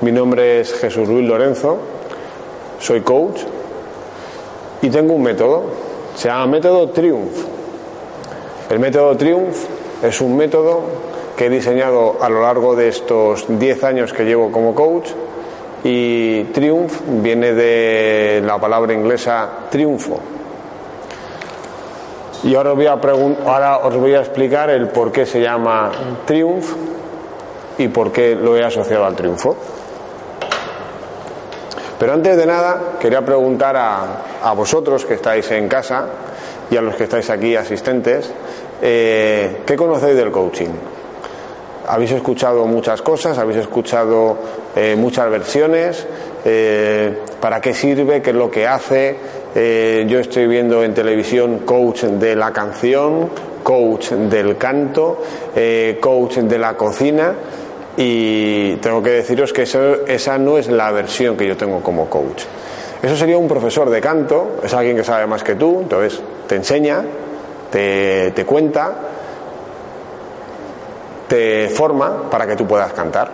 Mi 0.00 0.12
nombre 0.12 0.60
es 0.60 0.72
Jesús 0.74 1.08
Luis 1.08 1.26
Lorenzo, 1.26 1.78
soy 2.78 3.00
coach 3.00 3.40
y 4.82 4.88
tengo 4.88 5.14
un 5.14 5.22
método, 5.22 5.64
se 6.14 6.28
llama 6.28 6.46
método 6.46 6.90
Triumph. 6.90 7.36
El 8.70 8.78
método 8.78 9.16
Triumph 9.16 9.56
es 10.04 10.20
un 10.20 10.36
método 10.36 10.82
que 11.36 11.46
he 11.46 11.50
diseñado 11.50 12.18
a 12.20 12.28
lo 12.28 12.42
largo 12.42 12.76
de 12.76 12.86
estos 12.88 13.46
10 13.48 13.82
años 13.82 14.12
que 14.12 14.24
llevo 14.24 14.52
como 14.52 14.76
coach 14.76 15.08
y 15.82 16.44
Triumph 16.44 17.00
viene 17.22 17.52
de 17.52 18.40
la 18.44 18.60
palabra 18.60 18.92
inglesa 18.92 19.66
triunfo. 19.70 20.20
Y 22.46 22.54
ahora 22.54 22.70
os 22.70 22.76
voy 22.76 22.86
a, 22.86 22.92
ahora 22.92 23.78
os 23.78 23.96
voy 23.96 24.14
a 24.14 24.20
explicar 24.20 24.70
el 24.70 24.86
por 24.88 25.10
qué 25.10 25.26
se 25.26 25.40
llama 25.40 25.90
Triumph 26.24 26.74
y 27.76 27.88
por 27.88 28.12
qué 28.12 28.36
lo 28.36 28.56
he 28.56 28.64
asociado 28.64 29.04
al 29.04 29.16
triunfo. 29.16 29.56
Pero 31.98 32.12
antes 32.12 32.36
de 32.36 32.46
nada, 32.46 32.98
quería 33.00 33.24
preguntar 33.24 33.76
a, 33.76 34.22
a 34.44 34.52
vosotros 34.52 35.04
que 35.04 35.14
estáis 35.14 35.50
en 35.50 35.66
casa 35.66 36.06
y 36.70 36.76
a 36.76 36.82
los 36.82 36.94
que 36.94 37.04
estáis 37.04 37.28
aquí 37.30 37.56
asistentes, 37.56 38.32
eh, 38.80 39.62
¿qué 39.66 39.74
conocéis 39.74 40.16
del 40.16 40.30
coaching? 40.30 40.70
Habéis 41.88 42.12
escuchado 42.12 42.64
muchas 42.66 43.02
cosas, 43.02 43.38
habéis 43.38 43.58
escuchado 43.58 44.36
eh, 44.76 44.94
muchas 44.96 45.28
versiones, 45.30 46.06
eh, 46.44 47.18
para 47.40 47.60
qué 47.60 47.74
sirve, 47.74 48.22
qué 48.22 48.30
es 48.30 48.36
lo 48.36 48.50
que 48.50 48.68
hace. 48.68 49.16
Eh, 49.58 50.04
yo 50.06 50.18
estoy 50.18 50.46
viendo 50.46 50.84
en 50.84 50.92
televisión 50.92 51.60
coach 51.60 52.02
de 52.02 52.36
la 52.36 52.52
canción, 52.52 53.30
coach 53.62 54.10
del 54.10 54.58
canto, 54.58 55.22
eh, 55.56 55.96
coach 55.98 56.40
de 56.40 56.58
la 56.58 56.76
cocina 56.76 57.32
y 57.96 58.76
tengo 58.76 59.02
que 59.02 59.12
deciros 59.12 59.54
que 59.54 59.62
esa 59.62 60.36
no 60.36 60.58
es 60.58 60.68
la 60.68 60.90
versión 60.90 61.38
que 61.38 61.48
yo 61.48 61.56
tengo 61.56 61.80
como 61.80 62.04
coach. 62.10 62.42
Eso 63.02 63.16
sería 63.16 63.38
un 63.38 63.48
profesor 63.48 63.88
de 63.88 63.98
canto, 63.98 64.56
es 64.62 64.74
alguien 64.74 64.94
que 64.94 65.04
sabe 65.04 65.26
más 65.26 65.42
que 65.42 65.54
tú, 65.54 65.80
entonces 65.80 66.20
te 66.46 66.56
enseña, 66.56 67.02
te, 67.70 68.44
cuenta, 68.44 68.94
te 71.28 71.70
forma 71.70 72.28
para 72.28 72.46
que 72.46 72.56
tú 72.56 72.66
puedas 72.66 72.92
cantar. 72.92 73.30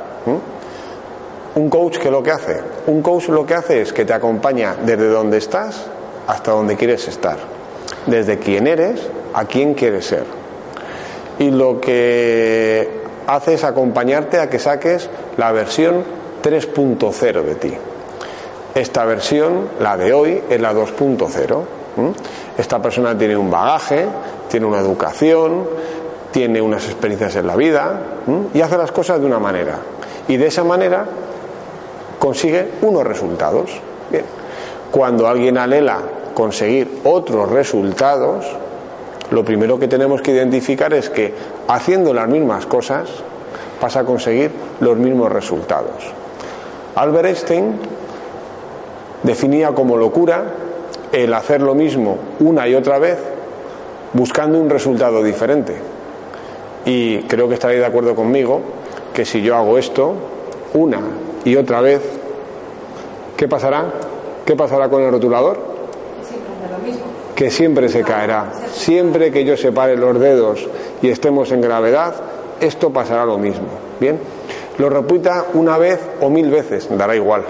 Un 1.56 1.68
coach 1.68 1.98
que 1.98 2.12
lo 2.12 2.22
que 2.22 2.30
hace, 2.30 2.60
un 2.86 3.02
coach 3.02 3.28
lo 3.28 3.44
que 3.44 3.54
hace 3.54 3.82
es 3.82 3.92
que 3.92 4.04
te 4.04 4.12
acompaña 4.12 4.76
desde 4.84 5.08
donde 5.08 5.38
estás 5.38 5.90
hasta 6.26 6.52
donde 6.52 6.76
quieres 6.76 7.06
estar, 7.08 7.38
desde 8.06 8.38
quién 8.38 8.66
eres 8.66 9.00
a 9.34 9.44
quién 9.44 9.74
quieres 9.74 10.06
ser. 10.06 10.24
Y 11.38 11.50
lo 11.50 11.80
que 11.80 13.02
hace 13.26 13.54
es 13.54 13.64
acompañarte 13.64 14.38
a 14.38 14.48
que 14.50 14.58
saques 14.58 15.08
la 15.36 15.52
versión 15.52 16.05
3.0 16.42 17.42
de 17.42 17.55
ti. 17.55 17.72
Esta 18.74 19.05
versión, 19.05 19.68
la 19.80 19.96
de 19.96 20.12
hoy, 20.12 20.42
es 20.48 20.61
la 20.61 20.72
2.0. 20.72 21.64
Esta 22.56 22.80
persona 22.80 23.16
tiene 23.16 23.36
un 23.36 23.50
bagaje, 23.50 24.06
tiene 24.48 24.66
una 24.66 24.80
educación, 24.80 25.66
tiene 26.30 26.61
unas 26.61 26.86
experiencias 26.86 27.36
en 27.36 27.46
la 27.46 27.56
vida 27.56 28.00
y 28.55 28.61
hace 28.61 28.78
las 28.78 28.92
cosas 28.92 29.20
de 29.20 29.27
una 29.27 29.38
manera. 29.38 29.78
Y 30.28 30.36
de 30.36 30.46
esa 30.46 30.64
manera 30.64 31.05
consigue 32.18 32.70
unos 32.82 33.05
resultados. 33.05 33.70
Bien. 34.11 34.42
Cuando 34.92 35.27
alguien 35.27 35.57
anhela 35.57 36.01
conseguir 36.35 37.01
otros 37.05 37.51
resultados, 37.51 38.45
lo 39.30 39.42
primero 39.42 39.79
que 39.79 39.89
tenemos 39.89 40.20
que 40.20 40.33
identificar 40.33 40.92
es 40.92 41.08
que 41.08 41.33
haciendo 41.67 42.13
las 42.13 42.29
mismas 42.29 42.67
cosas 42.67 43.08
vas 43.80 43.97
a 43.97 44.05
conseguir 44.05 44.51
los 44.80 44.98
mismos 44.98 45.33
resultados. 45.33 46.13
Albert 46.95 47.27
Einstein 47.27 47.73
definía 49.23 49.73
como 49.73 49.97
locura 49.97 50.45
el 51.11 51.33
hacer 51.33 51.63
lo 51.63 51.74
mismo 51.74 52.19
una 52.41 52.69
y 52.69 52.74
otra 52.74 52.98
vez 52.98 53.17
buscando 54.13 54.59
un 54.59 54.69
resultado 54.69 55.23
diferente. 55.23 55.74
Y 56.85 57.20
creo 57.20 57.48
que 57.48 57.55
estaréis 57.55 57.80
de 57.80 57.86
acuerdo 57.86 58.14
conmigo 58.14 58.61
que 59.14 59.24
si 59.24 59.41
yo 59.41 59.57
hago 59.57 59.79
esto 59.79 60.13
una 60.74 61.01
y 61.47 61.57
otra 61.57 61.80
vez, 61.80 62.03
¿qué 63.39 63.48
pasará? 63.48 64.11
¿Qué 64.45 64.57
pasará 64.57 64.89
con 64.89 65.03
el 65.03 65.11
rotulador? 65.11 65.58
Que 67.35 67.51
siempre 67.51 67.89
se 67.89 68.03
caerá. 68.03 68.53
Siempre 68.73 69.30
que 69.30 69.45
yo 69.45 69.57
separe 69.57 69.97
los 69.97 70.19
dedos 70.19 70.67
y 71.01 71.08
estemos 71.08 71.53
en 71.53 71.61
gravedad, 71.61 72.14
esto 72.61 72.91
pasará 72.91 73.25
lo 73.25 73.39
mismo. 73.39 73.69
Bien, 74.01 74.19
lo 74.79 74.89
repita 74.89 75.47
una 75.55 75.79
vez 75.79 76.01
o 76.20 76.29
mil 76.30 76.51
veces, 76.51 76.89
dará 76.97 77.14
igual. 77.14 77.45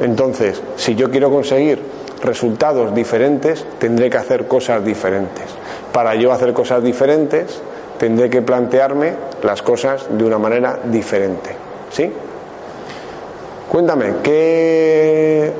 Entonces, 0.00 0.62
si 0.76 0.94
yo 0.94 1.10
quiero 1.10 1.30
conseguir 1.30 1.80
resultados 2.22 2.94
diferentes, 2.94 3.64
tendré 3.78 4.10
que 4.10 4.16
hacer 4.16 4.46
cosas 4.46 4.84
diferentes. 4.84 5.46
Para 5.92 6.14
yo 6.14 6.32
hacer 6.32 6.52
cosas 6.52 6.82
diferentes, 6.82 7.60
tendré 7.98 8.30
que 8.30 8.42
plantearme 8.42 9.14
las 9.42 9.62
cosas 9.62 10.06
de 10.10 10.24
una 10.24 10.38
manera 10.38 10.78
diferente. 10.84 11.50
¿Sí? 11.90 12.10
Cuéntame, 13.68 14.14
¿qué, 14.22 15.52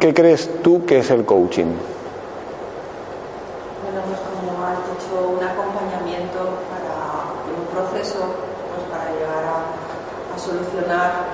qué 0.00 0.14
crees 0.14 0.48
tú 0.62 0.86
que 0.86 1.00
es 1.00 1.10
el 1.10 1.26
coaching? 1.26 1.76
Bueno, 3.84 4.00
pues 4.08 4.18
como 4.24 4.56
has 4.64 4.80
dicho, 4.88 5.12
un 5.28 5.44
acompañamiento 5.44 6.56
para 6.72 7.36
un 7.44 7.68
proceso, 7.68 8.24
pues 8.72 8.80
para 8.88 9.12
llegar 9.12 9.44
a, 9.44 9.76
a 10.32 10.36
solucionar 10.40 11.28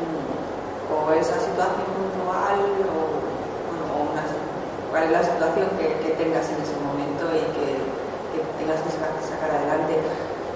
mm, 0.00 0.88
o 0.88 1.12
esa 1.20 1.36
situación 1.36 1.84
puntual 1.92 2.64
o, 2.88 3.20
o 3.76 4.08
una, 4.08 4.24
cuál 4.88 5.04
es 5.04 5.12
la 5.12 5.22
situación 5.28 5.68
que, 5.76 5.92
que, 6.00 6.16
tengas 6.16 6.48
en 6.48 6.64
ese 6.64 6.72
momento 6.80 7.28
y 7.36 7.44
que, 7.52 7.76
que 8.32 8.40
tengas 8.56 8.80
que 8.88 8.96
sacar, 8.96 9.52
adelante. 9.52 10.00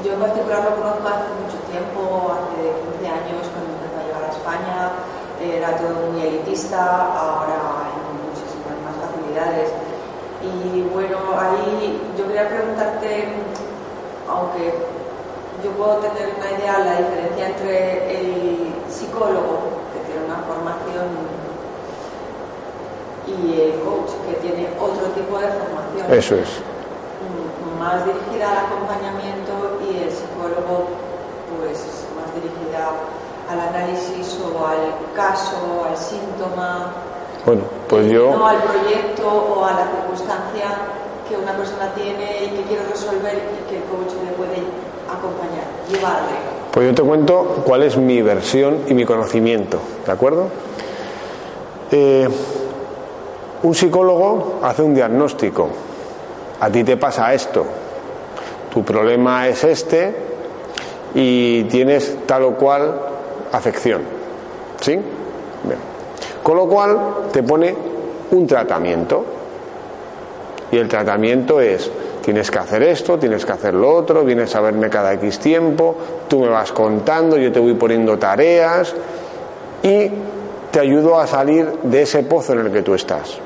Yo 0.00 0.16
en 0.16 0.20
particular 0.24 0.64
lo 0.64 0.72
conozco 0.80 1.04
hace 1.04 1.28
mucho 1.36 1.60
tiempo, 1.68 2.32
hace 2.32 2.80
15 2.96 3.12
años, 3.12 3.44
cuando 3.52 3.76
empecé 3.76 3.96
a 4.00 4.08
llegar 4.08 4.24
a 4.24 4.32
España, 4.32 4.78
era 5.66 5.78
todo 5.78 6.12
muy 6.12 6.22
elitista, 6.22 6.78
ahora 6.78 7.58
hay 7.82 7.96
muchísimas 8.22 8.78
más 8.86 8.94
facilidades. 9.02 9.70
Y 10.42 10.82
bueno, 10.94 11.18
ahí 11.38 12.00
yo 12.16 12.26
quería 12.26 12.48
preguntarte, 12.48 13.28
aunque 14.30 14.74
yo 15.64 15.70
puedo 15.72 15.96
tener 15.96 16.34
una 16.38 16.50
idea, 16.52 16.78
la 16.78 16.96
diferencia 16.96 17.48
entre 17.48 18.20
el 18.20 18.74
psicólogo, 18.88 19.82
que 19.92 20.00
tiene 20.06 20.24
una 20.26 20.38
formación, 20.46 21.36
y 23.26 23.60
el 23.60 23.80
coach, 23.80 24.10
que 24.28 24.34
tiene 24.38 24.68
otro 24.78 25.06
tipo 25.18 25.38
de 25.38 25.48
formación. 25.48 26.12
Eso 26.12 26.36
es. 26.36 26.62
Más 27.80 28.06
dirigida 28.06 28.52
al 28.52 28.66
acompañamiento 28.66 29.82
y 29.82 29.98
el 30.04 30.10
psicólogo, 30.10 30.86
pues 31.58 32.06
más 32.14 32.30
dirigida 32.34 32.90
al 33.50 33.60
análisis 33.60 34.38
o 34.42 34.66
al 34.66 35.14
caso, 35.14 35.84
al 35.88 35.96
síntoma. 35.96 36.92
Bueno, 37.44 37.62
pues 37.88 38.10
yo. 38.10 38.36
No 38.36 38.46
al 38.46 38.62
proyecto 38.62 39.28
o 39.28 39.64
a 39.64 39.72
la 39.72 39.86
circunstancia 39.90 40.66
que 41.28 41.36
una 41.36 41.52
persona 41.56 41.92
tiene 41.94 42.44
y 42.44 42.48
que 42.56 42.62
quiere 42.62 42.82
resolver 42.84 43.34
y 43.34 43.70
que 43.70 43.76
el 43.76 43.84
coach 43.84 44.14
le 44.24 44.32
puede 44.32 44.62
acompañar, 45.08 45.64
llevarle. 45.88 46.36
Pues 46.72 46.88
yo 46.88 46.94
te 46.94 47.02
cuento 47.02 47.62
cuál 47.64 47.82
es 47.82 47.96
mi 47.96 48.20
versión 48.20 48.80
y 48.86 48.94
mi 48.94 49.04
conocimiento, 49.04 49.78
¿de 50.04 50.12
acuerdo? 50.12 50.48
Eh, 51.90 52.28
un 53.62 53.74
psicólogo 53.74 54.60
hace 54.62 54.82
un 54.82 54.94
diagnóstico. 54.94 55.68
A 56.60 56.70
ti 56.70 56.84
te 56.84 56.96
pasa 56.96 57.32
esto. 57.32 57.64
Tu 58.72 58.84
problema 58.84 59.48
es 59.48 59.64
este 59.64 60.14
y 61.14 61.64
tienes 61.64 62.26
tal 62.26 62.42
o 62.44 62.54
cual 62.54 63.15
afección. 63.52 64.02
¿Sí? 64.80 64.98
Con 66.42 66.56
lo 66.56 66.66
cual 66.66 66.98
te 67.32 67.42
pone 67.42 67.74
un 68.30 68.46
tratamiento. 68.46 69.24
Y 70.70 70.78
el 70.78 70.88
tratamiento 70.88 71.60
es, 71.60 71.90
tienes 72.22 72.50
que 72.50 72.58
hacer 72.58 72.82
esto, 72.82 73.18
tienes 73.18 73.44
que 73.46 73.52
hacer 73.52 73.74
lo 73.74 73.94
otro, 73.94 74.24
vienes 74.24 74.54
a 74.56 74.60
verme 74.60 74.90
cada 74.90 75.12
X 75.14 75.38
tiempo, 75.38 75.96
tú 76.28 76.40
me 76.40 76.48
vas 76.48 76.72
contando, 76.72 77.36
yo 77.36 77.52
te 77.52 77.60
voy 77.60 77.74
poniendo 77.74 78.18
tareas 78.18 78.92
y 79.82 80.10
te 80.70 80.80
ayudo 80.80 81.18
a 81.18 81.26
salir 81.26 81.70
de 81.84 82.02
ese 82.02 82.24
pozo 82.24 82.52
en 82.54 82.60
el 82.60 82.72
que 82.72 82.82
tú 82.82 82.94
estás. 82.94 83.38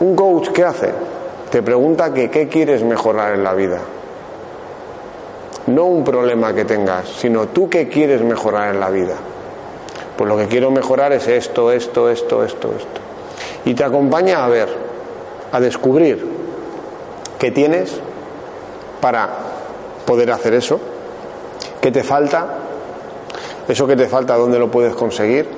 Un 0.00 0.16
coach, 0.16 0.48
¿qué 0.48 0.64
hace? 0.64 0.90
Te 1.50 1.62
pregunta 1.62 2.12
que 2.12 2.28
qué 2.30 2.48
quieres 2.48 2.82
mejorar 2.82 3.34
en 3.34 3.44
la 3.44 3.54
vida. 3.54 3.78
No 5.66 5.84
un 5.84 6.04
problema 6.04 6.54
que 6.54 6.64
tengas, 6.64 7.08
sino 7.08 7.48
tú 7.48 7.68
qué 7.68 7.88
quieres 7.88 8.22
mejorar 8.22 8.74
en 8.74 8.80
la 8.80 8.90
vida. 8.90 9.14
Pues 10.16 10.28
lo 10.28 10.36
que 10.36 10.46
quiero 10.46 10.70
mejorar 10.70 11.12
es 11.12 11.26
esto, 11.26 11.72
esto, 11.72 12.10
esto, 12.10 12.44
esto, 12.44 12.72
esto. 12.76 13.00
Y 13.64 13.74
te 13.74 13.82
acompaña 13.82 14.44
a 14.44 14.48
ver, 14.48 14.68
a 15.50 15.60
descubrir 15.60 16.24
qué 17.38 17.50
tienes 17.50 17.98
para 19.00 19.28
poder 20.06 20.30
hacer 20.30 20.54
eso, 20.54 20.78
qué 21.80 21.90
te 21.90 22.02
falta, 22.02 22.58
eso 23.68 23.86
que 23.86 23.96
te 23.96 24.06
falta, 24.06 24.36
dónde 24.36 24.58
lo 24.58 24.70
puedes 24.70 24.94
conseguir, 24.94 25.48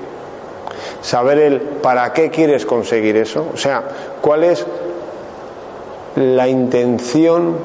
saber 1.00 1.38
el 1.38 1.60
para 1.60 2.12
qué 2.12 2.30
quieres 2.30 2.64
conseguir 2.64 3.16
eso, 3.16 3.46
o 3.52 3.56
sea, 3.56 3.84
cuál 4.20 4.44
es 4.44 4.64
la 6.16 6.48
intención, 6.48 7.56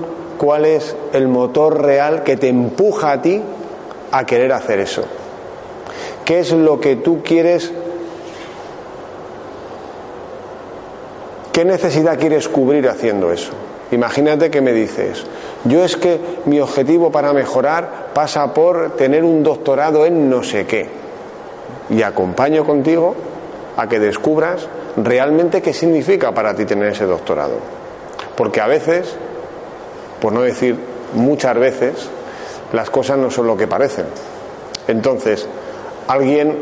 cuál 0.41 0.65
es 0.65 0.95
el 1.13 1.27
motor 1.27 1.83
real 1.83 2.23
que 2.23 2.35
te 2.35 2.49
empuja 2.49 3.11
a 3.11 3.21
ti 3.21 3.39
a 4.11 4.25
querer 4.25 4.51
hacer 4.53 4.79
eso. 4.79 5.03
¿Qué 6.25 6.39
es 6.39 6.51
lo 6.51 6.79
que 6.79 6.95
tú 6.95 7.21
quieres? 7.21 7.71
¿Qué 11.53 11.63
necesidad 11.63 12.17
quieres 12.17 12.49
cubrir 12.49 12.89
haciendo 12.89 13.31
eso? 13.31 13.51
Imagínate 13.91 14.49
que 14.49 14.61
me 14.61 14.73
dices, 14.73 15.23
yo 15.65 15.85
es 15.85 15.95
que 15.95 16.19
mi 16.45 16.59
objetivo 16.59 17.11
para 17.11 17.33
mejorar 17.33 18.07
pasa 18.15 18.51
por 18.51 18.95
tener 18.95 19.23
un 19.23 19.43
doctorado 19.43 20.07
en 20.07 20.27
no 20.27 20.41
sé 20.41 20.65
qué. 20.65 20.89
Y 21.91 22.01
acompaño 22.01 22.65
contigo 22.65 23.13
a 23.77 23.87
que 23.87 23.99
descubras 23.99 24.67
realmente 24.97 25.61
qué 25.61 25.71
significa 25.71 26.31
para 26.31 26.55
ti 26.55 26.65
tener 26.65 26.87
ese 26.87 27.05
doctorado. 27.05 27.57
Porque 28.35 28.59
a 28.59 28.65
veces, 28.65 29.15
por 30.21 30.31
no 30.31 30.41
decir 30.41 30.77
muchas 31.13 31.57
veces, 31.57 32.09
las 32.71 32.89
cosas 32.89 33.17
no 33.17 33.29
son 33.29 33.47
lo 33.47 33.57
que 33.57 33.67
parecen. 33.67 34.05
Entonces, 34.87 35.47
alguien 36.07 36.57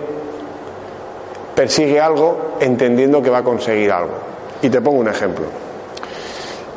persigue 1.54 2.00
algo 2.00 2.56
entendiendo 2.62 3.22
que 3.22 3.30
va 3.30 3.40
a 3.40 3.44
conseguir 3.44 3.92
algo. 3.92 4.14
Y 4.62 4.70
te 4.70 4.82
pongo 4.82 5.00
un 5.00 5.10
ejemplo. 5.10 5.46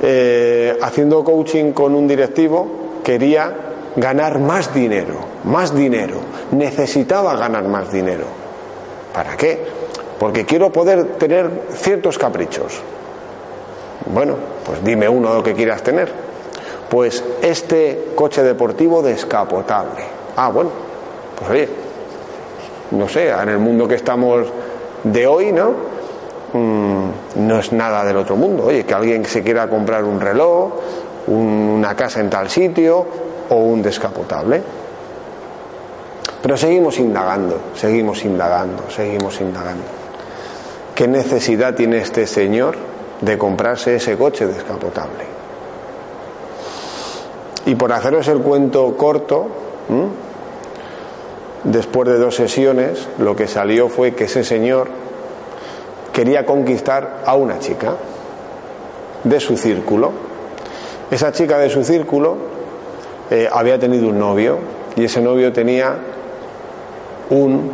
Eh, 0.02 0.76
haciendo 0.82 1.22
coaching 1.22 1.72
con 1.72 1.94
un 1.94 2.08
directivo, 2.08 3.00
quería 3.04 3.54
ganar 3.94 4.40
más 4.40 4.74
dinero, 4.74 5.14
más 5.44 5.74
dinero. 5.74 6.16
Necesitaba 6.50 7.36
ganar 7.36 7.64
más 7.64 7.92
dinero. 7.92 8.24
¿Para 9.14 9.36
qué? 9.36 9.64
Porque 10.18 10.44
quiero 10.44 10.72
poder 10.72 11.16
tener 11.16 11.48
ciertos 11.74 12.18
caprichos. 12.18 12.80
Bueno, 14.06 14.34
pues 14.64 14.82
dime 14.82 15.08
uno 15.08 15.34
lo 15.34 15.42
que 15.42 15.54
quieras 15.54 15.82
tener. 15.82 16.31
Pues 16.92 17.24
este 17.40 18.08
coche 18.14 18.42
deportivo 18.42 19.00
descapotable. 19.00 20.02
Ah, 20.36 20.50
bueno, 20.50 20.68
pues 21.38 21.50
oye, 21.50 21.68
no 22.90 23.08
sé, 23.08 23.30
en 23.30 23.48
el 23.48 23.56
mundo 23.56 23.88
que 23.88 23.94
estamos 23.94 24.46
de 25.02 25.26
hoy, 25.26 25.52
¿no? 25.52 25.70
Mm, 26.52 27.46
no 27.46 27.58
es 27.58 27.72
nada 27.72 28.04
del 28.04 28.18
otro 28.18 28.36
mundo. 28.36 28.64
Oye, 28.66 28.84
que 28.84 28.92
alguien 28.92 29.24
se 29.24 29.42
quiera 29.42 29.70
comprar 29.70 30.04
un 30.04 30.20
reloj, 30.20 30.70
una 31.28 31.96
casa 31.96 32.20
en 32.20 32.28
tal 32.28 32.50
sitio 32.50 33.06
o 33.48 33.54
un 33.54 33.80
descapotable. 33.80 34.62
Pero 36.42 36.58
seguimos 36.58 36.98
indagando, 36.98 37.58
seguimos 37.74 38.22
indagando, 38.22 38.90
seguimos 38.90 39.40
indagando. 39.40 39.84
¿Qué 40.94 41.08
necesidad 41.08 41.74
tiene 41.74 42.02
este 42.02 42.26
señor 42.26 42.76
de 43.22 43.38
comprarse 43.38 43.96
ese 43.96 44.18
coche 44.18 44.46
descapotable? 44.46 45.31
Y 47.66 47.74
por 47.74 47.92
haceros 47.92 48.26
el 48.28 48.38
cuento 48.38 48.96
corto, 48.96 49.46
después 51.64 52.08
de 52.08 52.18
dos 52.18 52.34
sesiones, 52.34 53.08
lo 53.18 53.36
que 53.36 53.46
salió 53.46 53.88
fue 53.88 54.14
que 54.14 54.24
ese 54.24 54.44
señor 54.44 54.88
quería 56.12 56.44
conquistar 56.44 57.22
a 57.24 57.34
una 57.34 57.58
chica 57.58 57.94
de 59.24 59.40
su 59.40 59.56
círculo. 59.56 60.10
Esa 61.10 61.32
chica 61.32 61.58
de 61.58 61.70
su 61.70 61.84
círculo 61.84 62.36
eh, 63.30 63.48
había 63.50 63.78
tenido 63.78 64.08
un 64.08 64.18
novio 64.18 64.58
y 64.96 65.04
ese 65.04 65.20
novio 65.20 65.52
tenía 65.52 65.96
un 67.30 67.70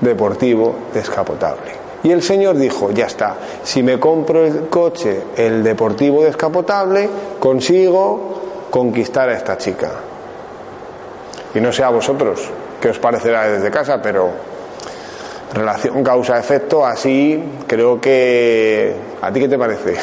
deportivo 0.00 0.74
descapotable. 0.94 1.72
Y 2.04 2.10
el 2.10 2.22
señor 2.22 2.56
dijo, 2.56 2.90
ya 2.90 3.06
está, 3.06 3.36
si 3.62 3.82
me 3.82 4.00
compro 4.00 4.44
el 4.44 4.68
coche, 4.68 5.22
el 5.36 5.62
deportivo 5.62 6.24
descapotable, 6.24 7.08
consigo 7.38 8.41
conquistar 8.72 9.28
a 9.28 9.34
esta 9.34 9.58
chica. 9.58 9.90
Y 11.54 11.60
no 11.60 11.70
sé 11.70 11.84
a 11.84 11.90
vosotros 11.90 12.40
qué 12.80 12.88
os 12.88 12.98
parecerá 12.98 13.46
desde 13.46 13.70
casa, 13.70 14.00
pero 14.00 14.30
relación 15.52 16.02
causa-efecto, 16.02 16.84
así 16.84 17.60
creo 17.66 18.00
que... 18.00 18.96
¿A 19.20 19.30
ti 19.30 19.40
qué 19.40 19.48
te 19.48 19.58
parece? 19.58 19.92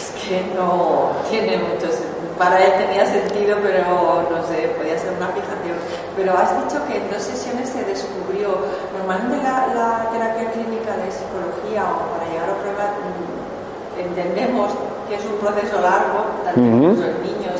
Es 0.00 0.08
que 0.24 0.40
no 0.56 1.10
tiene 1.28 1.58
mucho 1.58 1.92
sentido. 1.92 2.32
Para 2.38 2.56
él 2.64 2.72
tenía 2.78 3.04
sentido, 3.04 3.58
pero 3.62 4.24
no 4.30 4.40
sé, 4.48 4.72
podía 4.78 4.96
ser 4.96 5.12
una 5.12 5.28
fijación. 5.28 5.76
Pero 6.16 6.32
has 6.32 6.56
dicho 6.64 6.80
que 6.88 6.96
en 6.96 7.10
dos 7.10 7.20
sesiones 7.20 7.68
se 7.68 7.84
descubrió. 7.84 8.64
Normalmente 8.96 9.44
la, 9.44 9.68
la 9.76 10.08
terapia 10.10 10.50
clínica 10.52 10.96
de 10.96 11.12
psicología 11.12 11.84
o 11.84 12.16
para 12.16 12.24
llegar 12.32 12.48
a 12.48 12.56
prueba 12.64 12.96
mm, 12.96 14.00
entendemos 14.08 14.72
que 15.10 15.16
es 15.16 15.24
un 15.26 15.38
proceso 15.38 15.80
largo, 15.80 16.24
también 16.44 16.72
uh 16.72 17.02
en 17.02 17.16
niños, 17.26 17.58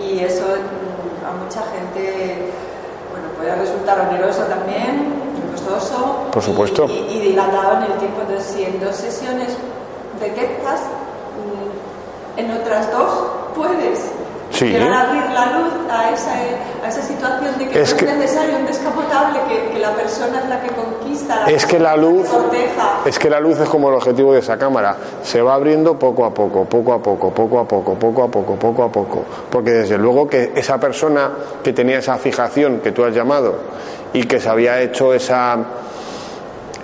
y 0.00 0.20
eso 0.20 0.46
mm, 0.46 1.26
a 1.26 1.32
mucha 1.42 1.62
gente 1.74 2.52
bueno, 3.10 3.26
puede 3.36 3.56
resultar 3.56 4.08
oneroso 4.08 4.42
también, 4.44 5.12
costoso 5.50 6.30
Por 6.32 6.42
supuesto. 6.42 6.86
Y, 6.88 7.16
y, 7.16 7.20
dilatado 7.20 7.78
en 7.78 7.92
el 7.92 7.98
tiempo. 7.98 8.20
Entonces, 8.22 8.54
si 8.54 8.64
en 8.64 8.80
dos 8.80 8.96
sesiones 8.96 9.56
detectas, 10.20 10.80
mm, 11.42 12.38
en 12.38 12.50
otras 12.52 12.90
dos 12.92 13.10
puedes 13.54 14.12
Sí. 14.52 14.76
A 14.76 15.00
abrir 15.00 15.22
la 15.32 15.46
luz 15.58 15.72
a 15.90 16.10
esa, 16.10 16.32
a 16.84 16.88
esa 16.88 17.02
situación 17.02 17.58
de 17.58 17.68
que 17.68 17.80
Es 17.80 17.92
no 17.92 17.96
que- 17.98 18.04
es 18.10 18.16
necesario 18.18 18.56
un 18.58 18.66
descapotable, 18.66 19.40
que, 19.48 19.70
que 19.72 19.78
la 19.78 19.92
persona 19.92 20.40
es 20.42 20.48
la 20.48 20.60
que 20.60 20.68
conquista, 20.68 21.40
la 21.40 21.46
Es 21.50 21.64
que 21.64 21.78
la 21.78 21.96
luz, 21.96 22.28
corteja. 22.28 22.98
es 23.06 23.18
que 23.18 23.30
la 23.30 23.40
luz 23.40 23.58
es 23.60 23.68
como 23.68 23.88
el 23.88 23.94
objetivo 23.94 24.34
de 24.34 24.40
esa 24.40 24.58
cámara, 24.58 24.96
se 25.22 25.40
va 25.40 25.54
abriendo 25.54 25.98
poco 25.98 26.26
a 26.26 26.34
poco, 26.34 26.66
poco 26.66 26.92
a 26.92 27.02
poco, 27.02 27.30
poco 27.30 27.60
a 27.60 27.64
poco, 27.66 27.94
poco 27.94 28.22
a 28.24 28.28
poco, 28.28 28.54
poco 28.56 28.82
a 28.84 28.92
poco, 28.92 29.24
porque 29.50 29.70
desde 29.70 29.96
luego 29.96 30.28
que 30.28 30.52
esa 30.54 30.78
persona 30.78 31.30
que 31.64 31.72
tenía 31.72 31.98
esa 31.98 32.18
fijación 32.18 32.80
que 32.80 32.92
tú 32.92 33.04
has 33.04 33.14
llamado 33.14 33.54
y 34.12 34.24
que 34.24 34.38
se 34.38 34.50
había 34.50 34.80
hecho 34.82 35.14
esa 35.14 35.56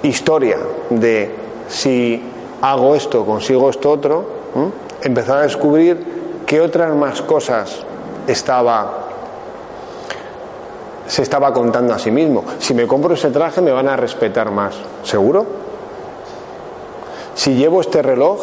historia 0.03 0.57
de 0.91 1.35
si 1.69 2.23
hago 2.63 2.95
esto, 2.95 3.27
consigo 3.27 3.69
esto 3.69 3.91
otro, 3.91 4.25
¿m? 4.55 4.71
empezar 5.03 5.39
a 5.39 5.43
descubrir 5.43 6.18
qué 6.49 6.63
otras 6.63 6.97
más 6.97 7.21
cosas 7.21 7.77
estaba 8.27 9.05
se 11.07 11.23
estaba 11.23 11.53
contando 11.53 11.95
a 11.95 11.99
sí 11.99 12.11
mismo. 12.11 12.45
Si 12.59 12.75
me 12.75 12.87
compro 12.87 13.15
ese 13.15 13.31
traje 13.31 13.61
me 13.61 13.71
van 13.71 13.89
a 13.89 13.97
respetar 13.97 14.51
más, 14.51 14.75
¿seguro? 15.05 15.47
Si 17.35 17.55
llevo 17.55 17.81
este 17.81 18.03
reloj 18.03 18.41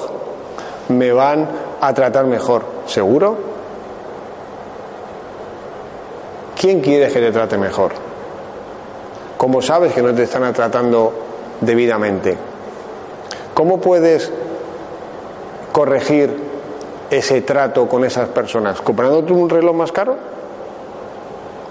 me 0.90 1.12
van 1.12 1.48
a 1.82 1.94
tratar 1.94 2.26
mejor, 2.26 2.64
¿seguro? 2.86 3.38
¿Quién 6.60 6.82
quiere 6.82 7.12
que 7.12 7.20
te 7.20 7.32
trate 7.32 7.58
mejor? 7.58 7.92
¿Cómo 9.38 9.62
sabes 9.62 9.94
que 9.94 10.02
no 10.02 10.14
te 10.14 10.24
están 10.24 10.52
tratando 10.54 11.12
debidamente? 11.62 12.38
¿Cómo 13.54 13.80
puedes 13.80 14.32
corregir 15.72 16.45
ese 17.10 17.42
trato 17.42 17.88
con 17.88 18.04
esas 18.06 18.30
personas? 18.30 18.82
¿Comprándote 18.82 19.34
un 19.34 19.50
reloj 19.50 19.76
más 19.76 19.92
caro? 19.92 20.16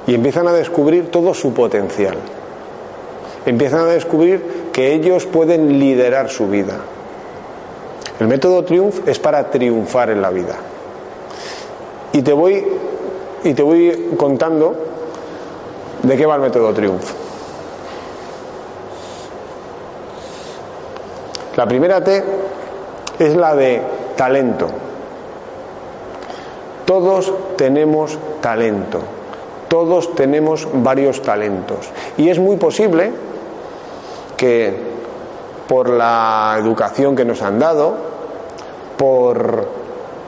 Y 0.07 0.15
empiezan 0.15 0.49
a 0.49 0.53
descubrir 0.53 1.11
todo 1.11 1.35
su 1.35 1.53
potencial. 1.55 2.17
Empiezan 3.47 3.81
a 3.81 3.87
descubrir 3.87 4.71
que 4.73 4.93
ellos 4.93 5.27
pueden 5.27 5.79
liderar 5.79 6.31
su 6.31 6.49
vida. 6.49 6.77
El 8.21 8.29
método 8.29 8.65
Triumph 8.65 9.07
es 9.07 9.19
para 9.19 9.51
triunfar 9.51 10.11
en 10.11 10.23
la 10.23 10.31
vida. 10.31 10.55
Y 12.13 12.23
te 12.23 12.33
voy, 12.33 12.65
y 13.43 13.55
te 13.55 13.63
voy 13.63 14.11
contando 14.17 14.77
de 16.03 16.17
qué 16.17 16.27
va 16.27 16.37
el 16.37 16.41
método 16.43 16.73
Triumph. 16.73 17.11
La 21.57 21.67
primera 21.67 22.03
T 22.03 22.23
es 23.19 23.37
la 23.37 23.55
de 23.55 23.83
talento. 24.17 24.84
Todos 26.85 27.33
tenemos 27.57 28.19
talento. 28.41 29.01
Todos 29.69 30.15
tenemos 30.15 30.69
varios 30.73 31.23
talentos. 31.23 31.91
Y 32.17 32.29
es 32.29 32.39
muy 32.39 32.57
posible 32.57 33.11
que 34.37 34.95
por 35.67 35.89
la 35.89 36.57
educación 36.59 37.17
que 37.17 37.25
nos 37.25 37.43
han 37.43 37.59
dado, 37.59 37.97
por 38.97 39.67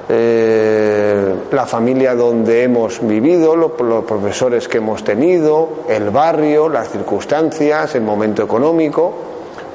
eh, 0.09 1.35
la 1.51 1.67
familia 1.67 2.15
donde 2.15 2.63
hemos 2.63 3.07
vivido, 3.07 3.57
los, 3.57 3.79
los 3.81 4.05
profesores 4.05 4.69
que 4.69 4.79
hemos 4.79 5.05
tenido, 5.05 5.69
el 5.89 6.11
barrio, 6.11 6.69
las 6.69 6.91
circunstancias, 6.91 7.95
el 7.95 8.03
momento 8.03 8.43
económico, 8.43 9.13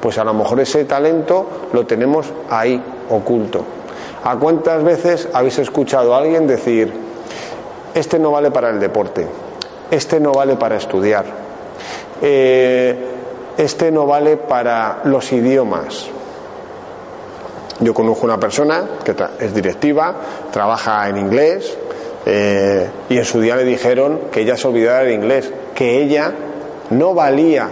pues 0.00 0.18
a 0.18 0.24
lo 0.24 0.34
mejor 0.34 0.60
ese 0.60 0.84
talento 0.84 1.46
lo 1.72 1.86
tenemos 1.86 2.32
ahí, 2.50 2.82
oculto. 3.08 3.64
¿A 4.24 4.36
cuántas 4.36 4.84
veces 4.84 5.28
habéis 5.32 5.58
escuchado 5.58 6.14
a 6.14 6.18
alguien 6.18 6.46
decir, 6.46 6.92
este 7.92 8.18
no 8.18 8.30
vale 8.30 8.52
para 8.52 8.70
el 8.70 8.78
deporte, 8.78 9.26
este 9.90 10.20
no 10.20 10.32
vale 10.32 10.54
para 10.56 10.76
estudiar, 10.76 11.24
eh, 12.20 12.96
este 13.56 13.90
no 13.90 14.06
vale 14.06 14.36
para 14.36 15.00
los 15.04 15.32
idiomas? 15.32 16.08
Yo 17.80 17.92
conozco 17.92 18.24
una 18.24 18.38
persona 18.38 18.84
que 19.04 19.12
es 19.40 19.52
directiva, 19.52 20.14
trabaja 20.52 21.08
en 21.08 21.16
inglés 21.16 21.76
eh, 22.24 22.88
y 23.08 23.18
en 23.18 23.24
su 23.24 23.40
día 23.40 23.56
le 23.56 23.64
dijeron 23.64 24.20
que 24.30 24.42
ella 24.42 24.56
se 24.56 24.68
olvidara 24.68 25.00
del 25.00 25.14
inglés, 25.14 25.52
que 25.74 26.00
ella 26.00 26.32
no 26.90 27.12
valía 27.12 27.68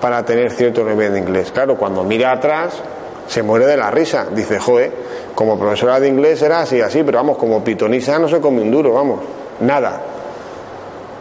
para 0.00 0.24
tener 0.24 0.52
cierto 0.52 0.84
nivel 0.84 1.14
de 1.14 1.18
inglés. 1.18 1.50
Claro, 1.50 1.76
cuando 1.76 2.04
mira 2.04 2.30
atrás 2.30 2.80
se 3.26 3.42
muere 3.42 3.66
de 3.66 3.76
la 3.76 3.90
risa. 3.90 4.26
Dice, 4.30 4.58
joe, 4.58 4.90
como 5.34 5.58
profesora 5.58 6.00
de 6.00 6.08
inglés 6.08 6.40
era 6.42 6.60
así, 6.60 6.80
así, 6.80 7.02
pero 7.02 7.18
vamos, 7.18 7.36
como 7.36 7.62
pitonisa 7.62 8.18
no 8.18 8.28
se 8.28 8.40
come 8.40 8.62
un 8.62 8.70
duro, 8.70 8.92
vamos, 8.92 9.20
nada. 9.60 10.00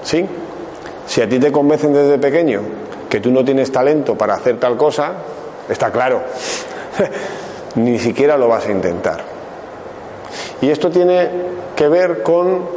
¿Sí? 0.03 0.25
Si 1.05 1.21
a 1.21 1.29
ti 1.29 1.39
te 1.39 1.51
convencen 1.51 1.93
desde 1.93 2.17
pequeño 2.17 2.61
que 3.09 3.19
tú 3.19 3.31
no 3.31 3.43
tienes 3.43 3.71
talento 3.71 4.15
para 4.17 4.35
hacer 4.35 4.59
tal 4.59 4.77
cosa, 4.77 5.13
está 5.69 5.91
claro, 5.91 6.21
ni 7.75 7.99
siquiera 7.99 8.37
lo 8.37 8.47
vas 8.47 8.67
a 8.67 8.71
intentar. 8.71 9.23
Y 10.61 10.69
esto 10.69 10.89
tiene 10.89 11.29
que 11.75 11.87
ver 11.87 12.23
con... 12.23 12.67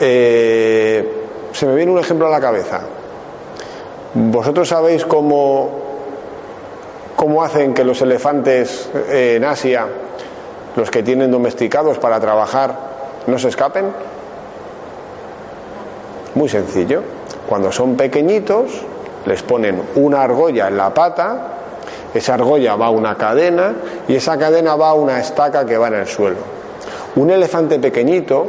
Eh, 0.00 1.22
se 1.52 1.66
me 1.66 1.74
viene 1.76 1.92
un 1.92 1.98
ejemplo 1.98 2.26
a 2.26 2.30
la 2.30 2.40
cabeza. 2.40 2.80
¿Vosotros 4.14 4.68
sabéis 4.68 5.04
cómo, 5.04 5.83
cómo 7.24 7.42
hacen 7.42 7.72
que 7.72 7.84
los 7.84 8.02
elefantes 8.02 8.86
eh, 9.08 9.36
en 9.36 9.44
Asia, 9.44 9.86
los 10.76 10.90
que 10.90 11.02
tienen 11.02 11.30
domesticados 11.30 11.98
para 11.98 12.20
trabajar, 12.20 12.76
no 13.26 13.38
se 13.38 13.48
escapen? 13.48 13.86
Muy 16.34 16.50
sencillo. 16.50 17.00
Cuando 17.48 17.72
son 17.72 17.96
pequeñitos, 17.96 18.72
les 19.24 19.42
ponen 19.42 19.80
una 19.94 20.22
argolla 20.22 20.68
en 20.68 20.76
la 20.76 20.92
pata, 20.92 21.46
esa 22.12 22.34
argolla 22.34 22.76
va 22.76 22.88
a 22.88 22.90
una 22.90 23.16
cadena 23.16 23.72
y 24.06 24.16
esa 24.16 24.36
cadena 24.36 24.76
va 24.76 24.90
a 24.90 24.94
una 24.94 25.18
estaca 25.18 25.64
que 25.64 25.78
va 25.78 25.88
en 25.88 25.94
el 25.94 26.06
suelo. 26.06 26.36
Un 27.16 27.30
elefante 27.30 27.78
pequeñito 27.78 28.48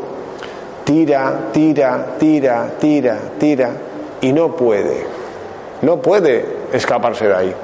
tira, 0.84 1.44
tira, 1.54 2.18
tira, 2.20 2.72
tira, 2.78 3.20
tira 3.40 3.70
y 4.20 4.34
no 4.34 4.54
puede. 4.54 5.06
No 5.82 6.02
puede 6.02 6.46
escaparse 6.74 7.30
de 7.30 7.36
ahí. 7.36 7.56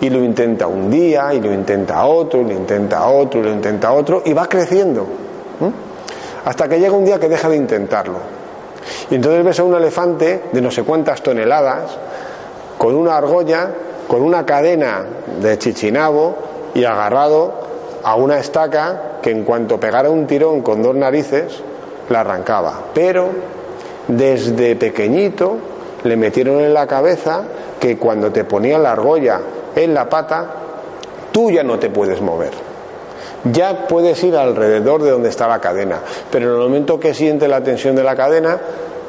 Y 0.00 0.10
lo 0.10 0.22
intenta 0.22 0.66
un 0.66 0.90
día, 0.90 1.34
y 1.34 1.40
lo 1.40 1.52
intenta 1.52 2.04
otro, 2.06 2.40
y 2.40 2.44
lo 2.44 2.52
intenta 2.52 3.08
otro, 3.08 3.40
y 3.40 3.44
lo 3.44 3.50
intenta 3.50 3.92
otro, 3.92 4.22
y 4.24 4.32
va 4.32 4.48
creciendo. 4.48 5.06
Hasta 6.44 6.68
que 6.68 6.78
llega 6.78 6.94
un 6.94 7.04
día 7.04 7.18
que 7.18 7.28
deja 7.28 7.48
de 7.48 7.56
intentarlo. 7.56 8.18
Y 9.10 9.16
entonces 9.16 9.44
ves 9.44 9.58
a 9.58 9.64
un 9.64 9.74
elefante 9.74 10.44
de 10.52 10.60
no 10.60 10.70
sé 10.70 10.82
cuántas 10.82 11.22
toneladas, 11.22 11.96
con 12.78 12.94
una 12.94 13.16
argolla, 13.16 13.70
con 14.06 14.22
una 14.22 14.46
cadena 14.46 15.04
de 15.40 15.58
chichinabo 15.58 16.36
y 16.74 16.84
agarrado 16.84 17.52
a 18.02 18.14
una 18.14 18.38
estaca 18.38 19.18
que 19.20 19.30
en 19.30 19.44
cuanto 19.44 19.78
pegara 19.78 20.08
un 20.10 20.26
tirón 20.26 20.62
con 20.62 20.82
dos 20.82 20.94
narices, 20.94 21.60
la 22.08 22.20
arrancaba. 22.20 22.84
Pero 22.94 23.28
desde 24.06 24.76
pequeñito 24.76 25.56
le 26.04 26.16
metieron 26.16 26.60
en 26.60 26.72
la 26.72 26.86
cabeza 26.86 27.42
que 27.78 27.98
cuando 27.98 28.30
te 28.30 28.44
ponían 28.44 28.82
la 28.82 28.92
argolla 28.92 29.40
en 29.82 29.94
la 29.94 30.08
pata, 30.08 30.46
tú 31.32 31.50
ya 31.50 31.62
no 31.62 31.78
te 31.78 31.90
puedes 31.90 32.20
mover. 32.20 32.50
Ya 33.44 33.86
puedes 33.86 34.22
ir 34.24 34.36
alrededor 34.36 35.02
de 35.02 35.10
donde 35.10 35.28
está 35.28 35.46
la 35.46 35.60
cadena, 35.60 36.00
pero 36.30 36.48
en 36.48 36.52
el 36.54 36.58
momento 36.58 36.98
que 36.98 37.14
siente 37.14 37.46
la 37.48 37.62
tensión 37.62 37.94
de 37.94 38.02
la 38.02 38.16
cadena, 38.16 38.58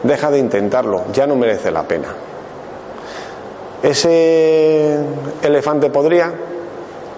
deja 0.03 0.29
de 0.31 0.39
intentarlo, 0.39 1.03
ya 1.11 1.25
no 1.25 1.35
merece 1.35 1.71
la 1.71 1.83
pena. 1.83 2.09
¿Ese 3.81 4.99
elefante 5.41 5.89
podría? 5.89 6.31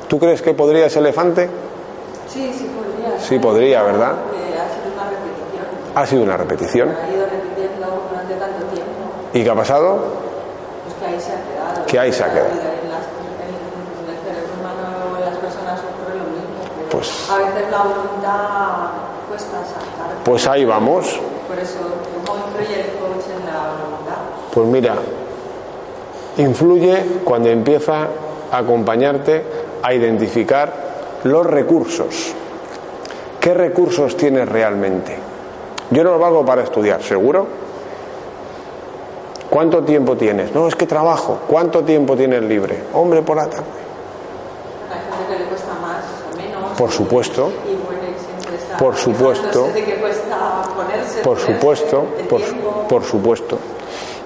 ¿Tú 0.08 0.20
crees 0.20 0.42
que 0.42 0.54
podría 0.54 0.86
ese 0.86 1.00
elefante? 1.00 1.50
Sí, 2.28 2.52
sí 2.54 2.70
podría. 2.74 3.20
Sí 3.20 3.40
podría, 3.40 3.84
¿verdad? 3.84 4.14
ha 4.16 4.68
sido 4.70 4.94
una 4.94 5.04
repetición. 5.10 5.66
Ha 5.96 6.06
sido 6.06 6.24
una 6.24 6.38
repetición. 6.38 6.90
Ha 6.90 7.10
ido 7.12 7.26
repitiendo 7.26 8.08
durante 8.10 8.36
tanto 8.36 8.66
tiempo. 8.68 8.92
¿Y 9.34 9.44
qué 9.44 9.50
ha 9.50 9.56
pasado? 9.56 10.00
Pues 10.84 10.96
que 10.96 11.06
ahí 11.06 11.20
se 11.20 11.32
ha 11.34 11.42
quedado. 11.44 11.86
Que 11.86 12.00
ahí 12.00 12.14
se 12.14 12.24
ha 12.24 12.32
quedado. 12.32 12.50
En, 12.50 12.90
las, 12.90 13.06
en 13.42 14.08
el 14.08 14.18
cerebro 14.24 14.54
humano, 14.60 15.18
en 15.18 15.26
las 15.26 15.38
personas 15.38 15.80
ocurre 15.80 16.16
lo 16.20 16.26
mismo. 16.30 16.62
pero 16.78 16.81
Pues- 16.92 17.30
A 17.32 17.38
veces 17.38 17.72
la 17.72 17.78
voluntad 17.84 18.90
cuesta 19.30 19.58
saltar. 19.64 20.24
Pues 20.26 20.48
ahí 20.48 20.66
vamos. 20.66 21.20
Por 21.48 21.58
eso, 21.58 21.78
¿cómo 22.26 22.40
influye 22.48 22.82
el 22.82 22.88
coach 22.98 23.26
en 23.28 23.46
la 23.46 23.60
voluntad? 23.84 24.18
Pues 24.54 24.68
mira, 24.68 24.96
influye 26.38 27.22
cuando 27.24 27.50
empieza 27.50 28.08
a 28.52 28.58
acompañarte 28.58 29.44
a 29.84 29.94
identificar 29.94 30.74
los 31.24 31.46
recursos. 31.46 32.34
¿Qué 33.40 33.54
recursos 33.54 34.16
tienes 34.18 34.48
realmente? 34.48 35.18
Yo 35.90 36.04
no 36.04 36.12
lo 36.12 36.20
valgo 36.20 36.46
para 36.46 36.64
estudiar, 36.64 37.02
¿seguro? 37.02 37.48
¿Cuánto 39.50 39.84
tiempo 39.84 40.16
tienes? 40.16 40.54
No, 40.54 40.68
es 40.68 40.76
que 40.76 40.86
trabajo. 40.88 41.40
¿Cuánto 41.48 41.84
tiempo 41.84 42.16
tienes 42.16 42.42
libre? 42.44 42.84
Hombre, 42.94 43.22
por 43.22 43.36
la 43.38 43.50
tarde. 43.50 43.66
Hay 44.90 45.00
gente 45.18 45.34
que 45.34 45.40
le 45.44 45.50
cuesta 45.50 45.74
más 45.82 46.04
o 46.32 46.38
menos. 46.38 46.71
Por 46.82 46.90
supuesto. 46.90 47.52
Por 48.80 48.96
supuesto. 48.96 49.68
Por 51.24 51.38
supuesto, 51.38 52.06
por, 52.90 53.04
supuesto. 53.04 53.58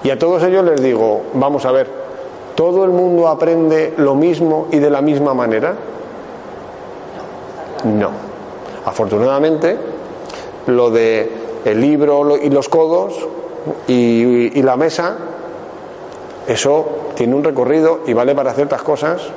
Y 0.02 0.08
a 0.08 0.18
todos 0.18 0.42
ellos 0.42 0.64
les 0.64 0.80
digo, 0.80 1.24
vamos 1.34 1.66
a 1.66 1.72
ver, 1.72 1.86
¿todo 2.54 2.86
el 2.86 2.92
mundo 2.92 3.28
aprende 3.28 3.92
lo 3.98 4.14
mismo 4.14 4.68
y 4.72 4.78
de 4.78 4.88
la 4.88 5.02
misma 5.02 5.34
manera? 5.34 5.74
No. 7.84 8.08
Afortunadamente, 8.86 9.76
lo 10.66 10.90
de 10.90 11.30
el 11.62 11.78
libro 11.78 12.38
y 12.38 12.48
los 12.48 12.70
codos 12.70 13.28
y 13.86 14.62
la 14.62 14.78
mesa, 14.78 15.14
eso 16.48 16.86
tiene 17.16 17.34
un 17.34 17.44
recorrido 17.44 18.00
y 18.06 18.14
vale 18.14 18.34
para 18.34 18.54
ciertas 18.54 18.80
cosas 18.80 19.30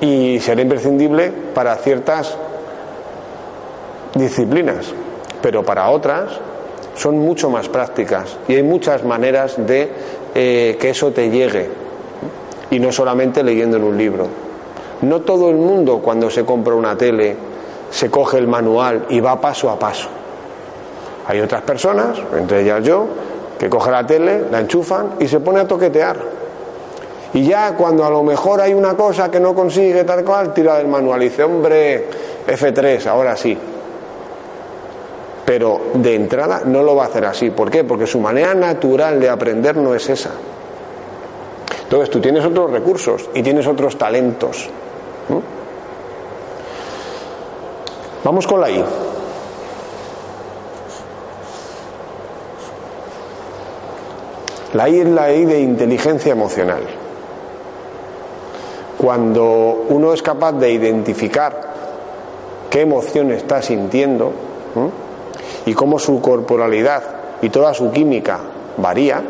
y 0.00 0.38
será 0.40 0.62
imprescindible 0.62 1.32
para 1.54 1.76
ciertas 1.76 2.36
disciplinas, 4.14 4.92
pero 5.42 5.62
para 5.64 5.88
otras 5.90 6.32
son 6.94 7.18
mucho 7.18 7.50
más 7.50 7.68
prácticas 7.68 8.36
y 8.48 8.54
hay 8.54 8.62
muchas 8.62 9.04
maneras 9.04 9.54
de 9.58 9.90
eh, 10.34 10.76
que 10.80 10.90
eso 10.90 11.10
te 11.12 11.30
llegue 11.30 11.68
y 12.70 12.78
no 12.78 12.92
solamente 12.92 13.42
leyendo 13.42 13.76
en 13.76 13.84
un 13.84 13.96
libro. 13.96 14.26
No 15.02 15.20
todo 15.20 15.50
el 15.50 15.56
mundo 15.56 16.00
cuando 16.02 16.30
se 16.30 16.44
compra 16.44 16.74
una 16.74 16.96
tele 16.96 17.36
se 17.90 18.10
coge 18.10 18.38
el 18.38 18.48
manual 18.48 19.06
y 19.10 19.20
va 19.20 19.40
paso 19.40 19.70
a 19.70 19.78
paso. 19.78 20.08
Hay 21.26 21.40
otras 21.40 21.62
personas, 21.62 22.18
entre 22.36 22.62
ellas 22.62 22.84
yo, 22.84 23.06
que 23.58 23.68
coge 23.68 23.90
la 23.90 24.06
tele, 24.06 24.44
la 24.50 24.60
enchufan 24.60 25.14
y 25.18 25.28
se 25.28 25.40
pone 25.40 25.60
a 25.60 25.66
toquetear. 25.66 26.16
Y 27.36 27.44
ya 27.44 27.74
cuando 27.74 28.02
a 28.02 28.08
lo 28.08 28.22
mejor 28.22 28.62
hay 28.62 28.72
una 28.72 28.96
cosa 28.96 29.30
que 29.30 29.38
no 29.38 29.54
consigue 29.54 30.04
tal 30.04 30.24
cual, 30.24 30.54
tira 30.54 30.78
del 30.78 30.88
manual 30.88 31.20
y 31.20 31.28
dice, 31.28 31.44
hombre, 31.44 32.08
F3, 32.46 33.06
ahora 33.08 33.36
sí. 33.36 33.54
Pero 35.44 35.82
de 35.92 36.14
entrada 36.14 36.62
no 36.64 36.82
lo 36.82 36.96
va 36.96 37.04
a 37.04 37.06
hacer 37.08 37.26
así. 37.26 37.50
¿Por 37.50 37.70
qué? 37.70 37.84
Porque 37.84 38.06
su 38.06 38.20
manera 38.20 38.54
natural 38.54 39.20
de 39.20 39.28
aprender 39.28 39.76
no 39.76 39.94
es 39.94 40.08
esa. 40.08 40.30
Entonces 41.82 42.08
tú 42.08 42.22
tienes 42.22 42.42
otros 42.42 42.70
recursos 42.70 43.28
y 43.34 43.42
tienes 43.42 43.66
otros 43.66 43.98
talentos. 43.98 44.70
¿Mm? 45.28 45.38
Vamos 48.24 48.46
con 48.46 48.62
la 48.62 48.70
I. 48.70 48.82
La 54.72 54.88
I 54.88 55.00
es 55.00 55.06
la 55.06 55.30
I 55.34 55.44
de 55.44 55.60
inteligencia 55.60 56.32
emocional. 56.32 56.95
Cuando 58.98 59.84
uno 59.88 60.12
es 60.12 60.22
capaz 60.22 60.52
de 60.52 60.70
identificar 60.70 61.74
qué 62.70 62.82
emoción 62.82 63.30
está 63.30 63.62
sintiendo 63.62 64.32
y 65.66 65.74
cómo 65.74 65.98
su 65.98 66.20
corporalidad 66.20 67.02
y 67.42 67.50
toda 67.50 67.74
su 67.74 67.90
química 67.90 68.40
varía, 68.78 69.22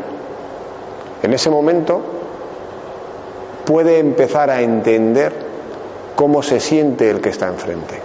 en 1.21 1.33
ese 1.33 1.49
momento 1.49 2.01
puede 3.65 3.99
empezar 3.99 4.49
a 4.49 4.61
entender 4.61 5.33
cómo 6.15 6.41
se 6.41 6.59
siente 6.59 7.09
el 7.09 7.21
que 7.21 7.29
está 7.29 7.47
enfrente. 7.47 7.99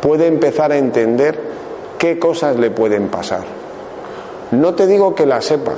Puede 0.00 0.26
empezar 0.26 0.72
a 0.72 0.78
entender 0.78 1.38
qué 1.98 2.18
cosas 2.18 2.56
le 2.56 2.70
pueden 2.70 3.08
pasar. 3.08 3.44
No 4.50 4.74
te 4.74 4.86
digo 4.86 5.14
que 5.14 5.26
las 5.26 5.44
sepa, 5.44 5.74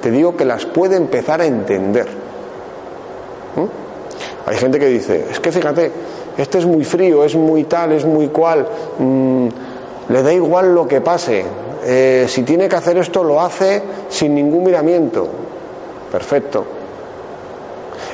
te 0.00 0.10
digo 0.10 0.36
que 0.36 0.44
las 0.44 0.64
puede 0.64 0.96
empezar 0.96 1.40
a 1.40 1.46
entender. 1.46 2.21
¿Mm? 3.56 4.48
Hay 4.48 4.56
gente 4.56 4.78
que 4.78 4.86
dice, 4.86 5.26
es 5.30 5.40
que 5.40 5.52
fíjate, 5.52 5.90
este 6.36 6.58
es 6.58 6.66
muy 6.66 6.84
frío, 6.84 7.24
es 7.24 7.34
muy 7.36 7.64
tal, 7.64 7.92
es 7.92 8.04
muy 8.04 8.28
cual, 8.28 8.66
mm, 8.98 9.48
le 10.08 10.22
da 10.22 10.32
igual 10.32 10.74
lo 10.74 10.86
que 10.86 11.00
pase, 11.00 11.44
eh, 11.84 12.26
si 12.28 12.42
tiene 12.42 12.68
que 12.68 12.76
hacer 12.76 12.96
esto 12.98 13.24
lo 13.24 13.40
hace 13.40 13.82
sin 14.08 14.34
ningún 14.34 14.64
miramiento. 14.64 15.28
Perfecto. 16.10 16.64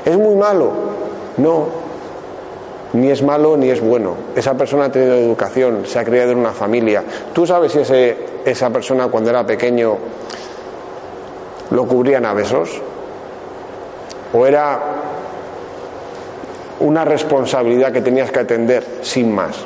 ¿Es 0.05 0.17
muy 0.17 0.35
malo? 0.37 0.71
No, 1.37 1.67
ni 2.95 3.11
es 3.11 3.23
malo 3.23 3.57
ni 3.57 3.69
es 3.69 3.81
bueno. 3.81 4.15
Esa 4.35 4.55
persona 4.55 4.87
ha 4.87 4.93
tenido 4.93 5.15
educación, 5.15 5.83
se 5.85 5.99
ha 5.99 6.05
criado 6.05 6.33
en 6.33 6.39
una 6.39 6.53
familia. 6.53 7.05
¿Tú 7.33 7.47
sabes 7.47 7.73
si 7.73 7.81
ese, 7.81 8.17
esa 8.45 8.71
persona 8.71 9.09
cuando 9.09 9.31
era 9.31 9.45
pequeño 9.47 9.97
lo 11.71 11.87
cubrían 11.87 12.25
a 12.25 12.33
besos? 12.33 12.81
¿O 14.33 14.47
era 14.47 14.81
una 16.81 17.05
responsabilidad 17.05 17.93
que 17.93 18.01
tenías 18.01 18.31
que 18.31 18.41
atender 18.41 19.01
sin 19.03 19.35
más? 19.35 19.57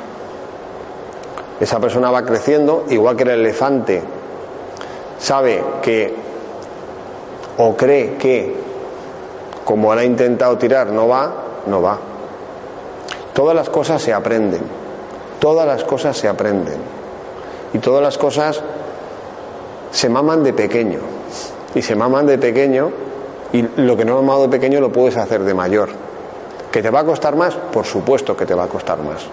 Esa 1.59 1.79
persona 1.79 2.11
va 2.11 2.25
creciendo, 2.25 2.85
igual 2.89 3.15
que 3.15 3.23
el 3.23 3.29
elefante 3.29 4.01
sabe 5.19 5.63
que 5.81 6.13
o 7.57 7.75
cree 7.77 8.15
que 8.17 8.53
como 9.63 9.91
ha 9.91 10.03
intentado 10.03 10.57
tirar 10.57 10.87
no 10.87 11.07
va, 11.07 11.33
no 11.67 11.81
va. 11.81 11.97
Todas 13.33 13.55
las 13.55 13.69
cosas 13.69 14.01
se 14.01 14.13
aprenden, 14.13 14.61
todas 15.39 15.65
las 15.65 15.83
cosas 15.83 16.17
se 16.17 16.27
aprenden 16.27 16.77
y 17.73 17.79
todas 17.79 18.03
las 18.03 18.17
cosas 18.17 18.61
se 19.91 20.09
maman 20.09 20.43
de 20.43 20.53
pequeño 20.53 20.99
y 21.73 21.81
se 21.81 21.95
maman 21.95 22.25
de 22.25 22.37
pequeño 22.37 22.91
y 23.53 23.61
lo 23.77 23.95
que 23.95 24.05
no 24.05 24.17
has 24.17 24.23
mamado 24.23 24.43
de 24.43 24.49
pequeño 24.49 24.81
lo 24.81 24.91
puedes 24.91 25.15
hacer 25.17 25.43
de 25.43 25.53
mayor. 25.53 26.02
¿Que 26.73 26.81
te 26.81 26.89
va 26.89 27.01
a 27.01 27.05
costar 27.05 27.35
más? 27.35 27.53
Por 27.53 27.85
supuesto 27.85 28.35
que 28.35 28.47
te 28.47 28.55
va 28.55 28.63
a 28.63 28.67
costar 28.67 28.97
más. 29.03 29.27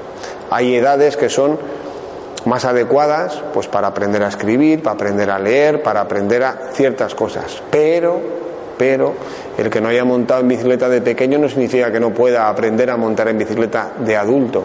Hay 0.51 0.77
edades 0.77 1.17
que 1.17 1.31
son 1.31 1.59
más 2.45 2.67
adecuadas 2.67 3.43
pues 3.55 3.67
para 3.67 3.89
aprender 3.89 4.23
a 4.23 4.29
escribir, 4.29 4.83
para 4.83 4.95
aprender 4.95 5.31
a 5.31 5.39
leer, 5.39 5.83
para 5.83 6.03
aprender 6.03 6.45
a 6.45 6.69
ciertas 6.75 7.15
cosas. 7.15 7.63
Pero, 7.71 8.21
pero 8.77 9.15
el 9.57 9.71
que 9.71 9.81
no 9.81 9.89
haya 9.89 10.05
montado 10.05 10.43
en 10.43 10.49
bicicleta 10.49 10.91
de 10.91 11.01
pequeño 11.01 11.39
no 11.39 11.49
significa 11.49 11.91
que 11.91 11.99
no 11.99 12.11
pueda 12.11 12.47
aprender 12.47 12.91
a 12.91 12.99
montar 12.99 13.29
en 13.29 13.39
bicicleta 13.39 13.93
de 14.01 14.19
adulto. 14.19 14.63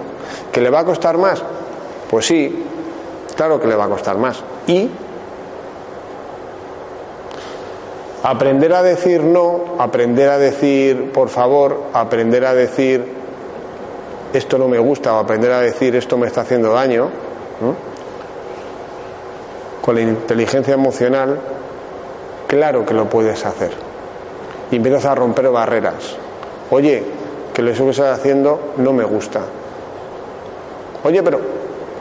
¿Que 0.52 0.60
le 0.60 0.70
va 0.70 0.82
a 0.82 0.86
costar 0.86 1.18
más? 1.18 1.42
Pues 2.10 2.26
sí, 2.26 2.62
claro 3.38 3.58
que 3.58 3.68
le 3.68 3.76
va 3.76 3.86
a 3.86 3.90
costar 3.90 4.18
más. 4.18 4.44
Y 4.68 4.90
aprender 8.26 8.74
a 8.74 8.82
decir 8.82 9.24
no, 9.24 9.76
aprender 9.78 10.30
a 10.30 10.40
decir 10.40 11.12
por 11.12 11.30
favor, 11.30 11.84
aprender 11.94 12.44
a 12.46 12.56
decir 12.56 13.06
esto 14.34 14.58
no 14.58 14.68
me 14.68 14.80
gusta 14.80 15.14
o 15.14 15.20
aprender 15.20 15.52
a 15.52 15.60
decir 15.60 15.96
esto 15.96 16.18
me 16.18 16.26
está 16.26 16.42
haciendo 16.42 16.74
daño, 16.74 17.10
con 19.80 19.94
la 19.94 20.02
inteligencia 20.02 20.74
emocional, 20.74 21.40
claro 22.48 22.84
que 22.84 22.96
lo 22.96 23.08
puedes 23.08 23.46
hacer. 23.46 23.72
Y 24.72 24.78
empiezas 24.78 25.06
a 25.06 25.14
romper 25.14 25.48
barreras. 25.50 26.18
Oye, 26.72 27.04
que 27.54 27.62
lo 27.62 27.72
que 27.72 27.90
estás 27.92 28.20
haciendo 28.20 28.74
no 28.78 28.92
me 28.92 29.04
gusta. 29.04 29.42
Oye, 31.04 31.22
pero 31.22 31.40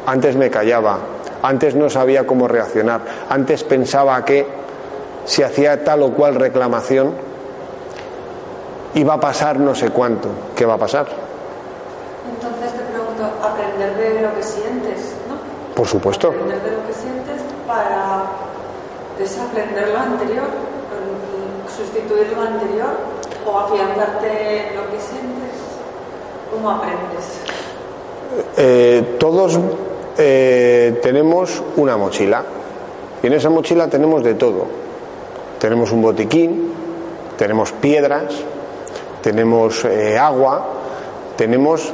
antes 0.06 0.34
me 0.36 0.48
callaba, 0.48 0.98
antes 1.42 1.74
no 1.74 1.90
sabía 1.90 2.26
cómo 2.26 2.48
reaccionar, 2.48 3.02
antes 3.28 3.62
pensaba 3.62 4.24
que 4.24 4.63
si 5.24 5.42
hacía 5.42 5.84
tal 5.84 6.02
o 6.02 6.12
cual 6.12 6.34
reclamación 6.34 7.12
iba 8.94 9.14
a 9.14 9.20
pasar 9.20 9.58
no 9.58 9.74
sé 9.74 9.90
cuánto. 9.90 10.28
¿Qué 10.54 10.64
va 10.64 10.74
a 10.74 10.78
pasar? 10.78 11.06
Entonces 12.34 12.72
te 12.72 12.84
pregunto, 12.92 13.24
aprender 13.42 13.96
de 13.96 14.22
lo 14.22 14.34
que 14.34 14.42
sientes 14.42 15.14
por 15.74 15.86
supuesto. 15.88 16.28
Aprender 16.28 16.62
de 16.62 16.70
lo 16.70 16.86
que 16.86 16.92
sientes 16.92 17.42
para 17.66 18.24
desaprender 19.18 19.88
lo 19.88 19.98
anterior, 19.98 20.46
sustituir 21.76 22.32
lo 22.34 22.42
anterior 22.42 22.90
o 23.44 23.58
afianzarte 23.58 24.72
lo 24.76 24.90
que 24.90 25.00
sientes. 25.00 25.54
¿Cómo 26.52 26.70
aprendes? 26.70 27.40
Eh, 28.56 29.16
todos 29.18 29.58
eh, 30.16 31.00
tenemos 31.02 31.62
una 31.76 31.96
mochila 31.96 32.44
y 33.22 33.26
en 33.26 33.32
esa 33.32 33.50
mochila 33.50 33.88
tenemos 33.88 34.22
de 34.22 34.34
todo. 34.34 34.83
Tenemos 35.64 35.92
un 35.92 36.02
botiquín, 36.02 36.74
tenemos 37.38 37.72
piedras, 37.72 38.34
tenemos 39.22 39.82
eh, 39.86 40.18
agua, 40.18 40.66
tenemos 41.38 41.90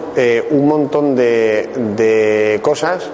un 0.50 0.66
montón 0.66 1.14
de, 1.14 1.70
de 1.96 2.58
cosas 2.62 3.08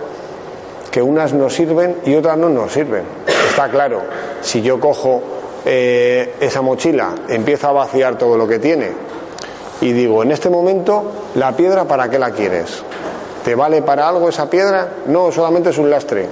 que 0.91 1.03
unas 1.03 1.35
nos 1.35 1.53
sirven 1.53 1.97
y 2.07 2.15
otras 2.15 2.39
no 2.39 2.49
nos 2.49 2.73
sirven. 2.73 3.03
Está 3.51 3.69
claro, 3.69 4.01
si 4.41 4.63
yo 4.63 4.81
cojo 4.81 5.21
eh, 5.67 6.37
esa 6.41 6.63
mochila, 6.63 7.11
empiezo 7.29 7.69
a 7.69 7.73
vaciar 7.73 8.17
todo 8.17 8.39
lo 8.39 8.49
que 8.49 8.59
tiene 8.59 8.93
y 9.83 9.93
digo, 9.93 10.23
en 10.23 10.33
este 10.33 10.49
momento, 10.49 11.13
la 11.35 11.55
piedra, 11.55 11.85
¿para 11.85 12.09
qué 12.09 12.19
la 12.19 12.31
quieres? 12.31 12.83
¿Te 13.45 13.55
vale 13.55 13.83
para 13.83 14.09
algo 14.09 14.31
esa 14.31 14.49
piedra? 14.49 14.89
No, 15.07 15.31
solamente 15.31 15.69
es 15.69 15.77
un 15.77 15.91
lastre. 15.91 16.27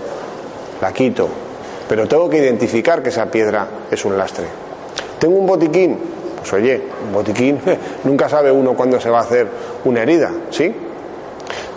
La 0.80 0.94
quito. 0.94 1.43
Pero 1.88 2.08
tengo 2.08 2.28
que 2.28 2.38
identificar 2.38 3.02
que 3.02 3.10
esa 3.10 3.26
piedra 3.26 3.66
es 3.90 4.04
un 4.04 4.16
lastre. 4.16 4.46
Tengo 5.18 5.36
un 5.36 5.46
botiquín. 5.46 5.98
Pues 6.38 6.52
oye, 6.52 6.82
un 7.06 7.12
botiquín, 7.12 7.60
nunca 8.04 8.28
sabe 8.28 8.52
uno 8.52 8.74
cuándo 8.74 9.00
se 9.00 9.10
va 9.10 9.18
a 9.18 9.22
hacer 9.22 9.46
una 9.84 10.02
herida, 10.02 10.30
¿sí? 10.50 10.74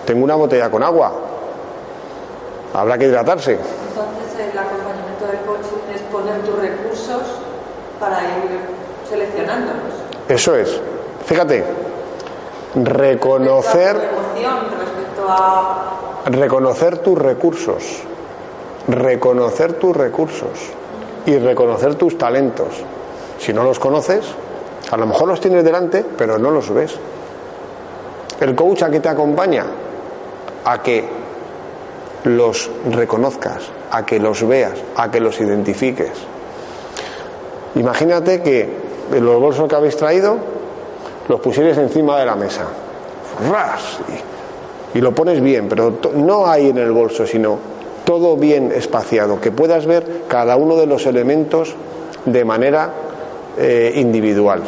Tengo 0.06 0.24
una 0.24 0.36
botella 0.36 0.70
con 0.70 0.84
agua 0.84 1.28
habrá 2.74 2.98
que 2.98 3.06
hidratarse. 3.06 3.54
Entonces 3.54 4.52
el 4.52 4.58
acompañamiento 4.58 5.26
del 5.28 5.40
coaching 5.46 5.96
es 5.96 6.02
poner 6.04 6.42
tus 6.44 6.60
recursos 6.60 7.24
para 8.00 8.22
ir 8.22 8.60
seleccionándolos. 9.10 9.94
Eso 10.30 10.56
es. 10.56 10.80
Fíjate, 11.26 11.64
reconocer... 12.76 13.96
Respecto 13.96 15.28
a... 15.28 15.94
Reconocer 16.26 17.00
tus 17.00 17.18
recursos. 17.18 18.04
Reconocer 18.88 19.74
tus 19.74 19.96
recursos. 19.96 20.72
Y 21.26 21.38
reconocer 21.38 21.96
tus 21.96 22.18
talentos. 22.18 22.68
Si 23.40 23.54
no 23.54 23.64
los 23.64 23.80
conoces, 23.80 24.26
a 24.90 24.98
lo 24.98 25.06
mejor 25.06 25.28
los 25.28 25.42
tienes 25.42 25.64
delante, 25.64 26.06
pero 26.18 26.38
no 26.38 26.52
los 26.52 26.74
ves. 26.74 26.96
El 28.40 28.56
coach 28.56 28.84
aquí 28.84 29.00
te 29.00 29.10
acompaña 29.10 29.66
a 30.64 30.82
que 30.82 31.04
los 32.24 32.70
reconozcas, 32.92 33.70
a 33.92 34.06
que 34.06 34.20
los 34.20 34.48
veas, 34.48 34.74
a 34.96 35.10
que 35.10 35.20
los 35.20 35.40
identifiques. 35.40 36.12
Imagínate 37.76 38.42
que 38.42 38.70
los 39.12 39.40
bolsos 39.40 39.68
que 39.68 39.76
habéis 39.76 39.98
traído 39.98 40.38
los 41.28 41.40
pusieres 41.40 41.78
encima 41.78 42.20
de 42.20 42.26
la 42.26 42.36
mesa. 42.36 42.66
¡Ras! 43.52 44.00
Y, 44.94 45.02
lo 45.02 45.14
pones 45.14 45.42
bien, 45.42 45.68
pero 45.70 45.94
no 46.16 46.48
hay 46.48 46.70
en 46.70 46.80
el 46.80 46.92
bolso, 46.92 47.26
sino 47.26 47.60
todo 48.08 48.38
bien 48.38 48.72
espaciado, 48.74 49.42
que 49.42 49.52
puedas 49.52 49.86
ver 49.86 50.24
cada 50.30 50.56
uno 50.56 50.78
de 50.78 50.86
los 50.86 51.06
elementos 51.06 51.76
de 52.24 52.46
manera 52.46 52.90
eh, 53.58 53.92
individual 53.96 54.64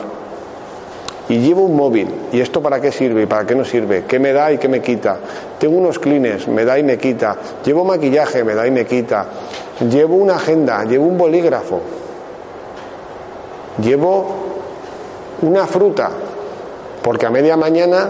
y 1.30 1.38
llevo 1.38 1.62
un 1.62 1.76
móvil. 1.76 2.10
¿Y 2.34 2.42
esto 2.42 2.62
para 2.62 2.82
qué 2.82 2.92
sirve 2.92 3.24
y 3.24 3.26
para 3.28 3.46
qué 3.46 3.56
no 3.56 3.64
sirve? 3.64 4.04
¿Qué 4.06 4.20
me 4.20 4.34
da 4.34 4.52
y 4.52 4.58
qué 4.58 4.68
me 4.68 4.82
quita? 4.82 5.18
Tengo 5.60 5.78
unos 5.78 6.00
clines, 6.00 6.48
me 6.48 6.66
da 6.66 6.78
y 6.78 6.84
me 6.84 6.98
quita. 6.98 7.38
Llevo 7.64 7.86
maquillaje, 7.86 8.44
me 8.44 8.56
da 8.56 8.68
y 8.68 8.72
me 8.72 8.86
quita. 8.86 9.28
Llevo 9.90 10.16
una 10.16 10.36
agenda, 10.36 10.84
llevo 10.84 11.06
un 11.06 11.18
bolígrafo. 11.18 11.80
Llevo 13.82 14.26
una 15.44 15.66
fruta, 15.68 16.10
porque 17.02 17.26
a 17.26 17.30
media 17.30 17.56
mañana, 17.56 18.10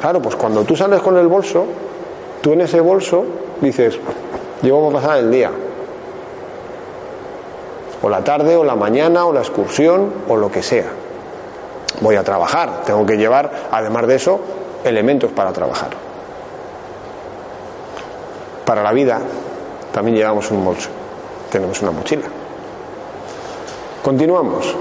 claro, 0.00 0.22
pues 0.22 0.36
cuando 0.36 0.64
tú 0.64 0.74
sales 0.74 1.02
con 1.02 1.18
el 1.18 1.26
bolso, 1.26 1.66
tú 2.40 2.52
en 2.52 2.62
ese 2.62 2.80
bolso 2.80 3.24
dices, 3.60 3.98
llevo 4.62 4.90
a 4.90 4.92
pasar 4.92 5.18
el 5.18 5.30
día. 5.30 5.50
O 8.02 8.08
la 8.08 8.22
tarde, 8.22 8.56
o 8.56 8.64
la 8.64 8.76
mañana, 8.76 9.26
o 9.26 9.32
la 9.32 9.40
excursión, 9.40 10.12
o 10.28 10.36
lo 10.36 10.50
que 10.50 10.62
sea. 10.62 10.86
Voy 12.00 12.16
a 12.16 12.22
trabajar, 12.22 12.82
tengo 12.84 13.06
que 13.06 13.16
llevar, 13.16 13.50
además 13.70 14.06
de 14.06 14.16
eso, 14.16 14.40
elementos 14.84 15.32
para 15.32 15.52
trabajar. 15.52 15.90
Para 18.64 18.82
la 18.82 18.92
vida 18.92 19.20
también 19.92 20.16
llevamos 20.16 20.50
un 20.50 20.64
bolso, 20.64 20.90
tenemos 21.50 21.80
una 21.80 21.92
mochila. 21.92 22.26
Continuamos. 24.02 24.74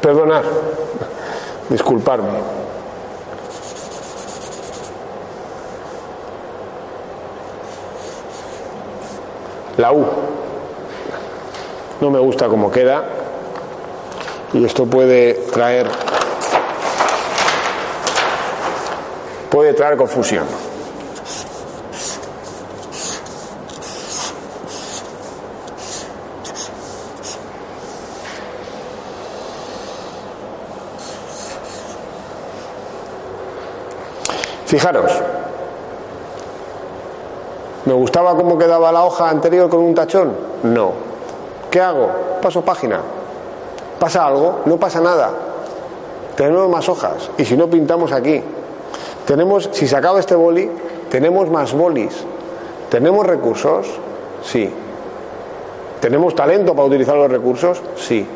Perdonar, 0.00 0.44
disculparme. 1.70 2.55
La 9.76 9.92
U. 9.92 10.06
No 12.00 12.10
me 12.10 12.18
gusta 12.18 12.48
cómo 12.48 12.70
queda 12.70 13.04
y 14.52 14.64
esto 14.64 14.86
puede 14.86 15.34
traer 15.52 15.88
puede 19.50 19.72
traer 19.74 19.96
confusión. 19.96 20.46
Fijaros, 34.66 35.12
¿me 37.86 37.94
gustaba 37.94 38.36
cómo 38.36 38.58
quedaba 38.58 38.92
la 38.92 39.04
hoja 39.04 39.30
anterior 39.30 39.70
con 39.70 39.80
un 39.80 39.94
tachón? 39.94 40.32
No. 40.62 40.92
¿Qué 41.70 41.80
hago? 41.80 42.08
Paso 42.42 42.62
página. 42.62 43.00
¿Pasa 43.98 44.26
algo? 44.26 44.60
No 44.66 44.76
pasa 44.76 45.00
nada. 45.00 45.30
Tenemos 46.36 46.68
más 46.68 46.88
hojas. 46.88 47.30
Y 47.38 47.44
si 47.44 47.56
no, 47.56 47.68
pintamos 47.68 48.12
aquí. 48.12 48.42
Tenemos, 49.26 49.70
si 49.72 49.88
se 49.88 49.96
acaba 49.96 50.20
este 50.20 50.34
boli, 50.34 50.70
tenemos 51.10 51.48
más 51.48 51.72
bolis. 51.72 52.24
¿Tenemos 52.90 53.26
recursos? 53.26 53.86
Sí. 54.44 54.70
¿Tenemos 56.00 56.34
talento 56.34 56.74
para 56.74 56.88
utilizar 56.88 57.16
los 57.16 57.30
recursos? 57.30 57.82
Sí. 57.96 58.26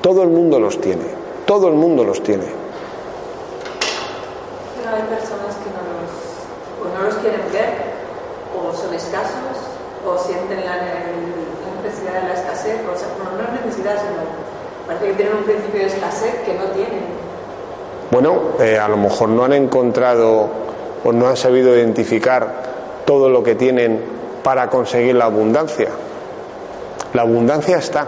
Todo 0.00 0.22
el 0.22 0.30
mundo 0.30 0.58
los 0.58 0.80
tiene. 0.80 1.04
Todo 1.44 1.68
el 1.68 1.74
mundo 1.74 2.02
los 2.02 2.22
tiene. 2.22 2.46
Pero 4.76 4.96
hay 4.96 5.02
personas 5.02 5.54
que 5.60 5.68
no 5.70 5.82
los, 6.00 6.12
o 6.80 6.98
no 6.98 7.04
los 7.04 7.14
quieren 7.16 7.42
ver, 7.52 7.74
o 8.56 8.74
son 8.74 8.94
escasos, 8.94 9.56
o 10.06 10.18
sienten 10.18 10.64
la, 10.64 10.76
la 10.76 11.84
necesidad 11.84 12.22
de 12.22 12.28
la 12.28 12.34
escasez, 12.34 12.80
o 12.88 12.96
sea, 12.96 13.08
no, 13.18 13.30
parece 14.86 15.06
que 15.06 15.12
tienen 15.14 15.36
un 15.36 15.44
principio 15.44 15.80
de 15.80 15.86
escasez 15.86 16.34
que 16.44 16.54
no 16.54 16.64
tienen. 16.72 17.04
Bueno, 18.10 18.40
eh, 18.58 18.78
a 18.78 18.88
lo 18.88 18.96
mejor 18.96 19.28
no 19.28 19.44
han 19.44 19.52
encontrado 19.52 20.48
o 21.04 21.12
no 21.12 21.28
han 21.28 21.36
sabido 21.36 21.74
identificar 21.76 22.70
todo 23.04 23.28
lo 23.28 23.42
que 23.42 23.54
tienen 23.54 24.02
para 24.42 24.68
conseguir 24.68 25.14
la 25.14 25.26
abundancia. 25.26 25.88
La 27.12 27.22
abundancia 27.22 27.78
está. 27.78 28.06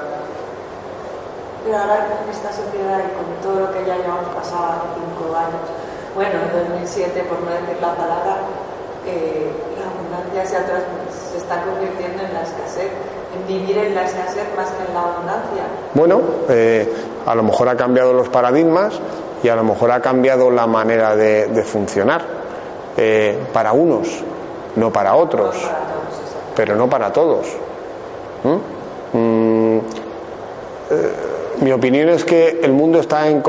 Pero 1.64 1.78
ahora 1.78 2.06
en 2.24 2.30
esta 2.30 2.50
sociedad 2.52 2.98
y 2.98 3.14
con 3.14 3.26
todo 3.42 3.66
lo 3.66 3.72
que 3.72 3.86
ya 3.86 3.96
llevamos 3.96 4.28
pasado 4.34 4.64
hace 4.66 4.98
cinco 4.98 5.36
años, 5.36 5.62
bueno, 6.14 6.34
en 6.42 6.70
2007, 6.70 7.22
por 7.24 7.40
no 7.40 7.50
decir 7.50 7.78
la 7.80 7.94
palabra, 7.94 8.36
eh, 9.06 9.50
la 9.78 9.86
abundancia 9.86 10.44
se, 10.46 11.38
está 11.38 11.62
convirtiendo 11.62 12.22
en 12.22 12.34
la 12.34 12.42
escasez, 12.42 12.90
vivir 13.48 13.76
en 13.78 13.94
la 13.94 14.04
escasez 14.04 14.46
más 14.56 14.70
que 14.70 14.84
en 14.86 14.94
la 14.94 15.00
abundancia. 15.00 15.62
Bueno, 15.94 16.20
eh, 16.48 16.92
a 17.26 17.34
lo 17.34 17.42
mejor 17.42 17.68
ha 17.68 17.76
cambiado 17.76 18.12
los 18.12 18.28
paradigmas 18.28 18.94
y 19.42 19.48
a 19.48 19.56
lo 19.56 19.64
mejor 19.64 19.90
ha 19.90 20.00
cambiado 20.00 20.50
la 20.50 20.66
manera 20.66 21.16
de, 21.16 21.46
de 21.46 21.62
funcionar 21.64 22.22
eh, 22.96 23.38
para 23.52 23.72
unos, 23.72 24.08
no 24.76 24.92
para 24.92 25.14
otros, 25.14 25.56
Para 25.56 25.78
todos, 25.78 26.20
exacto. 26.20 26.52
pero 26.54 26.76
no 26.76 26.88
para 26.88 27.12
todos. 27.12 27.46
¿Mm? 28.44 29.18
Mm, 29.18 29.78
eh, 30.90 31.12
mi 31.60 31.70
opinión 31.72 32.08
es 32.08 32.24
que 32.24 32.60
el 32.62 32.72
mundo 32.72 32.98
está 32.98 33.28
en, 33.28 33.42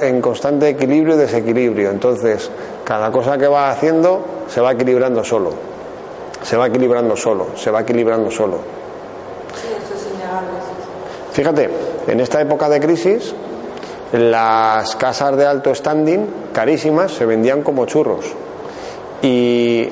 en 0.00 0.20
constante 0.22 0.68
equilibrio 0.68 1.14
y 1.16 1.18
desequilibrio, 1.18 1.90
entonces 1.90 2.50
cada 2.84 3.10
cosa 3.12 3.36
que 3.36 3.46
va 3.46 3.70
haciendo 3.70 4.20
se 4.48 4.60
va 4.60 4.72
equilibrando 4.72 5.22
solo, 5.22 5.50
se 6.42 6.56
va 6.56 6.68
equilibrando 6.68 7.16
solo, 7.16 7.48
se 7.56 7.70
va 7.70 7.80
equilibrando 7.82 8.30
solo. 8.30 8.58
Sí, 9.60 9.68
eso 9.68 9.94
es 9.94 10.06
innegable. 10.14 10.48
sí, 10.60 10.72
sí. 10.82 11.27
Fíjate, 11.38 11.70
en 12.08 12.18
esta 12.18 12.40
época 12.40 12.68
de 12.68 12.80
crisis, 12.80 13.32
las 14.10 14.96
casas 14.96 15.36
de 15.36 15.46
alto 15.46 15.72
standing, 15.72 16.26
carísimas, 16.52 17.12
se 17.12 17.26
vendían 17.26 17.62
como 17.62 17.86
churros. 17.86 18.24
Y 19.22 19.88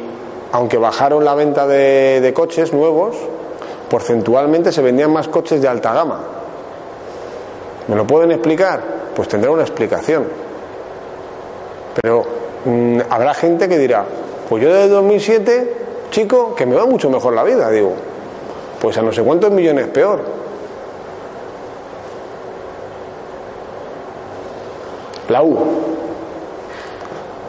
aunque 0.50 0.76
bajaron 0.76 1.24
la 1.24 1.36
venta 1.36 1.64
de, 1.68 2.32
coches 2.34 2.72
nuevos, 2.72 3.14
porcentualmente 3.88 4.72
se 4.72 4.82
vendían 4.82 5.12
más 5.12 5.28
coches 5.28 5.62
de 5.62 5.68
alta 5.68 5.94
gama. 5.94 6.18
¿Me 7.86 7.94
lo 7.94 8.04
pueden 8.04 8.32
explicar? 8.32 8.80
Pues 9.14 9.28
tendrá 9.28 9.52
una 9.52 9.62
explicación. 9.62 10.24
Pero 12.02 12.24
mm, 12.64 13.02
habrá 13.08 13.34
gente 13.34 13.68
que 13.68 13.78
dirá, 13.78 14.04
pues 14.48 14.64
yo 14.64 14.74
desde 14.74 14.88
2007, 14.88 15.74
chico, 16.10 16.56
que 16.56 16.66
me 16.66 16.74
va 16.74 16.86
mucho 16.86 17.08
mejor 17.08 17.34
la 17.34 17.44
vida, 17.44 17.70
digo. 17.70 17.92
Pues 18.80 18.98
a 18.98 19.02
no 19.02 19.12
sé 19.12 19.22
cuántos 19.22 19.52
millones 19.52 19.86
peor. 19.86 20.45
La 25.28 25.42
U. 25.42 25.56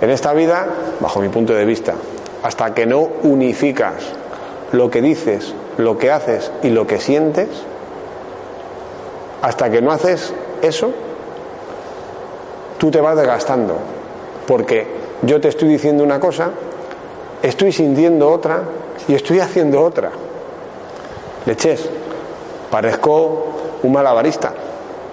En 0.02 0.10
esta 0.10 0.34
vida, 0.34 0.68
bajo 1.00 1.20
mi 1.20 1.30
punto 1.30 1.54
de 1.54 1.66
vista, 1.66 1.94
hasta 2.44 2.74
que 2.74 2.86
no 2.86 3.02
unificas 3.24 3.96
lo 4.72 4.90
que 4.90 5.02
dices, 5.02 5.54
lo 5.78 5.98
que 5.98 6.12
haces 6.12 6.52
y 6.64 6.70
lo 6.70 6.86
que 6.86 7.00
sientes, 7.00 7.50
hasta 9.42 9.70
que 9.70 9.82
no 9.82 9.92
haces 9.92 10.34
eso, 10.62 10.92
tú 12.78 12.92
te 12.92 13.02
vas 13.02 13.16
desgastando. 13.16 13.76
Porque 14.48 14.88
yo 15.24 15.42
te 15.42 15.48
estoy 15.48 15.70
diciendo 15.70 16.04
una 16.04 16.20
cosa, 16.20 16.52
estoy 17.42 17.72
sintiendo 17.72 18.32
otra 18.32 18.62
y 19.08 19.14
estoy 19.14 19.40
haciendo 19.40 19.84
otra. 19.84 20.12
Leches, 21.46 21.90
parezco 22.70 23.46
un 23.84 23.92
malabarista. 23.92 24.54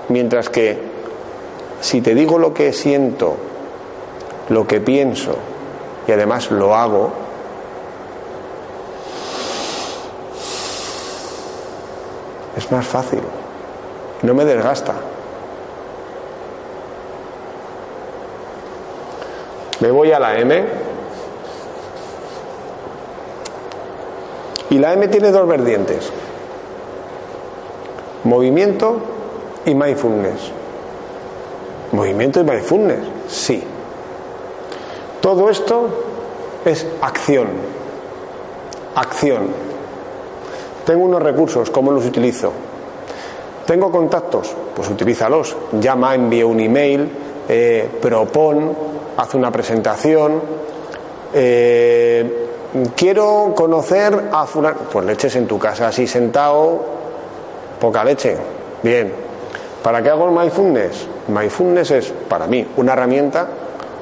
Mientras 0.09 0.51
que 0.51 0.94
si 1.81 2.01
te 2.01 2.15
digo 2.15 2.39
lo 2.39 2.55
que 2.55 2.73
siento, 2.73 3.37
lo 4.49 4.67
que 4.67 4.81
pienso 4.81 5.37
y 6.07 6.13
además 6.13 6.51
lo 6.51 6.75
hago, 6.75 7.13
es 12.57 12.71
más 12.71 12.87
fácil. 12.87 13.21
No 14.23 14.35
me 14.35 14.45
desgasta. 14.45 14.95
Me 19.81 19.91
voy 19.91 20.13
a 20.13 20.19
la 20.19 20.39
M. 20.39 20.65
Y 24.71 24.79
la 24.79 24.95
M 24.95 25.09
tiene 25.09 25.31
dos 25.31 25.47
vertientes. 25.47 26.11
Movimiento 28.25 28.97
y 29.67 29.75
mindfulness. 29.75 30.53
Movimiento 31.95 32.41
y 32.41 32.45
mindfulness, 32.45 32.99
sí. 33.29 33.63
Todo 35.21 35.49
esto 35.49 35.89
es 36.65 36.85
acción. 37.01 37.47
Acción. 38.97 39.47
Tengo 40.85 41.05
unos 41.05 41.23
recursos, 41.23 41.71
¿cómo 41.71 41.93
los 41.93 42.05
utilizo? 42.05 42.53
Tengo 43.65 43.93
contactos, 43.93 44.53
pues 44.75 44.91
utilízalos. 44.91 45.57
Llama, 45.81 46.17
envía 46.17 46.45
un 46.47 46.59
email, 46.59 47.09
eh, 47.49 47.89
propon, 48.03 48.77
haz 49.17 49.35
una 49.35 49.53
presentación. 49.53 50.43
eh, 51.33 52.41
quiero 52.97 53.53
conocer 53.55 54.31
a 54.33 54.47
fulano, 54.47 54.79
pues 54.93 55.07
le 55.07 55.13
eches 55.13 55.37
en 55.37 55.47
tu 55.47 55.59
casa 55.61 55.89
así 55.89 56.07
sentado, 56.09 56.85
poca 57.81 58.05
leche. 58.05 58.37
Bien. 58.83 59.24
¿Para 59.85 60.03
qué 60.03 60.09
hago 60.09 60.25
el 60.25 60.31
mindfulness? 60.31 61.07
Mindfulness 61.29 61.91
es, 61.91 62.15
para 62.27 62.47
mí, 62.47 62.67
una 62.79 62.95
herramienta 62.95 63.47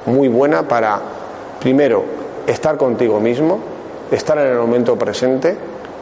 muy 0.06 0.28
buena 0.28 0.62
para, 0.62 1.00
primero, 1.58 2.04
estar 2.46 2.76
contigo 2.76 3.18
mismo, 3.18 3.58
estar 4.08 4.38
en 4.38 4.46
el 4.46 4.58
momento 4.58 4.96
presente 4.96 5.56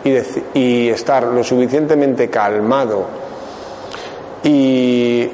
y, 0.05 0.13
y 0.53 0.91
estar 0.91 1.23
lo 1.23 1.43
suficientemente 1.43 2.29
calmado 2.29 3.07
y 4.45 5.31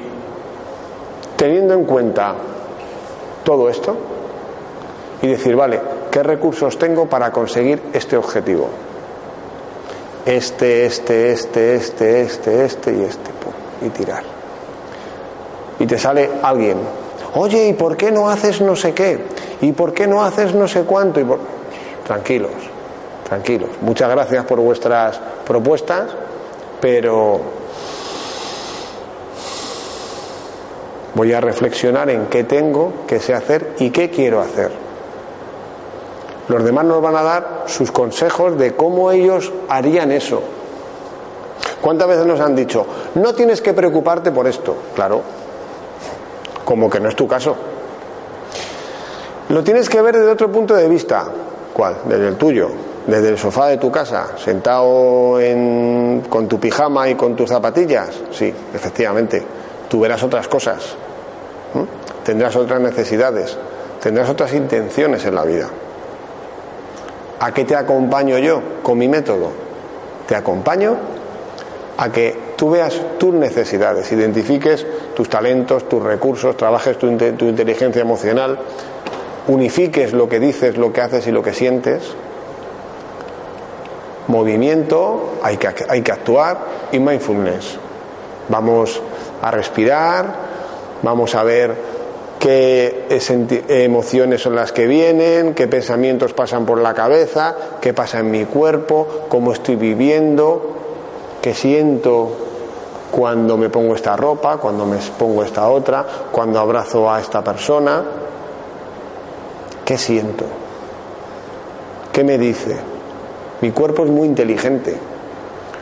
teniendo 1.35 1.73
en 1.73 1.83
cuenta 1.83 2.33
todo 3.43 3.67
esto 3.67 3.97
y 5.23 5.27
decir, 5.27 5.57
vale, 5.57 5.81
¿qué 6.09 6.23
recursos 6.23 6.79
tengo 6.79 7.05
para 7.07 7.33
conseguir 7.33 7.81
este 7.91 8.15
objetivo? 8.15 8.69
Este, 10.25 10.85
este, 10.85 11.33
este, 11.33 11.75
este, 11.75 12.21
este, 12.21 12.63
este 12.63 12.91
y 12.93 13.01
este, 13.01 13.31
y 13.81 13.89
tirar. 13.89 14.36
Y 15.79 15.85
te 15.85 15.97
sale 15.97 16.29
alguien, 16.41 16.77
oye, 17.35 17.67
¿y 17.67 17.73
por 17.73 17.97
qué 17.97 18.11
no 18.11 18.29
haces 18.29 18.61
no 18.61 18.75
sé 18.75 18.93
qué? 18.93 19.19
¿Y 19.61 19.71
por 19.71 19.93
qué 19.93 20.07
no 20.07 20.23
haces 20.23 20.53
no 20.53 20.67
sé 20.67 20.83
cuánto? 20.83 21.19
Y 21.19 21.25
Tranquilos, 22.05 22.51
tranquilos. 23.27 23.69
Muchas 23.81 24.09
gracias 24.09 24.45
por 24.45 24.59
vuestras 24.59 25.19
propuestas, 25.45 26.09
pero 26.79 27.41
voy 31.15 31.33
a 31.33 31.41
reflexionar 31.41 32.09
en 32.09 32.27
qué 32.27 32.43
tengo, 32.43 32.93
qué 33.07 33.19
sé 33.19 33.33
hacer 33.33 33.73
y 33.79 33.89
qué 33.89 34.09
quiero 34.09 34.39
hacer. 34.39 34.71
Los 36.47 36.63
demás 36.63 36.85
nos 36.85 37.01
van 37.01 37.15
a 37.15 37.23
dar 37.23 37.63
sus 37.65 37.91
consejos 37.91 38.57
de 38.57 38.73
cómo 38.75 39.11
ellos 39.11 39.51
harían 39.67 40.11
eso. 40.11 40.41
¿Cuántas 41.81 42.07
veces 42.07 42.25
nos 42.25 42.39
han 42.39 42.55
dicho, 42.55 42.85
no 43.15 43.33
tienes 43.33 43.61
que 43.61 43.73
preocuparte 43.73 44.31
por 44.31 44.47
esto? 44.47 44.75
Claro, 44.95 45.21
como 46.67 46.89
que 46.89 46.99
no 46.99 47.07
es 47.07 47.15
tu 47.15 47.25
caso. 47.25 47.55
Lo 49.47 49.63
tienes 49.63 49.87
que 49.87 50.01
ver 50.01 50.17
desde 50.17 50.29
otro 50.29 50.51
punto 50.51 50.75
de 50.75 50.89
vista. 50.89 51.23
¿Cuál? 51.71 51.99
Desde 52.03 52.27
el 52.27 52.35
tuyo. 52.35 52.67
Desde 53.07 53.29
el 53.29 53.37
sofá 53.37 53.67
de 53.67 53.77
tu 53.77 53.89
casa, 53.89 54.37
sentado 54.37 55.39
con 56.29 56.47
tu 56.49 56.59
pijama 56.59 57.07
y 57.07 57.15
con 57.15 57.37
tus 57.37 57.47
zapatillas. 57.47 58.09
Sí, 58.31 58.53
efectivamente. 58.73 59.41
Tú 59.87 60.01
verás 60.01 60.21
otras 60.23 60.49
cosas. 60.49 60.93
Tendrás 62.25 62.53
otras 62.57 62.81
necesidades. 62.81 63.57
Tendrás 64.01 64.29
otras 64.29 64.53
intenciones 64.53 65.23
en 65.23 65.35
la 65.35 65.45
vida. 65.45 65.69
¿A 67.39 67.53
qué 67.53 67.63
te 67.63 67.77
acompaño 67.77 68.37
yo 68.39 68.61
con 68.83 68.97
mi 68.97 69.07
método? 69.07 69.51
Te 70.27 70.35
acompaño 70.35 70.97
a 71.97 72.11
que 72.11 72.46
tú 72.57 72.71
veas 72.71 72.99
tus 73.19 73.33
necesidades, 73.33 74.11
identifiques 74.11 74.85
tus 75.15 75.29
talentos, 75.29 75.87
tus 75.87 76.03
recursos, 76.03 76.57
trabajes 76.57 76.97
tu, 76.97 77.07
inteligencia 77.07 78.01
emocional, 78.01 78.59
unifiques 79.47 80.11
lo 80.11 80.27
que 80.27 80.39
dices, 80.39 80.75
lo 80.75 80.91
que 80.91 81.01
haces 81.01 81.27
y 81.27 81.31
lo 81.31 81.43
que 81.43 81.53
sientes. 81.53 82.01
Movimiento, 84.27 85.35
hay 85.41 85.55
que, 85.55 85.69
hay 85.87 86.01
que 86.01 86.11
actuar 86.11 86.57
y 86.91 86.99
mindfulness. 86.99 87.77
Vamos 88.49 89.01
a 89.41 89.51
respirar, 89.51 90.35
vamos 91.03 91.35
a 91.35 91.43
ver 91.43 91.75
qué 92.39 93.05
emociones 93.69 94.41
son 94.41 94.55
las 94.55 94.71
que 94.71 94.87
vienen, 94.87 95.53
qué 95.53 95.67
pensamientos 95.67 96.33
pasan 96.33 96.65
por 96.65 96.79
la 96.79 96.95
cabeza, 96.95 97.55
qué 97.79 97.93
pasa 97.93 98.19
en 98.19 98.31
mi 98.31 98.45
cuerpo, 98.45 99.25
cómo 99.29 99.53
estoy 99.53 99.75
viviendo, 99.75 100.75
qué 101.41 101.53
siento 101.53 102.46
cuando 103.11 103.57
me 103.57 103.69
pongo 103.69 103.95
esta 103.95 104.15
ropa, 104.15 104.57
cuando 104.57 104.85
me 104.85 104.97
pongo 105.17 105.43
esta 105.43 105.67
otra, 105.67 106.05
cuando 106.31 106.59
abrazo 106.59 107.09
a 107.11 107.19
esta 107.19 107.43
persona, 107.43 108.03
qué 109.85 109.97
siento, 109.97 110.45
qué 112.11 112.23
me 112.23 112.37
dice. 112.37 112.77
Mi 113.61 113.71
cuerpo 113.71 114.03
es 114.03 114.11
muy 114.11 114.27
inteligente. 114.27 114.97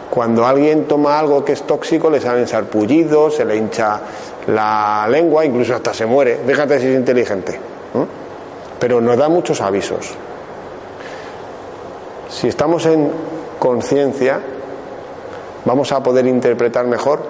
Cuando 0.09 0.45
alguien 0.45 0.85
toma 0.85 1.19
algo 1.19 1.43
que 1.43 1.53
es 1.53 1.63
tóxico 1.63 2.09
le 2.09 2.21
salen 2.21 2.47
sarpullidos, 2.47 3.35
se 3.35 3.43
le 3.43 3.57
hincha 3.57 3.99
la 4.47 5.07
lengua, 5.09 5.43
incluso 5.43 5.75
hasta 5.75 5.93
se 5.93 6.05
muere. 6.05 6.39
Fíjate 6.45 6.79
si 6.79 6.87
es 6.87 6.95
inteligente. 6.95 7.59
Pero 8.79 9.01
nos 9.01 9.17
da 9.17 9.27
muchos 9.27 9.59
avisos. 9.61 10.11
Si 12.29 12.47
estamos 12.47 12.85
en 12.85 13.11
conciencia, 13.59 14.39
vamos 15.65 15.91
a 15.91 16.01
poder 16.01 16.27
interpretar 16.27 16.85
mejor 16.85 17.23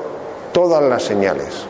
todas 0.52 0.84
las 0.84 1.04
señales. 1.04 1.66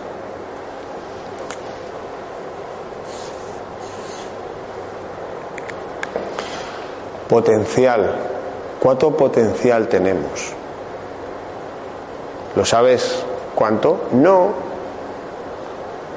Potencial. 7.30 8.15
¿Cuánto 8.80 9.15
potencial 9.15 9.88
tenemos? 9.88 10.54
¿Lo 12.56 12.65
sabes 12.65 13.23
cuánto? 13.56 14.04
No. 14.12 14.49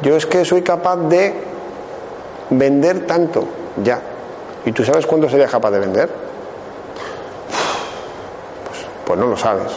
Yo 0.02 0.16
es 0.16 0.26
que 0.26 0.44
soy 0.44 0.62
capaz 0.62 0.96
de 0.96 1.34
vender 2.50 3.06
tanto, 3.06 3.44
ya. 3.82 4.00
¿Y 4.64 4.72
tú 4.72 4.84
sabes 4.84 5.06
cuánto 5.06 5.28
sería 5.28 5.46
capaz 5.46 5.70
de 5.70 5.78
vender? 5.78 6.08
Pues, 8.68 8.86
pues 9.06 9.18
no 9.18 9.26
lo 9.26 9.36
sabes. 9.36 9.72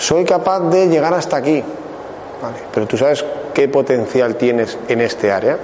Soy 0.00 0.24
capaz 0.24 0.60
de 0.60 0.88
llegar 0.88 1.12
hasta 1.12 1.36
aquí. 1.36 1.62
Vale, 2.42 2.56
pero 2.72 2.86
tú 2.86 2.96
sabes 2.96 3.22
qué 3.52 3.68
potencial 3.68 4.36
tienes 4.36 4.78
en 4.88 5.02
este 5.02 5.30
área. 5.30 5.58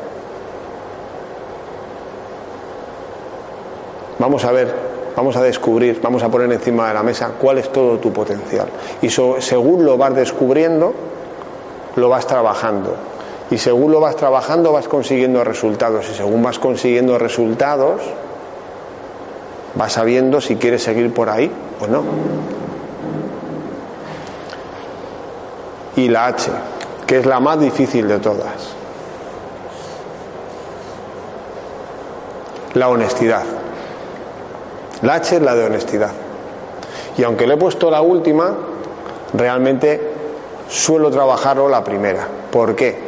Vamos 4.18 4.44
a 4.44 4.52
ver, 4.52 4.74
vamos 5.16 5.36
a 5.36 5.42
descubrir, 5.42 6.02
vamos 6.02 6.22
a 6.22 6.28
poner 6.28 6.52
encima 6.52 6.88
de 6.88 6.92
la 6.94 7.02
mesa 7.02 7.30
cuál 7.40 7.56
es 7.56 7.72
todo 7.72 7.96
tu 7.96 8.12
potencial. 8.12 8.68
Y 9.00 9.08
según 9.08 9.86
lo 9.86 9.96
vas 9.96 10.14
descubriendo, 10.14 10.92
lo 11.96 12.10
vas 12.10 12.26
trabajando. 12.26 12.94
Y 13.50 13.56
según 13.56 13.90
lo 13.90 14.00
vas 14.00 14.16
trabajando, 14.16 14.70
vas 14.70 14.86
consiguiendo 14.86 15.44
resultados. 15.44 16.10
Y 16.10 16.14
según 16.14 16.42
vas 16.42 16.58
consiguiendo 16.58 17.16
resultados, 17.16 18.02
vas 19.76 19.94
sabiendo 19.94 20.42
si 20.42 20.56
quieres 20.56 20.82
seguir 20.82 21.14
por 21.14 21.30
ahí 21.30 21.50
o 21.80 21.86
no. 21.86 22.65
Y 25.96 26.08
la 26.08 26.26
H, 26.26 26.50
que 27.06 27.18
es 27.18 27.26
la 27.26 27.40
más 27.40 27.58
difícil 27.58 28.06
de 28.06 28.18
todas. 28.18 28.74
La 32.74 32.88
honestidad. 32.88 33.42
La 35.02 35.14
H 35.14 35.36
es 35.36 35.42
la 35.42 35.54
de 35.54 35.64
honestidad. 35.64 36.10
Y 37.16 37.24
aunque 37.24 37.46
le 37.46 37.54
he 37.54 37.56
puesto 37.56 37.90
la 37.90 38.02
última, 38.02 38.54
realmente 39.32 40.12
suelo 40.68 41.10
trabajarlo 41.10 41.68
la 41.68 41.82
primera. 41.82 42.28
¿Por 42.50 42.76
qué? 42.76 42.98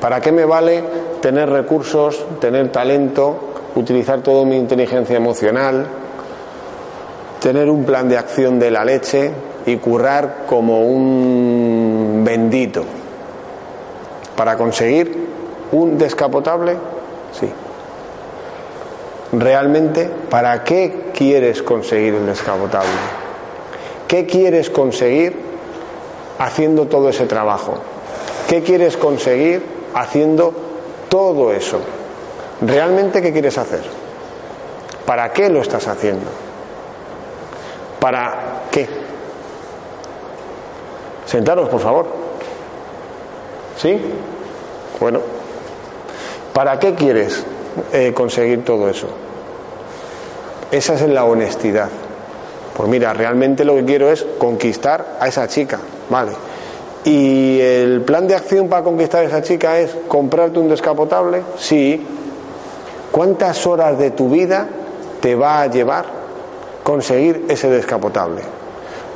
¿Para 0.00 0.20
qué 0.20 0.32
me 0.32 0.44
vale 0.44 0.84
tener 1.20 1.50
recursos, 1.50 2.24
tener 2.40 2.70
talento, 2.72 3.50
utilizar 3.74 4.20
toda 4.20 4.44
mi 4.44 4.56
inteligencia 4.56 5.16
emocional, 5.16 5.86
tener 7.40 7.68
un 7.68 7.84
plan 7.84 8.08
de 8.08 8.16
acción 8.16 8.58
de 8.58 8.70
la 8.70 8.84
leche 8.84 9.32
y 9.70 9.76
currar 9.76 10.46
como 10.48 10.80
un 10.80 12.22
bendito? 12.24 12.84
¿Para 14.36 14.56
conseguir 14.56 15.28
un 15.72 15.96
descapotable? 15.98 16.76
Sí. 17.32 17.48
¿Realmente 19.32 20.10
para 20.28 20.64
qué 20.64 21.10
quieres 21.14 21.62
conseguir 21.62 22.14
un 22.14 22.26
descapotable? 22.26 22.88
¿Qué 24.08 24.26
quieres 24.26 24.70
conseguir 24.70 25.36
haciendo 26.38 26.86
todo 26.86 27.10
ese 27.10 27.26
trabajo? 27.26 27.74
¿Qué 28.48 28.62
quieres 28.62 28.96
conseguir 28.96 29.62
haciendo 29.94 30.52
todo 31.08 31.52
eso? 31.52 31.80
¿Realmente 32.60 33.22
qué 33.22 33.32
quieres 33.32 33.56
hacer? 33.56 33.82
¿Para 35.06 35.32
qué 35.32 35.48
lo 35.48 35.60
estás 35.60 35.86
haciendo? 35.86 36.26
¿Para? 38.00 38.59
Sentaros, 41.30 41.68
por 41.68 41.80
favor. 41.80 42.06
¿Sí? 43.76 43.96
Bueno. 44.98 45.20
¿Para 46.52 46.80
qué 46.80 46.96
quieres 46.96 47.44
eh, 47.92 48.12
conseguir 48.12 48.64
todo 48.64 48.88
eso? 48.88 49.06
Esa 50.72 50.94
es 50.94 51.02
la 51.02 51.24
honestidad. 51.24 51.88
Pues 52.76 52.88
mira, 52.88 53.12
realmente 53.12 53.64
lo 53.64 53.76
que 53.76 53.84
quiero 53.84 54.10
es 54.10 54.26
conquistar 54.38 55.18
a 55.20 55.28
esa 55.28 55.46
chica, 55.46 55.78
¿vale? 56.08 56.32
¿Y 57.04 57.60
el 57.60 58.00
plan 58.00 58.26
de 58.26 58.34
acción 58.34 58.68
para 58.68 58.82
conquistar 58.82 59.22
a 59.22 59.28
esa 59.28 59.40
chica 59.40 59.78
es 59.78 59.96
comprarte 60.08 60.58
un 60.58 60.68
descapotable? 60.68 61.42
Sí. 61.56 62.04
¿Cuántas 63.12 63.64
horas 63.68 63.96
de 64.00 64.10
tu 64.10 64.30
vida 64.30 64.66
te 65.20 65.36
va 65.36 65.62
a 65.62 65.68
llevar 65.68 66.06
conseguir 66.82 67.46
ese 67.48 67.70
descapotable? 67.70 68.59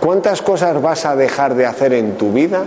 ¿Cuántas 0.05 0.43
cosas 0.43 0.83
vas 0.83 1.07
a 1.07 1.17
dejar 1.17 1.55
de 1.55 1.65
hacer 1.65 1.95
en 1.95 2.19
tu 2.19 2.31
vida 2.31 2.65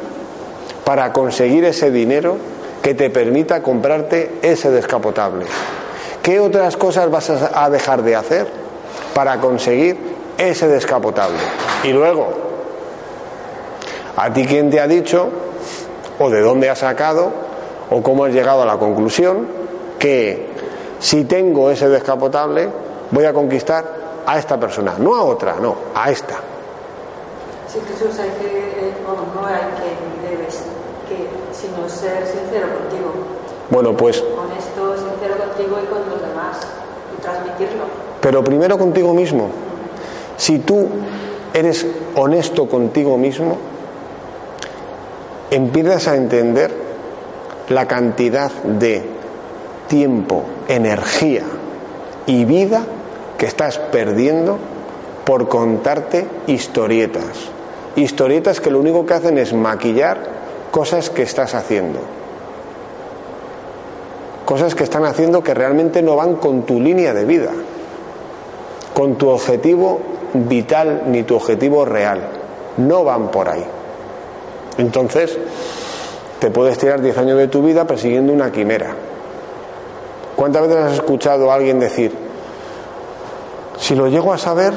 para 0.84 1.14
conseguir 1.14 1.66
ese 1.66 1.92
dinero 1.92 2.36
que 2.82 2.96
te 2.96 3.12
permita 3.12 3.62
comprarte 3.62 4.40
ese 4.42 4.72
descapotable? 4.72 5.46
¿Qué 6.24 6.40
otras 6.40 6.76
cosas 6.78 7.12
vas 7.12 7.30
a 7.30 7.70
dejar 7.70 8.02
de 8.02 8.16
hacer 8.16 8.48
para 9.14 9.40
conseguir 9.40 10.00
ese 10.40 10.68
descapotable? 10.68 11.38
Y 11.84 11.90
luego, 11.90 12.30
¿a 14.16 14.34
ti 14.34 14.44
quién 14.48 14.72
te 14.72 14.80
ha 14.80 14.88
dicho, 14.88 15.30
o 16.18 16.32
de 16.32 16.42
dónde 16.42 16.72
has 16.72 16.80
sacado, 16.80 17.32
o 17.92 18.02
cómo 18.02 18.26
has 18.26 18.34
llegado 18.34 18.64
a 18.64 18.66
la 18.66 18.78
conclusión 18.78 19.48
que 20.00 20.48
si 21.00 21.26
tengo 21.26 21.70
ese 21.70 21.88
descapotable 21.88 22.68
voy 23.12 23.26
a 23.26 23.34
conquistar 23.34 23.86
a 24.26 24.40
esta 24.40 24.60
persona? 24.60 24.96
No 24.98 25.16
a 25.16 25.22
otra, 25.22 25.58
no, 25.62 25.76
a 25.94 26.10
esta. 26.10 26.57
Sí, 27.68 27.80
Jesús, 27.88 28.18
hay 28.20 28.30
que, 28.30 28.94
bueno, 29.06 29.24
no 29.36 29.46
hay 29.46 29.62
que, 29.82 30.30
debes, 30.30 30.64
que 31.10 31.28
sino 31.52 31.88
ser 31.90 32.26
sincero 32.26 32.68
contigo. 32.80 33.12
Bueno, 33.70 33.96
pues 33.96 34.22
Honesto, 34.22 34.96
sincero 34.96 35.36
contigo 35.38 35.78
y 35.84 35.86
con 35.88 36.10
los 36.10 36.22
demás. 36.22 36.60
Y 37.18 37.22
transmitirlo. 37.22 37.84
Pero 38.22 38.44
primero 38.44 38.78
contigo 38.78 39.14
mismo. 39.14 39.50
Si 40.38 40.60
tú 40.60 40.88
eres 41.54 41.86
honesto 42.16 42.68
contigo 42.68 43.18
mismo, 43.18 43.58
empiezas 45.52 46.08
a 46.08 46.16
entender 46.16 46.72
la 47.70 47.88
cantidad 47.88 48.52
de 48.52 49.04
tiempo, 49.88 50.44
energía 50.68 51.44
y 52.26 52.46
vida 52.46 52.86
que 53.38 53.46
estás 53.46 53.78
perdiendo 53.78 54.58
por 55.26 55.50
contarte 55.50 56.28
historietas. 56.48 57.57
Historietas 57.98 58.62
que 58.62 58.70
lo 58.70 58.80
único 58.80 59.08
que 59.08 59.16
hacen 59.16 59.40
es 59.40 59.54
maquillar 59.54 60.20
cosas 60.70 61.10
que 61.10 61.24
estás 61.24 61.56
haciendo. 61.56 61.98
Cosas 64.46 64.76
que 64.76 64.84
están 64.84 65.04
haciendo 65.04 65.44
que 65.44 65.56
realmente 65.56 66.04
no 66.04 66.16
van 66.16 66.36
con 66.36 66.62
tu 66.62 66.80
línea 66.80 67.16
de 67.16 67.26
vida, 67.26 67.50
con 68.94 69.16
tu 69.16 69.30
objetivo 69.30 70.00
vital 70.34 71.06
ni 71.08 71.24
tu 71.24 71.36
objetivo 71.36 71.86
real. 71.86 72.22
No 72.78 73.04
van 73.04 73.32
por 73.32 73.50
ahí. 73.50 73.66
Entonces, 74.78 75.36
te 76.40 76.52
puedes 76.52 76.78
tirar 76.78 77.02
10 77.02 77.18
años 77.18 77.40
de 77.40 77.48
tu 77.48 77.64
vida 77.64 77.88
persiguiendo 77.88 78.32
una 78.32 78.52
quimera. 78.52 78.94
¿Cuántas 80.36 80.68
veces 80.68 80.78
has 80.78 80.94
escuchado 80.94 81.52
a 81.52 81.56
alguien 81.56 81.80
decir, 81.80 82.14
si 83.80 83.96
lo 83.96 84.08
llego 84.08 84.32
a 84.32 84.38
saber, 84.38 84.74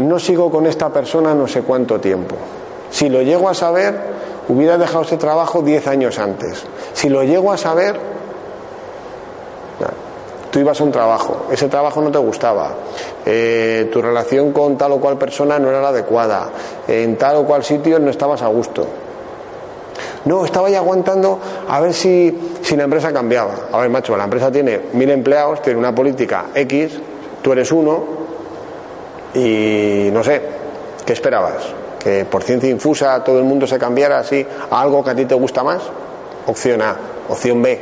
no 0.00 0.18
sigo 0.18 0.50
con 0.50 0.66
esta 0.66 0.88
persona 0.88 1.34
no 1.34 1.46
sé 1.46 1.62
cuánto 1.62 2.00
tiempo? 2.00 2.36
Si 2.90 3.08
lo 3.08 3.22
llego 3.22 3.48
a 3.48 3.54
saber, 3.54 3.94
hubiera 4.48 4.76
dejado 4.76 5.02
ese 5.02 5.16
trabajo 5.16 5.62
10 5.62 5.86
años 5.86 6.18
antes. 6.18 6.64
Si 6.92 7.08
lo 7.08 7.22
llego 7.22 7.52
a 7.52 7.56
saber, 7.56 7.96
tú 10.50 10.58
ibas 10.58 10.80
a 10.80 10.84
un 10.84 10.90
trabajo, 10.90 11.46
ese 11.50 11.68
trabajo 11.68 12.00
no 12.00 12.10
te 12.10 12.18
gustaba, 12.18 12.72
eh, 13.24 13.88
tu 13.92 14.02
relación 14.02 14.52
con 14.52 14.76
tal 14.76 14.92
o 14.92 15.00
cual 15.00 15.16
persona 15.16 15.58
no 15.58 15.68
era 15.68 15.80
la 15.80 15.88
adecuada, 15.88 16.50
en 16.88 17.16
tal 17.16 17.36
o 17.36 17.44
cual 17.44 17.62
sitio 17.62 17.98
no 17.98 18.10
estabas 18.10 18.42
a 18.42 18.48
gusto. 18.48 18.86
No, 20.24 20.44
estaba 20.44 20.68
ya 20.68 20.78
aguantando 20.78 21.38
a 21.68 21.80
ver 21.80 21.94
si, 21.94 22.36
si 22.62 22.76
la 22.76 22.84
empresa 22.84 23.12
cambiaba. 23.12 23.54
A 23.72 23.78
ver, 23.78 23.88
macho, 23.88 24.16
la 24.16 24.24
empresa 24.24 24.50
tiene 24.50 24.80
mil 24.92 25.08
empleados, 25.10 25.62
tiene 25.62 25.78
una 25.78 25.94
política 25.94 26.46
X, 26.54 26.98
tú 27.40 27.52
eres 27.52 27.72
uno 27.72 28.19
y 29.34 30.10
no 30.12 30.24
sé, 30.24 30.42
¿qué 31.04 31.12
esperabas? 31.12 31.74
¿Que 31.98 32.24
por 32.24 32.42
ciencia 32.42 32.70
infusa 32.70 33.22
todo 33.22 33.38
el 33.38 33.44
mundo 33.44 33.66
se 33.66 33.78
cambiara 33.78 34.18
así 34.18 34.46
a 34.70 34.80
algo 34.80 35.04
que 35.04 35.10
a 35.10 35.14
ti 35.14 35.26
te 35.26 35.34
gusta 35.34 35.62
más? 35.62 35.82
Opción 36.46 36.82
A. 36.82 36.96
Opción 37.28 37.62
B. 37.62 37.80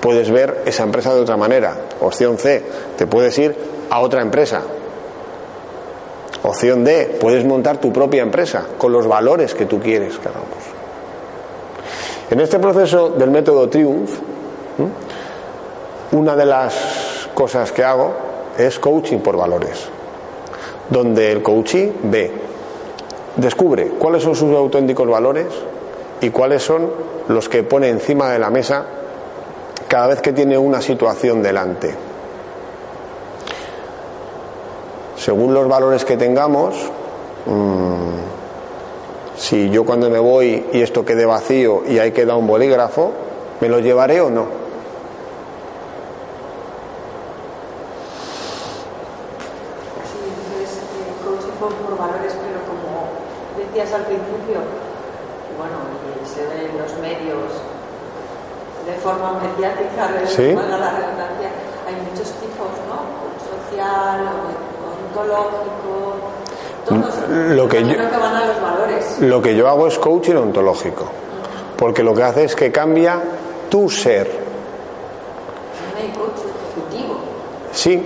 Puedes 0.00 0.30
ver 0.30 0.62
esa 0.64 0.84
empresa 0.84 1.14
de 1.14 1.20
otra 1.20 1.36
manera. 1.36 1.76
Opción 2.00 2.38
C. 2.38 2.62
Te 2.96 3.06
puedes 3.06 3.36
ir 3.38 3.56
a 3.90 4.00
otra 4.00 4.22
empresa. 4.22 4.62
Opción 6.44 6.82
D, 6.82 7.18
puedes 7.20 7.44
montar 7.44 7.78
tu 7.78 7.92
propia 7.92 8.22
empresa 8.22 8.66
con 8.76 8.92
los 8.92 9.06
valores 9.06 9.54
que 9.54 9.66
tú 9.66 9.78
quieres 9.78 10.18
que. 10.18 10.28
En 12.32 12.40
este 12.40 12.58
proceso 12.58 13.10
del 13.10 13.30
método 13.30 13.68
Triumph, 13.68 14.10
una 16.12 16.34
de 16.34 16.46
las 16.46 17.28
cosas 17.34 17.70
que 17.70 17.84
hago 17.84 18.31
es 18.58 18.78
coaching 18.78 19.18
por 19.18 19.36
valores, 19.36 19.88
donde 20.90 21.32
el 21.32 21.42
coachee 21.42 21.92
ve, 22.04 22.30
descubre 23.36 23.88
cuáles 23.98 24.22
son 24.22 24.34
sus 24.34 24.54
auténticos 24.54 25.08
valores 25.08 25.46
y 26.20 26.30
cuáles 26.30 26.62
son 26.62 26.90
los 27.28 27.48
que 27.48 27.62
pone 27.62 27.88
encima 27.88 28.30
de 28.30 28.38
la 28.38 28.50
mesa 28.50 28.84
cada 29.88 30.08
vez 30.08 30.20
que 30.20 30.32
tiene 30.32 30.56
una 30.58 30.80
situación 30.80 31.42
delante 31.42 31.94
según 35.22 35.54
los 35.54 35.68
valores 35.68 36.04
que 36.04 36.16
tengamos, 36.16 36.74
mmm, 37.46 39.36
si 39.36 39.70
yo 39.70 39.84
cuando 39.84 40.10
me 40.10 40.18
voy 40.18 40.66
y 40.72 40.82
esto 40.82 41.04
quede 41.04 41.24
vacío 41.24 41.84
y 41.86 42.00
ahí 42.00 42.10
queda 42.10 42.34
un 42.34 42.48
bolígrafo, 42.48 43.12
¿me 43.60 43.68
lo 43.68 43.78
llevaré 43.78 44.20
o 44.20 44.30
no? 44.30 44.46
Sí, 50.10 50.18
entonces 50.26 50.82
el 50.82 51.24
coaching 51.24 51.56
por, 51.60 51.72
por 51.72 51.96
valores, 51.96 52.34
pero 52.42 52.58
como 52.66 53.06
decías 53.56 53.92
al 53.94 54.02
principio, 54.02 54.58
y 54.58 55.54
bueno, 55.54 55.78
y 56.18 56.26
se 56.26 56.42
ve 56.46 56.68
en 56.68 56.78
los 56.82 56.98
medios 56.98 57.62
de 58.86 58.94
forma 58.94 59.38
mediática, 59.38 60.08
de 60.18 60.21
Sí. 60.34 60.54
valga 60.54 60.78
la 60.78 60.90
redundancia, 60.90 61.48
hay 61.86 61.94
muchos 62.10 62.30
tipos, 62.40 62.68
¿no? 62.88 63.70
Social, 63.70 64.20
ontológico, 65.08 66.14
todos. 66.86 67.28
Lo 67.56 67.68
que 67.68 67.82
Yo 67.82 67.88
yo- 67.88 67.94
creo 67.96 68.10
que 68.10 68.16
van 68.16 68.34
a 68.36 68.46
los 68.46 68.60
valores. 68.62 69.20
Lo 69.20 69.42
que 69.42 69.54
yo 69.56 69.68
hago 69.68 69.86
es 69.86 69.98
coaching 69.98 70.34
ontológico, 70.36 71.04
porque 71.76 72.02
lo 72.02 72.14
que 72.14 72.22
hace 72.22 72.44
es 72.44 72.56
que 72.56 72.70
cambia 72.72 73.20
tu 73.68 73.88
ser. 73.88 74.26
También 74.26 76.10
hay 76.12 76.18
coach 76.18 76.40
ejecutivo. 76.40 77.16
Sí, 77.72 78.02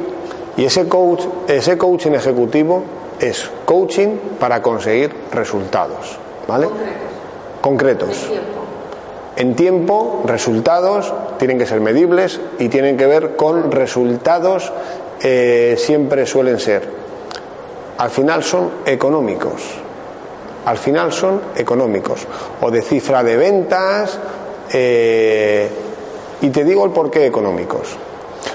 y 0.57 0.65
ese 0.65 0.89
coach, 0.89 1.23
ese 1.49 1.77
coaching 1.79 2.13
ejecutivo 2.13 2.83
es 3.19 3.51
coaching 3.65 4.17
para 4.39 4.61
conseguir 4.63 5.15
resultados, 5.33 6.19
¿vale? 6.47 6.67
Concretos. 7.61 8.17
Concretos. 8.17 8.56
En 9.37 9.55
tiempo, 9.55 10.23
resultados 10.25 11.13
tienen 11.39 11.59
que 11.59 11.67
ser 11.67 11.81
medibles 11.81 12.41
y 12.59 12.69
tienen 12.69 12.97
que 12.97 13.07
ver 13.07 13.37
con 13.37 13.71
resultados 13.71 14.73
eh, 15.23 15.77
siempre 15.79 16.25
suelen 16.27 16.59
ser. 16.59 16.89
Al 17.99 18.11
final 18.11 18.43
son 18.43 18.71
económicos. 18.87 19.63
Al 20.65 20.79
final 20.79 21.13
son 21.13 21.41
económicos. 21.55 22.27
O 22.61 22.71
de 22.71 22.83
cifra 22.83 23.23
de 23.23 23.37
ventas. 23.37 24.19
eh, 24.73 25.71
y 26.41 26.51
te 26.51 26.65
digo 26.65 26.85
el 26.85 26.91
porqué 26.91 27.27
económicos. 27.27 27.97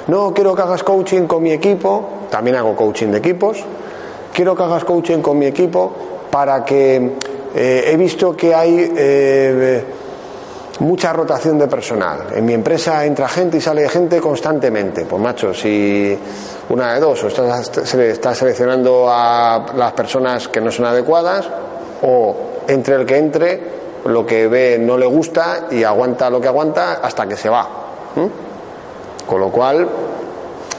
No 0.07 0.33
quiero 0.33 0.55
que 0.55 0.61
hagas 0.61 0.83
coaching 0.83 1.23
con 1.23 1.41
mi 1.41 1.51
equipo. 1.51 2.27
También 2.29 2.55
hago 2.57 2.75
coaching 2.75 3.07
de 3.07 3.17
equipos. 3.17 3.63
Quiero 4.33 4.55
que 4.55 4.63
hagas 4.63 4.83
coaching 4.83 5.19
con 5.19 5.37
mi 5.39 5.45
equipo 5.45 5.91
para 6.29 6.63
que 6.63 7.11
eh, 7.55 7.83
he 7.87 7.97
visto 7.97 8.35
que 8.35 8.53
hay 8.53 8.91
mucha 10.81 11.13
rotación 11.13 11.57
de 11.59 11.67
personal. 11.67 12.27
En 12.35 12.45
mi 12.45 12.53
empresa 12.53 13.05
entra 13.05 13.27
gente 13.27 13.57
y 13.57 13.61
sale 13.61 13.87
gente 13.89 14.19
constantemente. 14.19 15.05
Pues 15.05 15.21
macho, 15.21 15.53
si 15.53 16.17
una 16.69 16.93
de 16.93 16.99
dos, 16.99 17.23
o 17.23 17.27
estás, 17.27 17.71
se- 17.83 18.11
estás 18.11 18.37
seleccionando 18.37 19.05
a 19.09 19.65
las 19.75 19.93
personas 19.93 20.47
que 20.47 20.59
no 20.61 20.71
son 20.71 20.85
adecuadas, 20.85 21.47
o 22.01 22.35
entre 22.67 22.95
el 22.95 23.05
que 23.05 23.17
entre, 23.17 23.61
lo 24.05 24.25
que 24.25 24.47
ve 24.47 24.77
no 24.79 24.97
le 24.97 25.05
gusta 25.05 25.67
y 25.69 25.83
aguanta 25.83 26.29
lo 26.29 26.41
que 26.41 26.47
aguanta 26.47 26.93
hasta 27.03 27.27
que 27.27 27.37
se 27.37 27.49
va. 27.49 27.67
Con 29.27 29.39
lo 29.39 29.49
cual, 29.51 29.87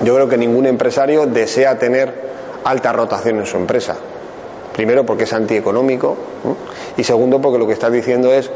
yo 0.02 0.14
creo 0.14 0.28
que 0.28 0.36
ningún 0.36 0.66
empresario 0.66 1.26
desea 1.26 1.78
tener 1.78 2.32
alta 2.64 2.92
rotación 2.92 3.38
en 3.38 3.46
su 3.46 3.56
empresa. 3.56 3.94
Primero 4.72 5.04
porque 5.06 5.24
es 5.24 5.32
antieconómico 5.32 6.16
y 6.96 7.04
segundo 7.04 7.40
porque 7.40 7.58
lo 7.58 7.66
que 7.66 7.74
estás 7.74 7.92
diciendo 7.92 8.32
es 8.32 8.50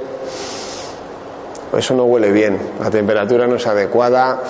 eso 1.79 1.95
no 1.95 2.05
huele 2.05 2.31
bien, 2.31 2.59
la 2.81 2.91
temperatura 2.91 3.47
no 3.47 3.57
es 3.57 3.67
adecuada 3.67 4.41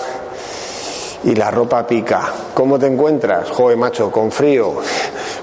y 1.24 1.34
la 1.34 1.50
ropa 1.50 1.86
pica. 1.86 2.32
¿Cómo 2.54 2.78
te 2.78 2.86
encuentras? 2.86 3.50
Joder, 3.50 3.76
macho, 3.76 4.10
con 4.10 4.31
frío, 4.31 4.74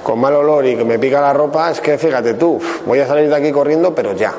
con 0.02 0.20
mal 0.20 0.36
olor 0.36 0.66
y 0.66 0.76
que 0.76 0.86
me 0.86 1.00
pica 1.00 1.20
la 1.20 1.34
ropa, 1.34 1.72
es 1.72 1.82
que 1.82 1.98
fíjate 1.98 2.36
tú, 2.36 2.60
voy 2.86 3.00
a 3.00 3.08
salir 3.08 3.30
de 3.30 3.36
aquí 3.36 3.52
corriendo, 3.52 3.94
pero 3.94 4.14
ya. 4.14 4.34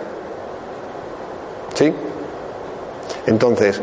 ¿Sí? 1.74 1.92
Entonces, 3.26 3.80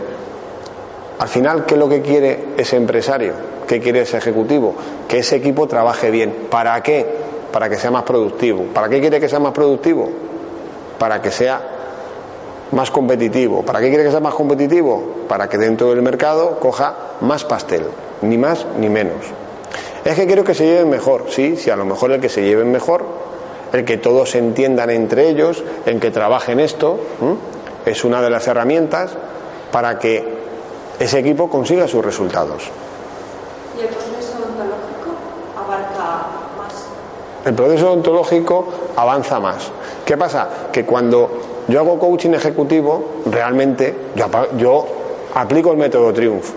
al 1.20 1.28
final, 1.28 1.66
¿qué 1.66 1.76
es 1.76 1.80
lo 1.80 1.88
que 1.88 2.01
quiere 2.01 2.45
ese 2.57 2.78
empresario? 2.78 3.34
¿Qué 3.68 3.80
quiere 3.80 4.01
ese 4.01 4.18
ejecutivo? 4.18 4.76
Que 5.07 5.20
ese 5.20 5.36
equipo 5.36 5.68
trabaje 5.68 6.09
bien. 6.09 6.47
¿Para 6.49 6.82
qué? 6.82 7.05
Para 7.51 7.70
que 7.70 7.78
sea 7.78 7.91
más 7.91 8.03
productivo. 8.03 8.66
¿Para 8.74 8.89
qué 8.89 8.99
quiere 8.99 9.20
que 9.20 9.30
sea 9.30 9.39
más 9.39 9.53
productivo? 9.53 10.09
Para 10.97 11.22
que 11.22 11.32
sea 11.32 11.70
más 12.72 12.91
competitivo. 12.91 13.63
¿Para 13.63 13.80
qué 13.80 13.89
quiere 13.89 14.03
que 14.03 14.11
sea 14.11 14.19
más 14.19 14.34
competitivo? 14.34 15.26
Para 15.28 15.47
que 15.47 15.57
dentro 15.57 15.89
del 15.89 16.01
mercado 16.01 16.59
coja 16.59 16.95
más 17.22 17.43
pastel, 17.43 17.86
ni 18.22 18.38
más 18.38 18.65
ni 18.78 18.89
menos. 18.89 19.26
Es 20.03 20.15
que 20.15 20.26
quiero 20.26 20.43
que 20.43 20.53
se 20.53 20.65
lleven 20.65 20.89
mejor, 20.89 21.26
sí, 21.30 21.57
sí, 21.57 21.69
a 21.69 21.76
lo 21.76 21.86
mejor 21.86 22.11
el 22.11 22.22
que 22.22 22.30
se 22.30 22.43
lleven 22.43 22.72
mejor, 22.72 23.05
el 23.72 23.86
que 23.86 23.97
todos 23.97 24.32
se 24.32 24.39
entiendan 24.39 24.89
entre 24.89 25.30
ellos, 25.30 25.63
en 25.86 25.99
que 25.99 26.11
trabajen 26.11 26.59
esto, 26.59 26.99
es 27.86 28.03
una 28.03 28.22
de 28.22 28.30
las 28.30 28.47
herramientas 28.47 29.11
para 29.72 29.99
que 29.99 30.41
ese 30.99 31.19
equipo 31.19 31.49
consiga 31.49 31.88
sus 31.88 32.03
resultados. 32.03 32.69
Y 33.78 33.82
el 33.82 33.88
proceso 33.88 34.38
ontológico 34.38 35.15
abarca 35.57 36.28
más. 36.57 36.86
El 37.46 37.56
proceso 37.56 37.92
ontológico 37.92 38.68
avanza 38.96 39.39
más. 39.39 39.72
¿Qué 40.06 40.16
pasa? 40.16 40.48
Que 40.72 40.86
cuando 40.86 41.30
yo 41.68 41.80
hago 41.80 41.98
coaching 41.98 42.32
ejecutivo, 42.32 43.22
realmente 43.26 43.96
yo, 44.58 44.88
aplico 45.34 45.72
el 45.72 45.78
método 45.78 46.14
Triumph. 46.14 46.50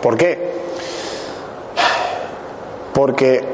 ¿Por 0.00 0.16
qué? 0.16 0.52
Porque 2.92 3.44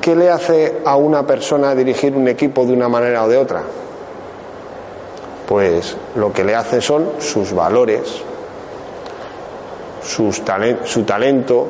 ¿qué 0.00 0.16
le 0.16 0.30
hace 0.30 0.78
a 0.84 0.96
una 0.96 1.26
persona 1.26 1.74
dirigir 1.74 2.14
un 2.14 2.28
equipo 2.28 2.64
de 2.64 2.72
una 2.72 2.88
manera 2.88 3.24
o 3.24 3.28
de 3.28 3.36
otra? 3.36 3.62
Pues 5.46 5.96
lo 6.14 6.32
que 6.32 6.44
le 6.44 6.54
hace 6.54 6.80
son 6.80 7.12
sus 7.18 7.52
valores, 7.52 8.22
sus 10.02 10.42
su 10.84 11.02
talento, 11.04 11.66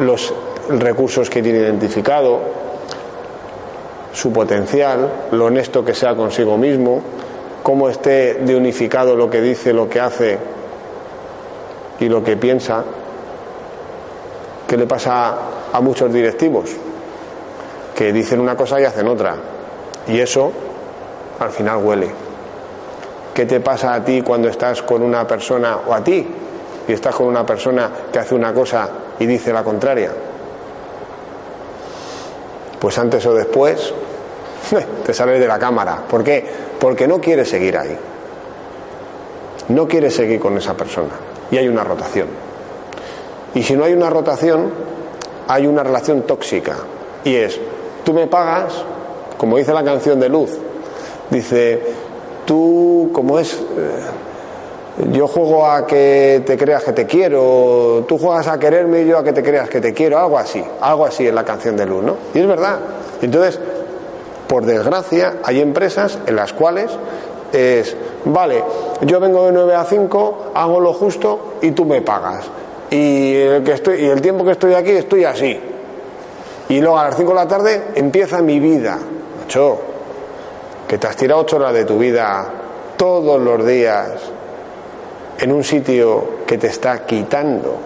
los 0.00 0.34
recursos 0.68 1.30
que 1.30 1.42
tiene 1.42 1.58
identificado, 1.60 2.40
su 4.12 4.32
potencial, 4.32 5.28
lo 5.32 5.46
honesto 5.46 5.84
que 5.84 5.94
sea 5.94 6.14
consigo 6.14 6.56
mismo, 6.56 7.02
cómo 7.62 7.88
esté 7.88 8.34
de 8.34 8.56
unificado 8.56 9.14
lo 9.14 9.30
que 9.30 9.40
dice, 9.40 9.72
lo 9.72 9.88
que 9.88 10.00
hace 10.00 10.38
y 12.00 12.08
lo 12.08 12.22
que 12.22 12.36
piensa. 12.36 12.84
¿Qué 14.66 14.76
le 14.76 14.86
pasa 14.86 15.34
a 15.72 15.80
muchos 15.80 16.12
directivos? 16.12 16.70
Que 17.94 18.12
dicen 18.12 18.40
una 18.40 18.56
cosa 18.56 18.80
y 18.80 18.84
hacen 18.84 19.06
otra. 19.08 19.36
Y 20.06 20.18
eso 20.18 20.52
al 21.38 21.50
final 21.50 21.78
huele. 21.82 22.10
¿Qué 23.32 23.46
te 23.46 23.60
pasa 23.60 23.94
a 23.94 24.04
ti 24.04 24.22
cuando 24.22 24.48
estás 24.48 24.82
con 24.82 25.02
una 25.02 25.26
persona 25.26 25.78
o 25.86 25.94
a 25.94 26.02
ti 26.02 26.26
y 26.88 26.92
estás 26.92 27.14
con 27.14 27.26
una 27.26 27.46
persona 27.46 27.90
que 28.12 28.18
hace 28.18 28.34
una 28.34 28.52
cosa 28.52 28.88
y 29.18 29.26
dice 29.26 29.52
la 29.52 29.62
contraria? 29.62 30.10
Pues 32.80 32.98
antes 32.98 33.24
o 33.26 33.34
después 33.34 33.92
te 35.04 35.14
sales 35.14 35.40
de 35.40 35.46
la 35.46 35.58
cámara. 35.58 36.04
¿Por 36.08 36.22
qué? 36.22 36.44
Porque 36.78 37.06
no 37.06 37.20
quieres 37.20 37.48
seguir 37.48 37.76
ahí. 37.76 37.96
No 39.68 39.86
quieres 39.86 40.14
seguir 40.14 40.40
con 40.40 40.56
esa 40.56 40.74
persona. 40.74 41.14
Y 41.50 41.56
hay 41.56 41.68
una 41.68 41.84
rotación. 41.84 42.28
Y 43.54 43.62
si 43.62 43.74
no 43.74 43.84
hay 43.84 43.92
una 43.92 44.10
rotación, 44.10 44.70
hay 45.46 45.66
una 45.66 45.82
relación 45.82 46.22
tóxica. 46.22 46.76
Y 47.24 47.34
es, 47.34 47.58
tú 48.04 48.12
me 48.12 48.26
pagas, 48.26 48.84
como 49.36 49.56
dice 49.56 49.72
la 49.72 49.84
canción 49.84 50.20
de 50.20 50.28
Luz, 50.28 50.50
dice, 51.30 51.80
tú, 52.44 53.10
como 53.12 53.38
es, 53.38 53.54
eh, 53.54 53.60
yo 55.12 55.28
juego 55.28 55.64
a 55.64 55.86
que 55.86 56.42
te 56.44 56.58
creas 56.58 56.82
que 56.82 56.92
te 56.92 57.06
quiero, 57.06 58.04
tú 58.08 58.18
juegas 58.18 58.48
a 58.48 58.58
quererme 58.58 59.02
y 59.02 59.06
yo 59.06 59.18
a 59.18 59.24
que 59.24 59.32
te 59.32 59.42
creas 59.42 59.68
que 59.68 59.80
te 59.80 59.94
quiero, 59.94 60.18
algo 60.18 60.38
así, 60.38 60.62
algo 60.80 61.06
así 61.06 61.26
es 61.26 61.32
la 61.32 61.44
canción 61.44 61.76
de 61.76 61.86
Luz, 61.86 62.02
¿no? 62.02 62.16
Y 62.34 62.40
es 62.40 62.46
verdad. 62.46 62.78
Entonces, 63.22 63.60
por 64.48 64.64
desgracia, 64.66 65.34
hay 65.44 65.60
empresas 65.60 66.18
en 66.26 66.34
las 66.34 66.52
cuales 66.52 66.90
es, 67.52 67.96
vale, 68.24 68.64
yo 69.02 69.20
vengo 69.20 69.46
de 69.46 69.52
9 69.52 69.74
a 69.74 69.84
5, 69.84 70.52
hago 70.54 70.80
lo 70.80 70.92
justo 70.92 71.54
y 71.62 71.70
tú 71.70 71.84
me 71.84 72.02
pagas. 72.02 72.46
Y 72.90 73.34
el, 73.36 73.62
que 73.62 73.72
estoy, 73.72 74.00
y 74.00 74.06
el 74.06 74.20
tiempo 74.20 74.44
que 74.44 74.52
estoy 74.52 74.74
aquí 74.74 74.90
estoy 74.90 75.24
así. 75.24 75.60
Y 76.70 76.80
luego 76.80 76.98
a 76.98 77.04
las 77.04 77.16
5 77.16 77.28
de 77.28 77.34
la 77.36 77.46
tarde 77.46 77.82
empieza 77.94 78.42
mi 78.42 78.58
vida. 78.58 78.98
Macho, 79.40 79.78
que 80.88 80.98
te 80.98 81.06
has 81.06 81.16
tirado 81.16 81.42
8 81.42 81.56
horas 81.56 81.72
de 81.72 81.84
tu 81.84 81.98
vida 81.98 82.46
todos 82.96 83.40
los 83.40 83.64
días 83.64 84.37
en 85.38 85.52
un 85.52 85.62
sitio 85.62 86.44
que 86.46 86.58
te 86.58 86.66
está 86.66 87.06
quitando. 87.06 87.76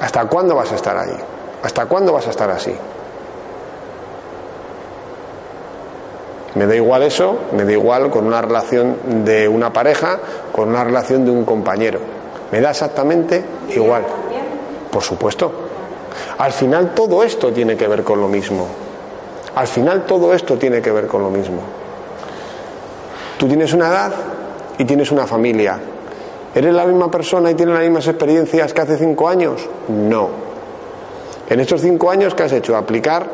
¿Hasta 0.00 0.26
cuándo 0.26 0.54
vas 0.54 0.72
a 0.72 0.76
estar 0.76 0.96
ahí? 0.96 1.16
¿Hasta 1.62 1.86
cuándo 1.86 2.12
vas 2.12 2.26
a 2.26 2.30
estar 2.30 2.50
así? 2.50 2.74
Me 6.54 6.66
da 6.66 6.74
igual 6.74 7.02
eso, 7.02 7.38
me 7.52 7.64
da 7.64 7.72
igual 7.72 8.10
con 8.10 8.26
una 8.26 8.40
relación 8.40 9.24
de 9.24 9.46
una 9.46 9.72
pareja, 9.72 10.18
con 10.52 10.70
una 10.70 10.84
relación 10.84 11.24
de 11.24 11.30
un 11.30 11.44
compañero. 11.44 11.98
Me 12.50 12.60
da 12.60 12.70
exactamente 12.70 13.44
igual. 13.74 14.04
Por 14.90 15.02
supuesto. 15.02 15.52
Al 16.38 16.52
final 16.52 16.94
todo 16.94 17.22
esto 17.22 17.52
tiene 17.52 17.76
que 17.76 17.86
ver 17.86 18.02
con 18.02 18.20
lo 18.20 18.28
mismo. 18.28 18.66
Al 19.54 19.66
final 19.66 20.06
todo 20.06 20.32
esto 20.32 20.56
tiene 20.56 20.80
que 20.80 20.90
ver 20.90 21.06
con 21.06 21.22
lo 21.22 21.30
mismo. 21.30 21.60
Tú 23.38 23.46
tienes 23.46 23.74
una 23.74 23.88
edad 23.88 24.12
y 24.78 24.84
tienes 24.86 25.10
una 25.12 25.26
familia. 25.26 25.78
¿Eres 26.56 26.72
la 26.72 26.86
misma 26.86 27.10
persona 27.10 27.50
y 27.50 27.54
tienes 27.54 27.74
las 27.74 27.84
mismas 27.84 28.08
experiencias 28.08 28.72
que 28.72 28.80
hace 28.80 28.96
cinco 28.96 29.28
años? 29.28 29.68
No. 29.88 30.30
En 31.50 31.60
estos 31.60 31.82
cinco 31.82 32.10
años, 32.10 32.34
¿qué 32.34 32.44
has 32.44 32.52
hecho? 32.52 32.74
Aplicar 32.74 33.26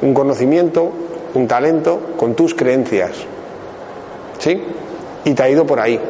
un 0.00 0.14
conocimiento, 0.14 0.92
un 1.34 1.48
talento 1.48 1.98
con 2.16 2.36
tus 2.36 2.54
creencias. 2.54 3.16
¿Sí? 4.38 4.62
Y 5.24 5.34
te 5.34 5.42
ha 5.42 5.50
ido 5.50 5.66
por 5.66 5.80
ahí. 5.80 6.00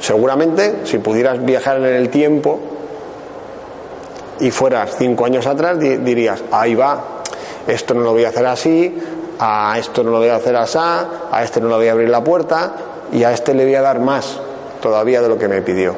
Seguramente, 0.00 0.76
si 0.84 0.96
pudieras 0.96 1.44
viajar 1.44 1.76
en 1.76 1.84
el 1.84 2.08
tiempo 2.08 2.60
y 4.40 4.50
fueras 4.50 4.96
cinco 4.96 5.26
años 5.26 5.46
atrás, 5.46 5.78
dirías, 5.78 6.42
ahí 6.50 6.74
va, 6.74 7.20
esto 7.66 7.92
no 7.92 8.00
lo 8.00 8.12
voy 8.12 8.24
a 8.24 8.28
hacer 8.28 8.46
así, 8.46 8.98
a 9.38 9.76
esto 9.78 10.02
no 10.02 10.12
lo 10.12 10.18
voy 10.20 10.28
a 10.28 10.36
hacer 10.36 10.56
así, 10.56 10.78
a 10.78 11.42
este 11.44 11.60
no 11.60 11.68
le 11.68 11.74
voy 11.74 11.88
a 11.88 11.92
abrir 11.92 12.08
la 12.08 12.24
puerta 12.24 12.72
y 13.12 13.22
a 13.22 13.32
este 13.32 13.52
le 13.52 13.66
voy 13.66 13.74
a 13.74 13.82
dar 13.82 14.00
más 14.00 14.40
todavía 14.84 15.22
de 15.22 15.28
lo 15.28 15.38
que 15.38 15.48
me 15.48 15.62
pidió. 15.62 15.94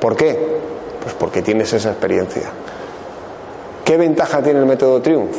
¿Por 0.00 0.16
qué? 0.16 0.58
Pues 1.02 1.14
porque 1.14 1.42
tienes 1.42 1.70
esa 1.74 1.90
experiencia. 1.90 2.48
¿Qué 3.84 3.98
ventaja 3.98 4.42
tiene 4.42 4.60
el 4.60 4.66
método 4.66 5.02
Triumph? 5.02 5.36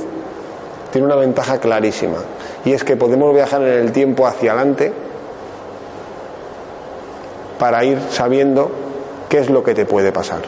tiene 0.91 1.07
una 1.07 1.15
ventaja 1.15 1.57
clarísima 1.59 2.17
y 2.65 2.73
es 2.73 2.83
que 2.83 2.97
podemos 2.97 3.33
viajar 3.33 3.61
en 3.61 3.79
el 3.79 3.91
tiempo 3.91 4.27
hacia 4.27 4.51
adelante 4.51 4.91
para 7.57 7.83
ir 7.85 7.99
sabiendo 8.09 8.69
qué 9.29 9.39
es 9.39 9.49
lo 9.49 9.63
que 9.63 9.73
te 9.73 9.85
puede 9.85 10.11
pasar. 10.11 10.41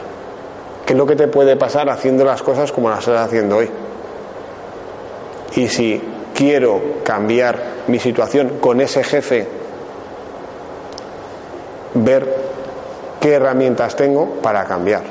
¿Qué 0.85 0.93
es 0.93 0.99
lo 0.99 1.05
que 1.05 1.15
te 1.15 1.29
puede 1.29 1.55
pasar 1.55 1.89
haciendo 1.89 2.25
las 2.25 2.43
cosas 2.43 2.71
como 2.71 2.89
las 2.89 2.99
estás 2.99 3.25
haciendo 3.25 3.57
hoy? 3.57 3.69
Y 5.55 5.67
si 5.69 6.01
quiero 6.35 6.81
cambiar 7.03 7.57
mi 7.87 7.99
situación 7.99 8.57
con 8.59 8.81
ese 8.81 9.03
jefe, 9.03 9.47
ver 11.93 12.35
qué 13.19 13.33
herramientas 13.33 13.95
tengo 13.95 14.35
para 14.41 14.65
cambiar. 14.65 15.03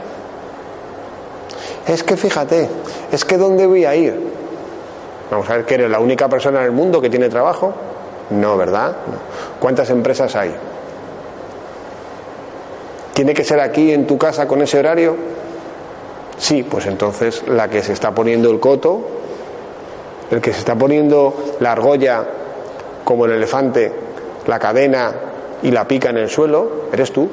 Es 1.87 2.03
que 2.03 2.16
fíjate, 2.16 2.68
es 3.11 3.24
que 3.24 3.37
dónde 3.37 3.66
voy 3.66 3.85
a 3.85 3.95
ir, 3.95 4.33
Vamos 5.33 5.49
a 5.49 5.57
ver 5.57 5.64
que 5.64 5.76
eres 5.76 5.91
la 5.91 5.99
única 5.99 6.28
persona 6.28 6.59
en 6.59 6.66
el 6.66 6.72
mundo 6.72 7.01
que 7.01 7.09
tiene 7.09 7.30
trabajo. 7.30 7.72
No, 8.28 8.59
¿verdad? 8.59 8.95
¿Cuántas 9.59 9.89
empresas 9.89 10.37
hay? 10.37 10.55
¿Tiene 13.14 13.33
que 13.33 13.43
ser 13.43 13.59
aquí 13.59 13.93
en 13.93 14.07
tu 14.07 14.18
casa 14.18 14.47
con 14.47 14.61
ese 14.61 14.78
horario? 14.78 15.16
Sí, 16.37 16.62
pues 16.62 16.85
entonces 16.85 17.45
la 17.49 17.68
que 17.68 17.83
se 17.83 17.95
está 17.95 18.11
poniendo 18.11 18.51
el 18.51 18.61
coto, 18.61 19.01
el 20.30 20.43
que 20.43 20.53
se 20.53 20.59
está 20.59 20.74
poniendo 20.74 21.35
la 21.61 21.72
argolla 21.72 22.24
como 23.03 23.24
el 23.24 23.33
elefante, 23.33 23.91
la 24.47 24.59
cadena 24.59 25.14
y 25.62 25.70
la 25.70 25.86
pica 25.86 26.10
en 26.10 26.18
el 26.18 26.28
suelo, 26.28 26.88
eres 26.92 27.12
tú. 27.12 27.28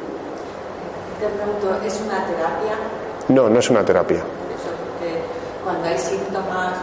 Te 1.20 1.28
pregunto, 1.28 1.86
¿es 1.86 2.00
una 2.02 2.26
terapia? 2.26 2.76
No, 3.28 3.50
no 3.50 3.60
es 3.60 3.70
una 3.70 3.84
terapia. 3.84 4.20
Eso, 4.20 4.72
porque 4.90 5.22
cuando 5.64 5.88
hay 5.88 5.98
síntomas, 5.98 6.74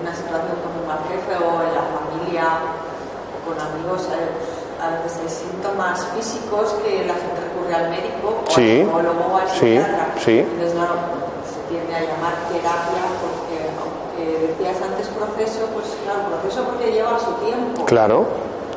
una 0.00 0.14
situación 0.14 0.56
con 0.64 0.72
un 0.80 0.88
jefe 1.08 1.36
o 1.36 1.62
en 1.62 1.74
la 1.74 1.84
familia 1.92 2.44
o 3.36 3.48
con 3.48 3.60
amigos, 3.60 4.08
a 4.80 5.02
veces 5.04 5.20
hay 5.20 5.28
síntomas 5.28 6.06
físicos 6.16 6.74
que 6.82 7.04
la 7.04 7.14
gente 7.14 7.40
recurre 7.44 7.74
al 7.74 7.90
médico 7.90 8.40
o 8.46 8.50
sí, 8.50 8.80
al 8.80 8.86
psicólogo 8.86 9.24
o 9.32 9.36
al 9.36 9.48
sí, 9.50 9.78
sí. 10.24 10.38
Entonces, 10.40 10.74
no, 10.74 10.88
se 11.44 11.60
tiende 11.68 11.94
a 11.94 12.00
llamar 12.00 12.34
terapia 12.48 13.04
porque, 13.20 13.68
aunque 13.76 14.48
decías 14.48 14.80
antes 14.80 15.08
proceso, 15.08 15.68
pues 15.74 15.86
claro, 16.02 16.32
proceso 16.32 16.64
porque 16.64 16.92
lleva 16.92 17.18
su 17.18 17.32
tiempo. 17.44 17.84
Claro, 17.84 18.26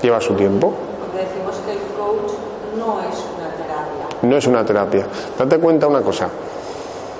lleva 0.01 0.19
su 0.19 0.34
tiempo. 0.36 0.74
Decimos 1.14 1.55
que 1.66 1.72
el 1.74 1.80
coach 1.97 2.34
no 2.78 2.99
es 3.01 3.18
una 3.38 3.49
terapia. 3.53 4.05
No 4.22 4.38
es 4.38 4.47
una 4.47 4.66
terapia. 4.66 5.07
Date 5.38 5.59
cuenta 5.59 5.88
una 5.88 6.01
cosa. 6.01 6.28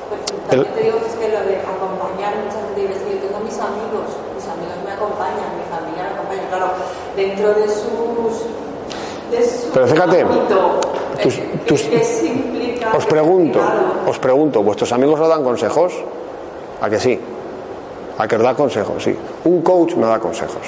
Pues, 0.10 0.60
el... 0.60 0.66
te 0.66 0.82
digo 0.82 1.00
que 1.00 1.08
es 1.08 1.14
que 1.14 1.30
lo 1.30 1.40
de 1.46 1.58
acompañar 1.58 2.34
muchas 2.44 2.76
veces 2.76 3.04
mis 3.44 3.60
amigos, 3.60 4.10
mis 4.36 4.48
amigos 4.48 4.78
me 4.86 4.92
acompañan, 4.92 5.54
mi 5.58 5.66
familia 5.70 6.04
me 6.04 6.14
acompaña, 6.16 6.50
claro, 6.50 6.68
dentro 7.16 7.54
de 7.54 7.68
sus... 7.68 8.46
De 9.30 9.48
su 9.48 9.72
Pero 9.72 9.88
fíjate, 9.88 10.22
ámbito, 10.22 10.80
tus, 11.22 11.38
eh, 11.38 11.60
tus, 11.66 11.82
que 11.84 12.86
os 12.96 13.06
pregunto, 13.06 13.60
os 14.08 14.20
pregunto, 14.20 14.62
¿vuestros 14.62 14.92
amigos 14.92 15.20
os 15.20 15.30
dan 15.30 15.44
consejos? 15.44 15.94
¿A 16.82 16.90
que 16.90 17.00
sí? 17.00 17.20
¿A 18.18 18.28
que 18.28 18.36
os 18.36 18.42
da 18.44 18.54
consejos? 18.54 19.04
Sí. 19.04 19.16
Un 19.46 19.62
coach 19.62 19.96
no 19.96 20.08
da 20.08 20.20
consejos. 20.20 20.68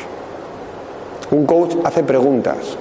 Un 1.31 1.45
coach 1.45 1.75
hace 1.83 2.03
preguntas 2.03 2.77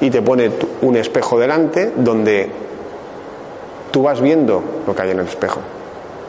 y 0.00 0.10
te 0.10 0.22
pone 0.22 0.50
un 0.82 0.96
espejo 0.96 1.38
delante 1.38 1.92
donde 1.96 2.50
tú 3.90 4.02
vas 4.02 4.20
viendo 4.20 4.62
lo 4.86 4.94
que 4.94 5.02
hay 5.02 5.10
en 5.10 5.20
el 5.20 5.26
espejo, 5.26 5.60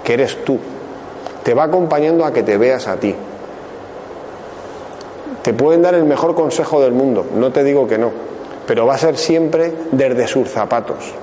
que 0.03 0.13
eres 0.13 0.43
tú 0.43 0.59
te 1.47 1.53
va 1.53 1.63
acompañando 1.63 2.25
a 2.25 2.33
que 2.33 2.43
te 2.43 2.57
veas 2.57 2.89
a 2.89 2.97
ti. 2.97 3.15
Te 5.41 5.53
pueden 5.53 5.81
dar 5.81 5.95
el 5.95 6.03
mejor 6.03 6.35
consejo 6.35 6.81
del 6.81 6.91
mundo, 6.91 7.25
no 7.35 7.53
te 7.53 7.63
digo 7.63 7.87
que 7.87 7.97
no, 7.97 8.11
pero 8.65 8.85
va 8.85 8.95
a 8.95 8.97
ser 8.97 9.15
siempre 9.15 9.73
desde 9.93 10.27
sus 10.27 10.49
zapatos. 10.49 11.13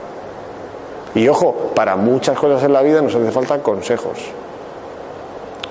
Y 1.15 1.29
ojo, 1.29 1.73
para 1.75 1.97
muchas 1.97 2.39
cosas 2.39 2.63
en 2.65 2.73
la 2.73 2.81
vida 2.81 3.03
nos 3.03 3.15
hace 3.15 3.31
falta 3.33 3.63
consejos. 3.63 4.19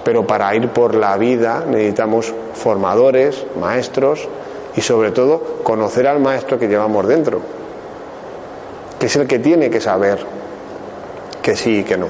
Pero 0.03 0.27
para 0.27 0.53
ir 0.53 0.69
por 0.69 0.93
la 0.93 1.17
vida 1.17 1.63
necesitamos 1.67 2.31
formadores, 2.53 3.43
maestros 3.59 4.29
y 4.75 4.81
sobre 4.81 5.11
todo 5.11 5.41
conocer 5.63 6.07
al 6.07 6.19
maestro 6.19 6.57
que 6.57 6.67
llevamos 6.67 7.07
dentro, 7.07 7.41
que 8.99 9.05
es 9.05 9.15
el 9.15 9.27
que 9.27 9.39
tiene 9.39 9.69
que 9.69 9.79
saber 9.79 10.25
que 11.41 11.55
sí 11.55 11.79
y 11.79 11.83
que 11.83 11.97
no. 11.97 12.07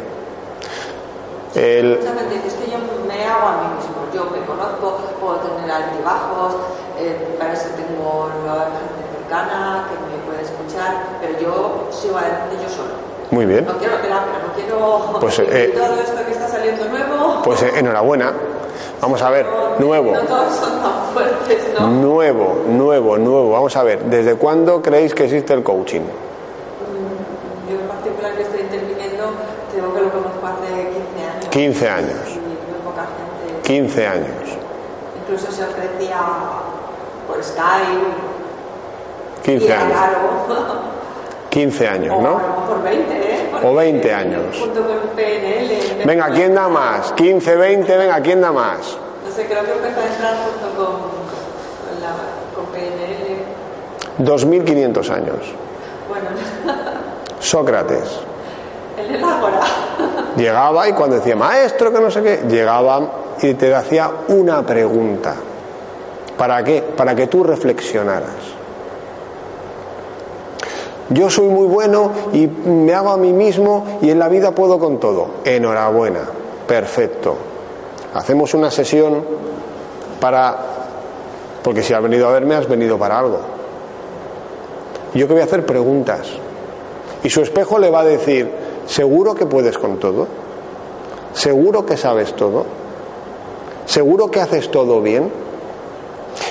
El... 1.56 1.94
es 1.94 2.54
que 2.54 2.72
yo 2.72 2.78
me 3.08 3.26
hago 3.26 3.48
a 3.48 3.62
mí 3.62 3.76
mismo, 3.76 3.96
yo 4.14 4.26
me 4.32 4.46
conozco, 4.46 5.00
puedo 5.20 5.38
tener 5.38 5.72
altibajos, 5.72 6.56
eh, 7.00 7.36
para 7.38 7.54
eso 7.54 7.68
tengo 7.76 8.30
la 8.46 8.66
gente 8.66 9.04
cercana 9.20 9.88
que 9.90 10.18
me 10.18 10.24
puede 10.26 10.42
escuchar, 10.44 11.20
pero 11.22 11.40
yo 11.40 11.88
sigo 11.92 12.18
adelante 12.18 12.56
yo 12.62 12.70
solo. 12.70 13.14
Muy 13.32 13.46
bien. 13.46 13.66
No 13.66 13.78
quiero 13.78 14.02
que 14.02 14.10
no 14.10 14.54
quiero 14.56 15.20
pues, 15.20 15.40
eh, 15.40 15.74
todo 15.76 16.00
esto 16.00 16.26
que 16.26 16.32
está 16.32 16.48
saliendo 16.48 16.86
nuevo. 16.86 17.42
Pues 17.44 17.64
eh, 17.64 17.72
enhorabuena. 17.78 18.32
Vamos 19.02 19.22
a 19.22 19.30
ver, 19.30 19.46
nuevo. 19.80 20.12
No 20.14 20.22
todos 20.22 20.56
son 20.56 20.82
tan 20.82 21.14
fuertes, 21.14 21.68
¿no? 21.80 21.88
Nuevo, 21.88 22.64
nuevo, 22.68 23.18
nuevo. 23.18 23.52
Vamos 23.52 23.76
a 23.76 23.84
ver, 23.84 24.04
¿desde 24.06 24.36
cuándo 24.36 24.82
creéis 24.82 25.14
que 25.14 25.26
existe 25.26 25.54
el 25.54 25.64
coaching? 25.64 26.02
Mm, 26.02 27.70
yo 27.70 27.80
en 27.80 27.88
particular 27.88 28.36
que 28.36 28.44
estoy 28.44 28.62
interviniendo, 28.62 29.32
tengo 29.74 29.94
que 29.94 30.02
lo 30.02 30.10
conozco 30.12 30.48
hace 30.48 30.90
15 31.50 31.88
años. 31.90 31.90
15 31.90 31.90
años. 31.90 32.30
Y 32.30 32.40
muy 32.40 32.82
poca 32.84 33.02
gente. 33.02 33.62
15 33.64 34.08
años. 34.08 34.58
Incluso 35.22 35.52
se 35.52 35.64
ofrecía 35.64 36.20
por 37.28 37.44
Skype. 37.44 38.34
15 39.44 39.74
años. 39.74 39.98
15 41.54 41.88
años, 41.88 42.12
a 42.12 42.16
lo 42.16 42.22
mejor 42.22 42.84
20, 42.84 43.14
¿eh? 43.14 43.33
O 43.64 43.74
20 43.74 44.14
años. 44.14 44.70
PNL. 45.16 46.06
Venga, 46.06 46.30
¿quién 46.32 46.54
da 46.54 46.68
más? 46.68 47.14
15, 47.14 47.56
20, 47.56 47.98
venga, 47.98 48.22
¿quién 48.22 48.42
da 48.42 48.52
más? 48.52 48.98
No 49.26 49.34
sé, 49.34 49.46
creo 49.46 49.64
que 49.64 49.72
empezó 49.72 50.00
a 50.00 50.06
entrar 50.06 50.36
junto 50.44 50.78
con, 50.78 50.96
con, 52.56 52.66
PNL. 52.74 53.44
2500 54.18 55.10
años. 55.10 55.38
Bueno. 56.10 56.30
Sócrates. 57.40 58.20
El. 58.98 59.24
Llegaba 60.36 60.90
y 60.90 60.94
cuando 60.94 61.18
decía, 61.18 61.36
maestro, 61.36 61.92
que 61.92 62.00
no 62.00 62.10
sé 62.10 62.24
qué, 62.24 62.42
llegaba 62.48 63.02
y 63.42 63.54
te 63.54 63.74
hacía 63.74 64.10
una 64.30 64.64
pregunta. 64.64 65.36
¿Para 66.38 66.64
qué? 66.64 66.82
Para 66.82 67.16
que 67.16 67.28
tú 67.28 67.44
reflexionaras. 67.44 68.53
Yo 71.10 71.30
soy 71.30 71.48
muy 71.48 71.68
bueno 71.68 72.12
y 72.32 72.48
me 72.48 72.94
hago 72.94 73.10
a 73.10 73.18
mí 73.18 73.34
mismo 73.34 74.00
y 74.02 74.10
en 74.10 74.20
la 74.20 74.30
vida 74.30 74.52
puedo 74.52 74.80
con 74.80 75.00
todo. 75.00 75.28
Enhorabuena, 75.44 76.22
perfecto. 76.68 77.36
Hacemos 78.14 78.54
una 78.54 78.72
sesión 78.72 79.24
para... 80.20 80.58
Porque 81.62 81.84
si 81.84 81.94
has 81.94 82.02
venido 82.02 82.28
a 82.28 82.32
verme, 82.32 82.56
has 82.56 82.68
venido 82.68 82.98
para 82.98 83.20
algo. 83.20 83.40
Yo 85.14 85.28
que 85.28 85.34
voy 85.34 85.42
a 85.42 85.46
hacer 85.46 85.66
preguntas. 85.66 86.28
Y 87.24 87.30
su 87.30 87.42
espejo 87.42 87.80
le 87.80 87.90
va 87.90 88.02
a 88.02 88.06
decir, 88.06 88.52
¿seguro 88.86 89.36
que 89.36 89.46
puedes 89.46 89.78
con 89.78 89.98
todo? 89.98 90.28
¿Seguro 91.34 91.86
que 91.86 91.98
sabes 91.98 92.36
todo? 92.36 92.66
¿Seguro 93.86 94.30
que 94.30 94.42
haces 94.42 94.72
todo 94.72 95.02
bien? 95.02 95.32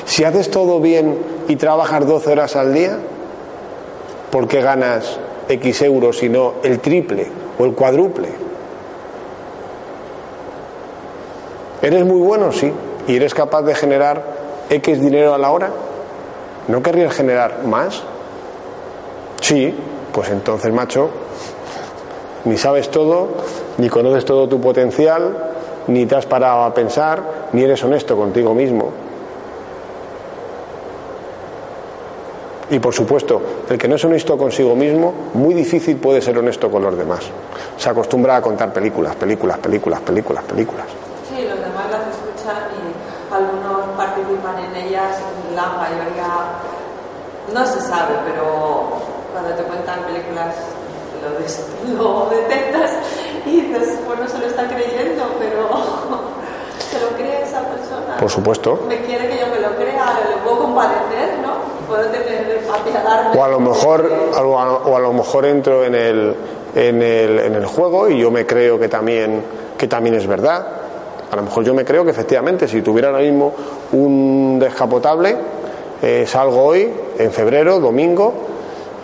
Si 0.06 0.24
haces 0.24 0.50
todo 0.50 0.80
bien 0.80 1.18
y 1.48 1.56
trabajas 1.56 2.06
12 2.06 2.32
horas 2.32 2.56
al 2.56 2.74
día, 2.74 2.98
¿por 4.32 4.48
qué 4.48 4.62
ganas 4.62 5.18
X 5.46 5.82
euros 5.82 6.22
y 6.22 6.30
no 6.30 6.54
el 6.64 6.80
triple 6.80 7.26
o 7.58 7.66
el 7.66 7.74
cuádruple? 7.74 8.28
¿Eres 11.82 12.04
muy 12.04 12.20
bueno? 12.20 12.50
Sí. 12.50 12.72
¿Y 13.06 13.16
eres 13.16 13.34
capaz 13.34 13.62
de 13.62 13.74
generar 13.74 14.22
X 14.70 15.00
dinero 15.00 15.34
a 15.34 15.38
la 15.38 15.50
hora? 15.50 15.70
¿No 16.68 16.82
querrías 16.82 17.12
generar 17.12 17.64
más? 17.64 18.02
Sí, 19.40 19.74
pues 20.12 20.30
entonces, 20.30 20.72
macho, 20.72 21.10
ni 22.44 22.56
sabes 22.56 22.90
todo, 22.90 23.28
ni 23.76 23.88
conoces 23.88 24.24
todo 24.24 24.48
tu 24.48 24.60
potencial, 24.60 25.36
ni 25.88 26.06
te 26.06 26.14
has 26.14 26.24
parado 26.24 26.62
a 26.62 26.72
pensar, 26.72 27.48
ni 27.52 27.64
eres 27.64 27.82
honesto 27.84 28.16
contigo 28.16 28.54
mismo. 28.54 28.92
Y 32.70 32.78
por 32.78 32.94
supuesto, 32.94 33.40
el 33.68 33.76
que 33.76 33.88
no 33.88 33.96
es 33.96 34.04
honesto 34.04 34.38
consigo 34.38 34.74
mismo, 34.74 35.12
muy 35.34 35.54
difícil 35.54 35.96
puede 35.96 36.22
ser 36.22 36.38
honesto 36.38 36.70
con 36.70 36.82
los 36.82 36.96
demás. 36.96 37.20
Se 37.76 37.90
acostumbra 37.90 38.36
a 38.36 38.42
contar 38.42 38.72
películas, 38.72 39.14
películas, 39.16 39.58
películas, 39.58 40.00
películas, 40.00 40.44
películas. 40.44 40.86
Sí, 41.28 41.42
los 41.42 41.58
demás 41.58 41.90
las 41.90 42.08
escuchan 42.08 42.56
y 42.72 43.34
algunos 43.34 43.96
participan 43.96 44.58
en 44.64 44.86
ellas, 44.86 45.16
la 45.54 45.66
mayoría 45.76 46.28
no 47.52 47.66
se 47.66 47.80
sabe, 47.80 48.14
pero 48.24 48.88
cuando 49.32 49.50
te 49.54 49.62
cuentan 49.64 50.00
películas 50.04 50.54
lo, 51.22 52.02
lo 52.24 52.30
detectas 52.30 52.90
y 53.46 53.60
dices, 53.60 53.98
bueno, 54.06 54.28
se 54.28 54.38
lo 54.38 54.46
está 54.46 54.66
creyendo, 54.68 55.24
pero 55.38 55.68
se 56.90 57.00
lo 57.00 57.08
cree 57.16 57.42
esa 57.42 57.60
persona. 57.60 58.16
Por 58.18 58.30
supuesto. 58.30 58.80
Me 58.88 59.00
quiere 59.02 59.28
que 59.28 59.38
yo 59.38 59.46
me 59.46 59.60
lo 59.60 59.74
crea, 59.76 60.18
le 60.28 60.36
puedo 60.42 60.58
compadecer, 60.64 61.38
¿no? 61.42 61.61
O 63.38 63.44
a 63.44 63.48
lo 63.48 63.60
mejor, 63.60 64.10
o 64.36 64.96
a 64.96 65.00
lo 65.00 65.12
mejor 65.12 65.46
entro 65.46 65.84
en 65.84 65.94
el, 65.94 66.34
en 66.74 67.02
el, 67.02 67.38
en 67.38 67.54
el 67.54 67.66
juego 67.66 68.08
y 68.08 68.18
yo 68.18 68.30
me 68.30 68.46
creo 68.46 68.78
que 68.78 68.88
también, 68.88 69.42
que 69.76 69.88
también 69.88 70.14
es 70.14 70.26
verdad. 70.26 70.66
A 71.30 71.36
lo 71.36 71.42
mejor 71.42 71.64
yo 71.64 71.74
me 71.74 71.84
creo 71.84 72.04
que 72.04 72.10
efectivamente 72.10 72.68
si 72.68 72.82
tuviera 72.82 73.08
ahora 73.08 73.22
mismo 73.22 73.54
un 73.92 74.58
descapotable, 74.60 75.36
eh, 76.02 76.24
salgo 76.26 76.62
hoy, 76.62 76.92
en 77.18 77.30
febrero, 77.30 77.78
domingo, 77.78 78.34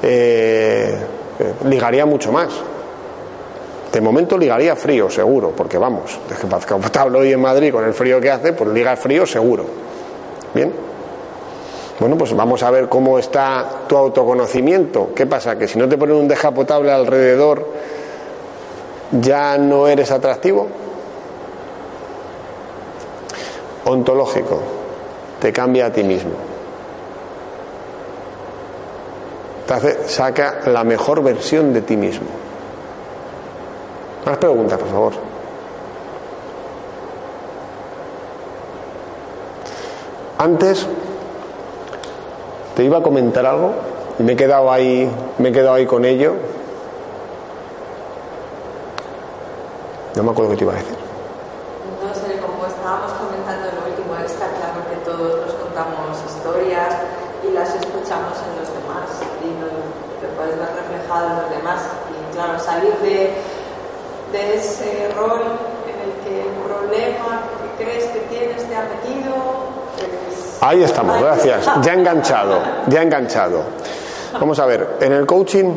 eh, 0.02 0.98
ligaría 1.64 2.04
mucho 2.04 2.32
más. 2.32 2.48
De 3.92 4.00
momento 4.00 4.36
ligaría 4.36 4.76
frío, 4.76 5.08
seguro, 5.08 5.52
porque 5.56 5.78
vamos, 5.78 6.18
descapotable 6.28 7.18
hoy 7.18 7.32
en 7.32 7.40
Madrid 7.40 7.72
con 7.72 7.84
el 7.84 7.94
frío 7.94 8.20
que 8.20 8.30
hace, 8.30 8.52
pues 8.52 8.70
liga 8.70 8.94
frío 8.96 9.26
seguro. 9.26 9.64
Bien. 10.52 10.72
Bueno, 11.98 12.16
pues 12.16 12.34
vamos 12.34 12.62
a 12.62 12.70
ver 12.70 12.88
cómo 12.88 13.18
está 13.18 13.82
tu 13.88 13.96
autoconocimiento. 13.96 15.10
¿Qué 15.16 15.26
pasa? 15.26 15.58
Que 15.58 15.66
si 15.66 15.78
no 15.78 15.88
te 15.88 15.98
ponen 15.98 16.16
un 16.16 16.28
descapotable 16.28 16.92
alrededor, 16.92 17.66
ya 19.20 19.58
no 19.58 19.88
eres 19.88 20.10
atractivo. 20.12 20.68
Ontológico, 23.84 24.60
te 25.40 25.52
cambia 25.52 25.86
a 25.86 25.92
ti 25.92 26.04
mismo. 26.04 26.32
Te 29.66 30.08
saca 30.08 30.60
la 30.66 30.84
mejor 30.84 31.22
versión 31.22 31.72
de 31.72 31.82
ti 31.82 31.96
mismo. 31.96 32.28
Más 34.24 34.36
preguntas, 34.36 34.78
por 34.78 34.88
favor. 34.88 35.12
Antes 40.38 40.86
te 42.78 42.84
iba 42.84 42.98
a 42.98 43.02
comentar 43.02 43.44
algo 43.44 43.74
y 44.20 44.22
me 44.22 44.34
he 44.34 44.36
quedado 44.36 44.70
ahí, 44.70 45.10
me 45.38 45.48
he 45.48 45.52
quedado 45.52 45.74
ahí 45.74 45.84
con 45.84 46.04
ello. 46.04 46.34
No 50.14 50.22
me 50.22 50.30
acuerdo 50.30 50.52
qué 50.52 50.58
te 50.58 50.62
iba 50.62 50.74
a 50.74 50.76
decir. 50.76 50.94
No 50.94 52.14
sé, 52.14 52.38
como 52.38 52.64
estábamos 52.70 53.10
comentando 53.18 53.66
lo 53.74 53.82
último, 53.82 54.14
está 54.24 54.46
claro 54.62 54.78
que 54.86 54.94
todos 55.02 55.42
nos 55.42 55.54
contamos 55.58 56.22
historias 56.22 56.94
y 57.42 57.50
las 57.50 57.74
escuchamos 57.74 58.38
en 58.46 58.62
los 58.62 58.70
demás 58.70 59.10
y 59.42 59.50
no, 59.58 59.66
te 60.22 60.28
puedes 60.38 60.54
ver 60.54 60.70
reflejado 60.78 61.34
en 61.34 61.36
los 61.42 61.50
demás. 61.50 61.82
Y 62.14 62.32
claro, 62.32 62.60
salir 62.60 62.94
de, 63.02 63.34
de 64.30 64.54
ese 64.54 65.10
rol 65.18 65.42
en 65.82 65.98
el 65.98 66.12
que 66.22 66.46
el 66.46 66.54
problema 66.62 67.42
que 67.58 67.82
crees 67.82 68.04
que 68.14 68.20
tienes 68.30 68.62
te 68.62 68.76
ha 68.76 68.86
metido 68.86 69.34
Ahí 70.60 70.82
estamos, 70.82 71.20
gracias. 71.20 71.68
Ya 71.82 71.94
enganchado, 71.94 72.58
ya 72.88 73.02
enganchado. 73.02 73.62
Vamos 74.32 74.58
a 74.58 74.66
ver, 74.66 74.96
en 75.00 75.12
el 75.12 75.24
coaching 75.24 75.72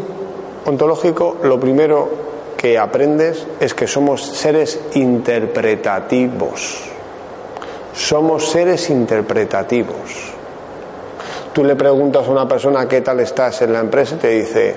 ontológico 0.66 1.38
lo 1.44 1.60
primero 1.60 2.10
que 2.58 2.78
aprendes 2.78 3.46
es 3.60 3.74
que 3.74 3.88
somos 3.88 4.26
seres 4.26 4.80
interpretativos. 4.94 6.84
Somos 7.94 8.50
seres 8.50 8.90
interpretativos. 8.90 10.34
Tú 11.54 11.64
le 11.64 11.76
preguntas 11.76 12.28
a 12.28 12.32
una 12.32 12.48
persona 12.48 12.88
qué 12.88 13.02
tal 13.02 13.20
estás 13.20 13.62
en 13.62 13.74
la 13.74 13.80
empresa 13.80 14.16
y 14.16 14.20
te 14.20 14.30
dice, 14.30 14.76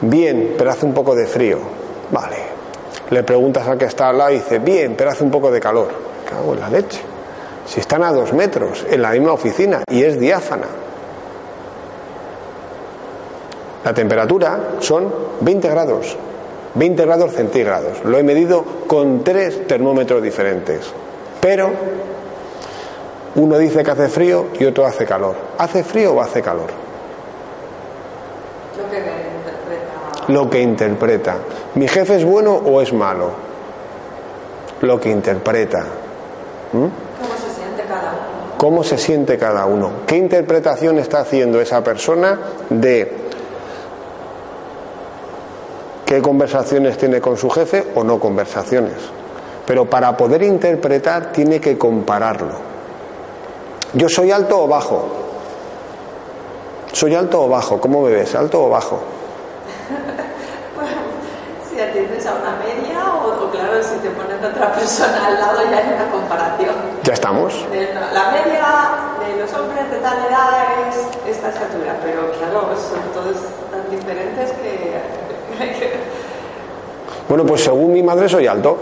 bien, 0.00 0.54
pero 0.56 0.70
hace 0.70 0.86
un 0.86 0.94
poco 0.94 1.14
de 1.14 1.26
frío. 1.26 1.58
Vale. 2.10 2.36
Le 3.10 3.22
preguntas 3.24 3.66
al 3.68 3.76
que 3.76 3.86
está 3.86 4.08
al 4.08 4.18
lado 4.18 4.30
y 4.30 4.34
dice, 4.34 4.58
bien, 4.58 4.94
pero 4.96 5.10
hace 5.10 5.24
un 5.24 5.30
poco 5.30 5.50
de 5.50 5.60
calor. 5.60 5.88
Cago 6.28 6.54
en 6.54 6.60
la 6.60 6.70
leche. 6.70 7.15
Si 7.66 7.80
están 7.80 8.02
a 8.02 8.12
dos 8.12 8.32
metros 8.32 8.86
en 8.88 9.02
la 9.02 9.10
misma 9.10 9.32
oficina 9.32 9.82
y 9.90 10.02
es 10.02 10.18
diáfana. 10.18 10.66
La 13.84 13.94
temperatura 13.94 14.58
son 14.80 15.12
20 15.40 15.68
grados, 15.68 16.16
20 16.74 17.04
grados 17.04 17.32
centígrados. 17.32 18.04
Lo 18.04 18.18
he 18.18 18.22
medido 18.22 18.64
con 18.86 19.22
tres 19.22 19.66
termómetros 19.66 20.22
diferentes. 20.22 20.92
Pero 21.40 21.70
uno 23.36 23.58
dice 23.58 23.84
que 23.84 23.90
hace 23.90 24.08
frío 24.08 24.46
y 24.58 24.64
otro 24.64 24.86
hace 24.86 25.04
calor. 25.04 25.36
¿Hace 25.58 25.84
frío 25.84 26.14
o 26.14 26.20
hace 26.20 26.42
calor? 26.42 26.70
Lo 28.76 28.90
que 28.90 28.98
interpreta. 28.98 30.32
Lo 30.32 30.50
que 30.50 30.60
interpreta. 30.60 31.36
¿Mi 31.74 31.86
jefe 31.86 32.16
es 32.16 32.24
bueno 32.24 32.54
o 32.54 32.80
es 32.80 32.92
malo? 32.92 33.30
Lo 34.80 34.98
que 34.98 35.10
interpreta. 35.10 35.84
¿Mm? 36.72 36.78
¿Cómo 36.78 37.34
se 37.36 37.54
siente 37.54 37.84
cada 37.86 38.10
uno? 38.12 38.45
¿Cómo 38.56 38.82
se 38.82 38.96
siente 38.96 39.36
cada 39.36 39.66
uno? 39.66 39.90
¿Qué 40.06 40.16
interpretación 40.16 40.98
está 40.98 41.20
haciendo 41.20 41.60
esa 41.60 41.84
persona 41.84 42.38
de 42.70 43.12
qué 46.06 46.22
conversaciones 46.22 46.96
tiene 46.96 47.20
con 47.20 47.36
su 47.36 47.50
jefe 47.50 47.88
o 47.94 48.02
no 48.02 48.18
conversaciones? 48.18 48.94
Pero 49.66 49.84
para 49.84 50.16
poder 50.16 50.42
interpretar 50.42 51.32
tiene 51.32 51.60
que 51.60 51.76
compararlo. 51.76 52.54
¿Yo 53.92 54.08
soy 54.08 54.30
alto 54.30 54.62
o 54.62 54.68
bajo? 54.68 55.06
¿Soy 56.92 57.14
alto 57.14 57.42
o 57.42 57.48
bajo? 57.48 57.78
¿Cómo 57.78 58.02
me 58.02 58.10
ves? 58.10 58.34
¿Alto 58.34 58.64
o 58.64 58.70
bajo? 58.70 59.00
Si 61.70 61.82
atiendes 61.82 62.24
a 62.24 62.36
una 62.36 62.56
media 62.56 62.85
si 63.82 63.96
te 63.98 64.10
pones 64.10 64.42
a 64.42 64.48
otra 64.48 64.72
persona 64.72 65.26
al 65.26 65.34
lado 65.34 65.58
ya 65.70 65.78
hay 65.78 65.94
una 65.94 66.10
comparación. 66.10 66.74
Ya 67.02 67.12
estamos. 67.12 67.54
De 67.70 67.94
la 67.94 68.30
media 68.30 68.66
de 69.20 69.42
los 69.42 69.52
hombres 69.54 69.90
de 69.90 69.98
tal 69.98 70.18
edad 70.28 70.88
es 70.88 71.36
esta 71.36 71.48
estatura, 71.48 71.96
pero 72.02 72.30
claro, 72.32 72.74
son 72.76 73.00
todos 73.12 73.36
tan 73.70 73.90
diferentes 73.90 74.50
que... 74.52 74.96
Bueno, 77.28 77.44
pues 77.44 77.64
según 77.64 77.92
mi 77.92 78.04
madre 78.04 78.28
soy 78.28 78.46
alto. 78.46 78.76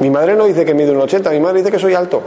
Mi 0.00 0.10
madre 0.10 0.34
no 0.34 0.44
dice 0.44 0.64
que 0.64 0.74
mide 0.74 0.90
un 0.90 1.00
80, 1.00 1.30
mi 1.30 1.40
madre 1.40 1.60
dice 1.60 1.70
que 1.70 1.78
soy 1.78 1.94
alto. 1.94 2.20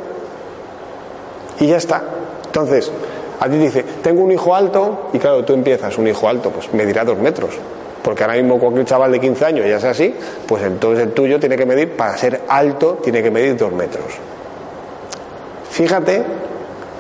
Y 1.60 1.68
ya 1.68 1.78
está. 1.78 2.02
Entonces, 2.48 2.92
a 3.40 3.48
ti 3.48 3.58
dice, 3.58 3.84
tengo 4.02 4.24
un 4.24 4.32
hijo 4.32 4.56
alto, 4.56 5.10
y 5.14 5.20
claro, 5.20 5.44
tú 5.46 5.54
empiezas, 5.54 5.98
un 5.98 6.08
hijo 6.08 6.28
alto, 6.28 6.50
pues 6.50 6.74
medirá 6.74 7.04
dos 7.04 7.18
metros. 7.18 7.52
Porque 8.06 8.24
ahora 8.24 8.36
mismo 8.36 8.60
cualquier 8.60 8.86
chaval 8.86 9.12
de 9.12 9.20
15 9.20 9.46
años 9.46 9.66
ya 9.68 9.80
sea 9.80 9.90
así, 9.90 10.14
pues 10.48 10.62
entonces 10.62 11.08
el 11.08 11.14
tuyo 11.14 11.40
tiene 11.40 11.58
que 11.58 11.66
medir, 11.66 11.98
para 11.98 12.16
ser 12.16 12.44
alto, 12.48 13.00
tiene 13.04 13.24
que 13.24 13.32
medir 13.32 13.58
dos 13.58 13.72
metros. 13.72 14.06
Fíjate 15.72 16.24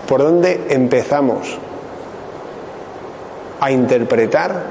por 0.08 0.24
dónde 0.24 0.66
empezamos 0.68 1.60
a 3.62 3.70
interpretar 3.70 4.64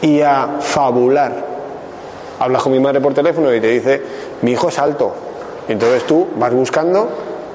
y 0.00 0.22
a 0.22 0.56
fabular. 0.60 1.50
Hablas 2.38 2.62
con 2.62 2.72
mi 2.72 2.80
madre 2.80 3.02
por 3.02 3.12
teléfono 3.12 3.54
y 3.54 3.60
te 3.60 3.66
dice, 3.66 4.02
mi 4.40 4.52
hijo 4.52 4.70
es 4.70 4.78
alto. 4.78 5.14
Entonces 5.68 6.06
tú 6.06 6.28
vas 6.36 6.54
buscando 6.54 7.10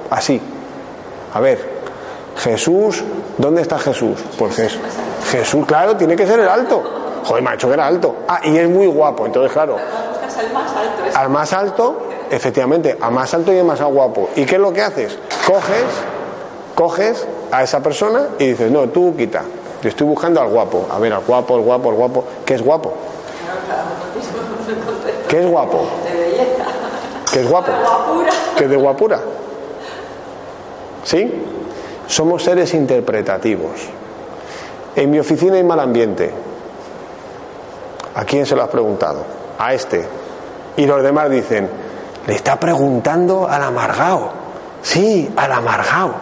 así, 0.08 0.40
a 1.34 1.40
ver, 1.40 1.58
Jesús, 2.36 3.02
¿dónde 3.36 3.62
está 3.62 3.76
Jesús? 3.80 4.20
Pues 4.38 4.54
Jesús, 5.32 5.66
claro, 5.66 5.96
tiene 5.96 6.14
que 6.14 6.28
ser 6.28 6.38
el 6.38 6.48
alto. 6.48 7.05
Joder, 7.26 7.42
me 7.42 7.50
ha 7.50 7.52
dicho 7.54 7.66
que 7.66 7.74
era 7.74 7.86
alto. 7.86 8.14
Ah, 8.28 8.40
y 8.44 8.56
es 8.56 8.68
muy 8.68 8.86
guapo, 8.86 9.26
entonces 9.26 9.52
claro. 9.52 9.76
Al 9.76 10.52
más 10.52 10.76
alto. 10.76 11.18
Al 11.18 11.28
más 11.28 11.52
alto, 11.52 11.98
efectivamente, 12.30 12.96
a 13.00 13.10
más 13.10 13.34
alto 13.34 13.52
y 13.52 13.58
a 13.58 13.64
más 13.64 13.82
guapo. 13.82 14.30
¿Y 14.36 14.46
qué 14.46 14.54
es 14.54 14.60
lo 14.60 14.72
que 14.72 14.82
haces? 14.82 15.18
Coges, 15.44 15.84
coges 16.76 17.26
a 17.50 17.64
esa 17.64 17.80
persona 17.80 18.28
y 18.38 18.48
dices, 18.48 18.70
no, 18.70 18.88
tú 18.88 19.14
quita. 19.16 19.42
Yo 19.82 19.88
estoy 19.88 20.06
buscando 20.06 20.40
al 20.40 20.48
guapo. 20.48 20.86
A 20.90 21.00
ver, 21.00 21.12
al 21.12 21.24
guapo, 21.24 21.56
al 21.56 21.62
guapo, 21.62 21.90
al 21.90 21.96
guapo. 21.96 22.24
¿Qué 22.44 22.54
es 22.54 22.62
guapo? 22.62 22.92
¿Qué 25.28 25.40
es 25.40 25.46
guapo? 25.50 25.86
De 26.04 26.20
belleza. 26.20 26.64
¿Qué 27.32 27.40
es 27.40 27.50
guapo? 27.50 27.72
De 27.72 27.78
guapura. 27.78 28.30
¿Qué 28.56 28.64
es 28.64 28.70
de 28.70 28.76
guapura? 28.76 29.20
¿Sí? 31.02 31.42
Somos 32.06 32.44
seres 32.44 32.72
interpretativos. 32.74 33.72
En 34.94 35.10
mi 35.10 35.18
oficina 35.18 35.56
hay 35.56 35.64
mal 35.64 35.80
ambiente. 35.80 36.45
¿A 38.16 38.24
quién 38.24 38.46
se 38.46 38.56
lo 38.56 38.62
has 38.62 38.70
preguntado? 38.70 39.24
A 39.58 39.74
este. 39.74 40.02
Y 40.78 40.86
los 40.86 41.02
demás 41.02 41.30
dicen, 41.30 41.68
le 42.26 42.34
está 42.34 42.58
preguntando 42.58 43.46
al 43.46 43.62
amargado. 43.62 44.30
Sí, 44.80 45.30
al 45.36 45.52
amargado. 45.52 46.14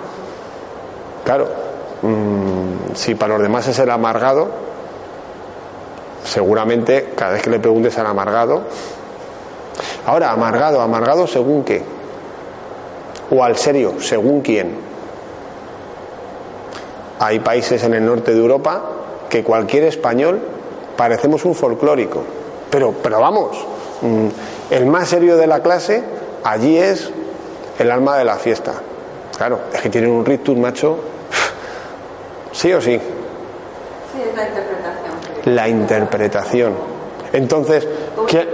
Claro, 1.25 1.49
mmm, 2.03 2.95
si 2.95 3.15
para 3.15 3.35
los 3.35 3.43
demás 3.43 3.69
es 3.69 3.79
el 3.79 3.91
amargado, 3.91 4.49
seguramente 6.25 7.13
cada 7.15 7.35
vez 7.35 7.43
que 7.43 7.51
le 7.51 7.61
preguntes 7.61 7.97
al 7.97 8.07
amargado, 8.07 8.63
ahora, 10.05 10.33
amargado, 10.33 10.81
amargado 10.81 11.29
según 11.29 11.63
qué, 11.63 11.85
o 13.31 13.45
al 13.45 13.57
serio, 13.57 14.01
según 14.01 14.41
quién. 14.41 14.77
Hay 17.21 17.39
países 17.39 17.85
en 17.85 17.95
el 17.95 18.05
norte 18.05 18.35
de 18.35 18.41
Europa 18.41 18.83
que 19.31 19.45
cualquier 19.45 19.85
español 19.85 20.54
parecemos 20.97 21.45
un 21.45 21.55
folclórico, 21.55 22.23
pero, 22.71 22.95
pero 23.03 23.21
vamos, 23.21 23.67
mmm, 24.03 24.29
el 24.71 24.87
más 24.87 25.09
serio 25.09 25.37
de 25.37 25.47
la 25.47 25.61
clase 25.61 26.03
allí 26.43 26.77
es 26.77 27.11
el 27.79 27.91
alma 27.91 28.17
de 28.17 28.25
la 28.25 28.37
fiesta. 28.37 28.75
Claro, 29.37 29.61
es 29.73 29.81
que 29.81 29.91
tienen 29.91 30.11
un 30.11 30.25
rictus, 30.25 30.57
macho, 30.57 30.99
sí 32.53 32.73
o 32.73 32.81
sí. 32.81 32.99
Sí, 34.13 34.23
es 34.29 34.37
la 34.37 34.47
interpretación. 34.47 35.55
La 35.55 35.69
interpretación. 35.69 36.75
Entonces, 37.33 37.87
¿qué. 38.29 38.49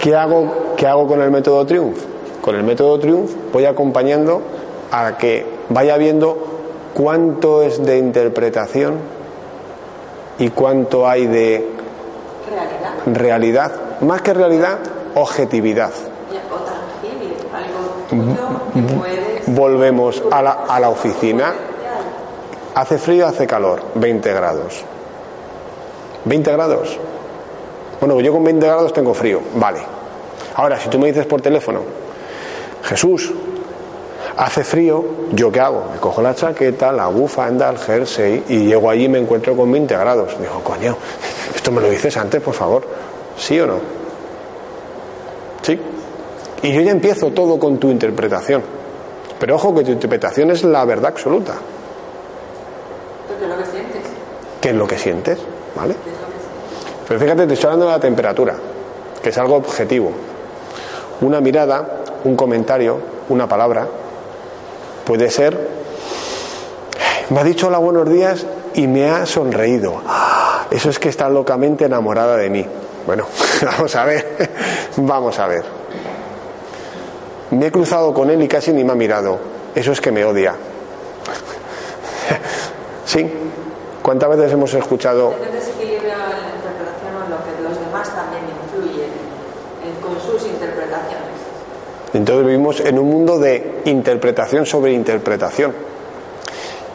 ¿qué, 0.00 0.16
hago, 0.16 0.74
¿qué 0.76 0.86
hago 0.86 1.06
con 1.06 1.22
el 1.22 1.30
método 1.30 1.64
Triumph? 1.64 1.98
Con 2.40 2.56
el 2.56 2.64
método 2.64 2.98
Triumph 2.98 3.30
voy 3.52 3.66
acompañando 3.66 4.42
a 4.90 5.16
que 5.16 5.46
vaya 5.68 5.96
viendo 5.96 6.36
cuánto 6.94 7.62
es 7.62 7.84
de 7.84 7.98
interpretación 7.98 9.19
y 10.40 10.50
cuánto 10.50 11.08
hay 11.08 11.26
de 11.26 11.68
realidad. 13.06 13.72
Más 14.00 14.22
que 14.22 14.34
realidad, 14.34 14.78
objetividad. 15.14 15.90
Volvemos 19.46 20.22
a 20.30 20.42
la, 20.42 20.52
a 20.68 20.80
la 20.80 20.88
oficina. 20.88 21.52
Hace 22.74 22.98
frío, 22.98 23.26
hace 23.26 23.46
calor, 23.46 23.82
20 23.94 24.32
grados. 24.32 24.82
20 26.24 26.52
grados. 26.52 26.98
Bueno, 28.00 28.18
yo 28.20 28.32
con 28.32 28.42
20 28.42 28.66
grados 28.66 28.92
tengo 28.94 29.12
frío, 29.12 29.40
vale. 29.56 29.80
Ahora, 30.54 30.80
si 30.80 30.88
tú 30.88 30.98
me 30.98 31.08
dices 31.08 31.26
por 31.26 31.42
teléfono, 31.42 31.80
Jesús, 32.82 33.32
hace 34.40 34.64
frío, 34.64 35.04
¿yo 35.32 35.52
qué 35.52 35.60
hago? 35.60 35.84
Me 35.92 36.00
cojo 36.00 36.22
la 36.22 36.34
chaqueta, 36.34 36.90
la 36.92 37.08
bufanda, 37.08 37.68
el 37.68 37.76
jersey 37.76 38.44
y 38.48 38.64
llego 38.64 38.88
allí 38.88 39.04
y 39.04 39.08
me 39.08 39.18
encuentro 39.18 39.54
con 39.54 39.70
20 39.70 39.94
grados. 39.94 40.34
Digo, 40.40 40.62
coño, 40.64 40.96
esto 41.54 41.70
me 41.70 41.82
lo 41.82 41.90
dices 41.90 42.16
antes, 42.16 42.40
por 42.40 42.54
favor. 42.54 42.82
¿Sí 43.36 43.60
o 43.60 43.66
no? 43.66 43.74
Sí. 45.60 45.78
Y 46.62 46.72
yo 46.72 46.80
ya 46.80 46.90
empiezo 46.90 47.28
todo 47.32 47.58
con 47.58 47.76
tu 47.78 47.90
interpretación. 47.90 48.62
Pero 49.38 49.56
ojo 49.56 49.74
que 49.74 49.84
tu 49.84 49.90
interpretación 49.90 50.50
es 50.50 50.64
la 50.64 50.86
verdad 50.86 51.10
absoluta. 51.10 51.52
Porque 53.28 53.44
es 53.44 53.50
lo 53.50 53.56
que 53.58 53.66
sientes. 53.66 54.02
¿Qué 54.62 54.68
es 54.70 54.74
lo 54.74 54.86
que 54.86 54.98
sientes? 54.98 55.38
¿Vale? 55.76 55.94
¿Qué? 55.94 56.10
Pero 57.06 57.20
fíjate, 57.20 57.46
te 57.46 57.54
estoy 57.54 57.66
hablando 57.66 57.86
de 57.86 57.92
la 57.92 58.00
temperatura, 58.00 58.54
que 59.22 59.28
es 59.28 59.36
algo 59.36 59.56
objetivo. 59.56 60.12
Una 61.20 61.42
mirada, 61.42 62.04
un 62.24 62.36
comentario, 62.36 62.98
una 63.28 63.46
palabra, 63.46 63.86
puede 65.10 65.28
ser, 65.28 65.58
me 67.30 67.40
ha 67.40 67.42
dicho 67.42 67.66
hola 67.66 67.78
buenos 67.78 68.08
días 68.08 68.46
y 68.74 68.86
me 68.86 69.10
ha 69.10 69.26
sonreído. 69.26 70.00
¡Ah! 70.06 70.66
Eso 70.70 70.88
es 70.88 71.00
que 71.00 71.08
está 71.08 71.28
locamente 71.28 71.84
enamorada 71.86 72.36
de 72.36 72.48
mí. 72.48 72.64
Bueno, 73.06 73.26
vamos 73.64 73.96
a 73.96 74.04
ver, 74.04 74.48
vamos 74.98 75.36
a 75.40 75.48
ver. 75.48 75.64
Me 77.50 77.66
he 77.66 77.72
cruzado 77.72 78.14
con 78.14 78.30
él 78.30 78.40
y 78.40 78.46
casi 78.46 78.72
ni 78.72 78.84
me 78.84 78.92
ha 78.92 78.94
mirado. 78.94 79.36
Eso 79.74 79.90
es 79.90 80.00
que 80.00 80.12
me 80.12 80.24
odia. 80.24 80.54
¿Sí? 83.04 83.28
¿Cuántas 84.02 84.28
veces 84.30 84.52
hemos 84.52 84.72
escuchado 84.74 85.34
Hay 85.36 85.48
un 85.48 85.52
desequilibrio 85.58 86.12
en 86.12 86.18
la 86.20 86.54
interpretación 86.54 87.16
o 87.20 87.24
en 87.24 87.30
lo 87.32 87.36
que 87.44 87.62
los 87.68 87.80
demás 87.84 88.08
también 88.14 88.44
influyen 88.62 89.10
en- 89.82 90.00
con 90.00 90.20
sus 90.20 90.46
interpretaciones. 90.48 91.34
Entonces 92.20 92.44
vivimos 92.44 92.80
en 92.80 92.98
un 92.98 93.08
mundo 93.08 93.38
de 93.38 93.80
interpretación 93.86 94.66
sobre 94.66 94.92
interpretación. 94.92 95.72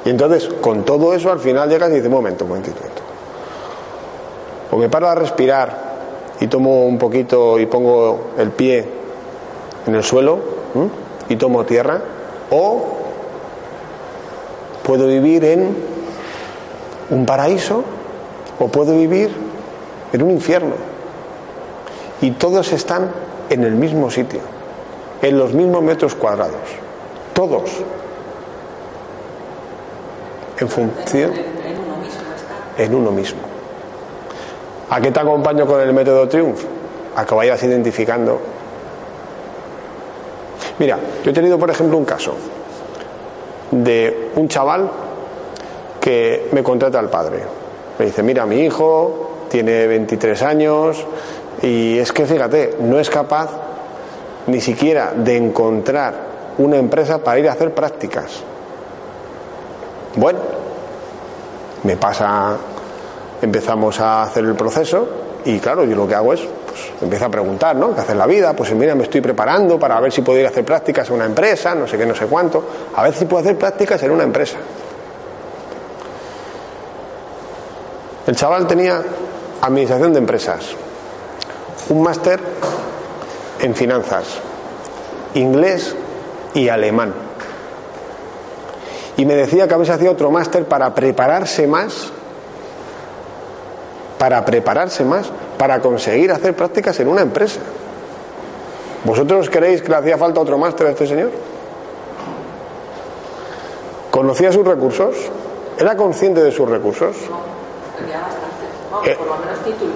Y 0.06 0.12
entonces, 0.12 0.48
con 0.62 0.86
todo 0.86 1.16
eso, 1.16 1.32
al 1.32 1.40
final 1.40 1.68
llegas 1.68 1.90
y 1.90 1.96
dices, 1.96 2.12
momento, 2.12 2.46
momentito. 2.46 2.76
momento". 2.78 3.02
O 4.70 4.78
me 4.78 4.88
paro 4.88 5.10
a 5.10 5.16
respirar 5.16 5.96
y 6.40 6.46
tomo 6.46 6.86
un 6.86 7.00
poquito 7.00 7.58
y 7.60 7.66
pongo 7.66 8.34
el 8.38 8.52
pie 8.52 8.86
en 9.88 9.96
el 9.96 10.04
suelo, 10.04 10.38
y 11.28 11.36
tomo 11.38 11.66
tierra, 11.66 12.02
o 12.52 12.84
puedo 14.84 15.08
vivir 15.08 15.44
en 15.44 15.76
un 17.10 17.26
paraíso 17.26 17.84
o 18.60 18.68
puedo 18.68 18.96
vivir 18.96 19.32
en 20.14 20.22
un 20.22 20.30
infierno. 20.30 20.76
Y 22.22 22.30
todos 22.32 22.72
están 22.74 23.10
en 23.50 23.64
el 23.64 23.74
mismo 23.74 24.12
sitio, 24.12 24.42
en 25.22 25.38
los 25.38 25.54
mismos 25.54 25.82
metros 25.82 26.16
cuadrados, 26.16 26.56
todos, 27.34 27.70
en 30.60 30.70
función 30.70 31.32
En 32.78 32.94
uno 32.94 33.12
mismo. 33.12 33.40
¿A 34.90 35.02
qué 35.02 35.12
te 35.12 35.20
acompaño 35.20 35.66
con 35.66 35.80
el 35.80 35.94
método 35.94 36.28
Triumph? 36.28 36.62
A 37.16 37.26
que 37.26 37.34
vayas 37.34 37.64
identificando. 37.64 38.40
Mira, 40.78 41.00
yo 41.24 41.32
he 41.32 41.34
tenido, 41.34 41.58
por 41.58 41.70
ejemplo, 41.70 41.98
un 41.98 42.06
caso 42.06 42.36
de 43.72 44.32
un 44.36 44.48
chaval 44.48 44.90
que 46.00 46.50
me 46.52 46.62
contrata 46.62 47.00
al 47.00 47.10
padre. 47.10 47.40
Me 47.98 48.06
dice, 48.06 48.22
mira, 48.22 48.46
mi 48.46 48.60
hijo 48.60 49.46
tiene 49.50 49.88
23 49.88 50.42
años 50.44 51.06
y 51.62 51.98
es 51.98 52.12
que, 52.12 52.26
fíjate, 52.26 52.78
no 52.82 53.00
es 53.00 53.10
capaz 53.10 53.50
ni 54.48 54.62
siquiera 54.62 55.14
de 55.16 55.38
encontrar 55.38 56.14
una 56.58 56.78
empresa 56.78 57.20
para 57.20 57.40
ir 57.40 57.50
a 57.50 57.54
hacer 57.54 57.74
prácticas. 57.74 58.44
Bueno, 60.16 60.40
me 61.84 61.98
pasa, 61.98 62.58
empezamos 63.42 64.00
a 64.00 64.24
hacer 64.24 64.46
el 64.46 64.56
proceso 64.56 65.08
y 65.44 65.60
claro, 65.60 65.84
yo 65.84 65.96
lo 65.96 66.08
que 66.08 66.16
hago 66.16 66.34
es, 66.34 66.42
pues 66.42 66.94
empiezo 67.02 67.26
a 67.26 67.30
preguntar, 67.30 67.76
¿no? 67.76 67.94
¿Qué 67.94 68.02
hacer 68.02 68.14
en 68.14 68.20
la 68.20 68.28
vida? 68.28 68.54
Pues 68.54 68.74
mira, 68.74 68.96
me 68.96 69.04
estoy 69.04 69.22
preparando 69.22 69.78
para 69.78 70.00
ver 70.00 70.12
si 70.12 70.22
puedo 70.22 70.40
ir 70.40 70.46
a 70.46 70.50
hacer 70.50 70.64
prácticas 70.64 71.08
en 71.10 71.16
una 71.16 71.26
empresa, 71.26 71.76
no 71.76 71.88
sé 71.88 71.98
qué, 71.98 72.06
no 72.06 72.16
sé 72.16 72.26
cuánto. 72.28 72.64
A 72.96 73.04
ver 73.04 73.14
si 73.14 73.26
puedo 73.26 73.44
hacer 73.44 73.58
prácticas 73.58 74.02
en 74.04 74.12
una 74.12 74.24
empresa. 74.24 74.58
El 78.26 78.36
chaval 78.36 78.66
tenía 78.66 79.04
administración 79.62 80.14
de 80.14 80.20
empresas, 80.20 80.66
un 81.90 82.02
máster 82.02 82.40
en 83.60 83.76
finanzas, 83.76 84.26
inglés 85.34 85.96
y 86.54 86.70
alemán. 86.70 87.14
Y 89.18 89.26
me 89.26 89.36
decía 89.36 89.68
que 89.68 89.76
veces 89.76 89.96
hacía 89.96 90.12
otro 90.12 90.30
máster 90.32 90.66
para 90.66 90.94
prepararse 90.94 91.68
más, 91.68 92.12
para 94.20 94.44
prepararse 94.44 95.06
más, 95.06 95.32
para 95.58 95.80
conseguir 95.82 96.32
hacer 96.32 96.56
prácticas 96.56 97.00
en 97.00 97.08
una 97.08 97.22
empresa. 97.22 97.60
¿Vosotros 99.06 99.50
creéis 99.50 99.82
que 99.82 99.90
le 99.90 99.96
hacía 99.98 100.18
falta 100.18 100.42
otro 100.42 100.58
máster 100.58 100.88
a 100.88 100.90
este 100.92 101.08
señor? 101.08 101.32
¿Conocía 104.12 104.52
sus 104.52 104.66
recursos? 104.66 105.16
¿Era 105.78 105.96
consciente 105.96 106.42
de 106.42 106.52
sus 106.52 106.68
recursos? 106.70 107.16
Tenía 107.98 108.20
bastante. 108.22 108.66
Vamos, 108.92 109.08
Eh. 109.08 109.16
por 109.18 109.28
lo 109.28 109.36
menos 109.38 109.60
título. 109.64 109.92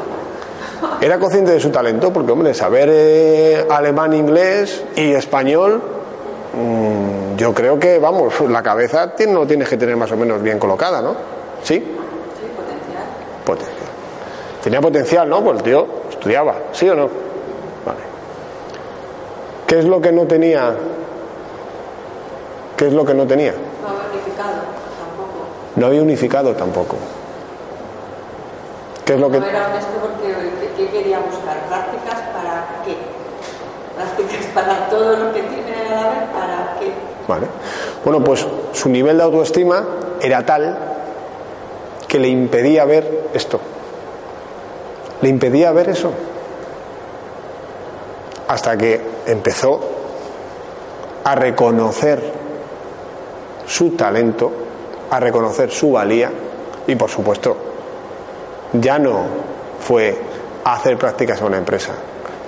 ¿Era 1.02 1.20
consciente 1.20 1.52
de 1.52 1.60
su 1.60 1.70
talento? 1.70 2.12
Porque, 2.12 2.32
hombre, 2.32 2.54
saber 2.54 2.90
eh, 2.92 3.66
alemán, 3.70 4.14
inglés 4.14 4.84
y 4.96 5.12
español, 5.12 5.82
mm, 6.54 7.36
yo 7.38 7.54
creo 7.54 7.80
que, 7.80 8.00
vamos, 8.00 8.40
la 8.42 8.62
cabeza 8.62 9.16
tiene, 9.16 9.34
no 9.34 9.48
tienes 9.48 9.70
que 9.70 9.78
tener 9.78 9.96
más 9.96 10.12
o 10.12 10.18
menos 10.18 10.42
bien 10.42 10.60
colocada, 10.60 11.02
¿no? 11.02 11.16
¿Sí? 11.64 11.76
Sí, 11.76 11.84
potencial. 12.56 13.04
Potencial. 13.46 13.90
Tenía 14.62 14.82
potencial, 14.82 15.30
¿no? 15.30 15.44
Pues 15.44 15.58
el 15.58 15.64
tío 15.64 15.88
estudiaba, 16.10 16.56
¿sí 16.74 16.90
o 16.90 16.96
no? 16.96 17.10
Vale. 17.86 18.00
¿Qué 19.66 19.80
es 19.80 19.86
lo 19.86 20.02
que 20.02 20.12
no 20.12 20.26
tenía? 20.26 20.76
¿Qué 22.76 22.88
es 22.88 22.94
lo 22.94 23.06
que 23.06 23.14
no 23.14 23.26
tenía? 23.26 23.54
No 23.54 23.88
había 23.88 24.02
unificado 24.12 24.62
tampoco. 24.98 25.46
No 25.76 25.86
había 25.88 26.02
unificado 26.02 26.56
tampoco. 26.56 26.98
¿Qué 29.06 29.14
es 29.14 29.20
lo 29.20 29.30
que.? 29.30 29.40
No 29.40 29.46
era 29.46 29.68
honesto 29.68 29.92
porque 30.02 30.59
¿qué- 30.80 30.86
¿qué 30.86 30.92
quería 30.92 31.20
buscar? 31.20 31.58
¿Prácticas 31.68 32.20
para 32.34 32.66
qué? 32.86 32.96
Prácticas 33.96 34.46
para 34.54 34.90
todo 34.90 35.16
lo 35.18 35.34
que 35.34 35.42
tiene 35.42 35.76
a 35.76 35.94
la 35.94 36.32
¿para 36.32 36.78
qué? 36.80 36.92
Vale. 37.28 37.48
Bueno, 38.04 38.24
pues 38.24 38.46
su 38.74 38.90
nivel 38.90 39.18
de 39.18 39.24
autoestima 39.24 39.84
era 40.22 40.46
tal 40.46 40.78
que 42.08 42.18
le 42.20 42.28
impedía 42.30 42.86
ver 42.86 43.26
esto. 43.34 43.60
Le 45.22 45.30
impedía 45.30 45.72
ver 45.72 45.90
eso. 45.90 46.12
Hasta 48.48 48.78
que 48.78 49.00
empezó 49.28 49.80
a 51.24 51.36
reconocer 51.36 52.34
su 53.68 53.92
talento, 53.92 54.52
a 55.12 55.20
reconocer 55.20 55.70
su 55.70 55.92
valía 55.92 56.32
y 56.88 56.96
por 56.96 57.10
supuesto 57.10 57.56
ya 58.74 58.98
no 58.98 59.22
fue 59.80 60.18
a 60.64 60.74
hacer 60.74 60.98
prácticas 60.98 61.42
a 61.42 61.46
una 61.46 61.58
empresa, 61.58 61.94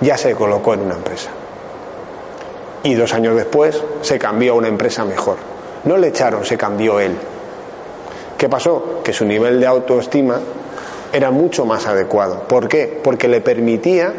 ya 0.00 0.16
se 0.16 0.34
colocó 0.34 0.74
en 0.74 0.82
una 0.82 0.94
empresa 0.94 1.30
y 2.82 2.94
dos 2.94 3.12
años 3.14 3.36
después 3.36 3.82
se 4.00 4.18
cambió 4.18 4.52
a 4.52 4.56
una 4.56 4.68
empresa 4.68 5.04
mejor. 5.04 5.36
No 5.84 5.96
le 5.96 6.08
echaron, 6.08 6.44
se 6.44 6.56
cambió 6.56 7.00
él. 7.00 7.16
¿Qué 8.36 8.48
pasó? 8.48 9.00
Que 9.04 9.12
su 9.12 9.24
nivel 9.24 9.60
de 9.60 9.66
autoestima 9.66 10.40
era 11.12 11.30
mucho 11.30 11.64
más 11.64 11.86
adecuado. 11.86 12.40
¿Por 12.48 12.68
qué? 12.68 13.00
Porque 13.02 13.28
le 13.28 13.40
permitía 13.40 14.12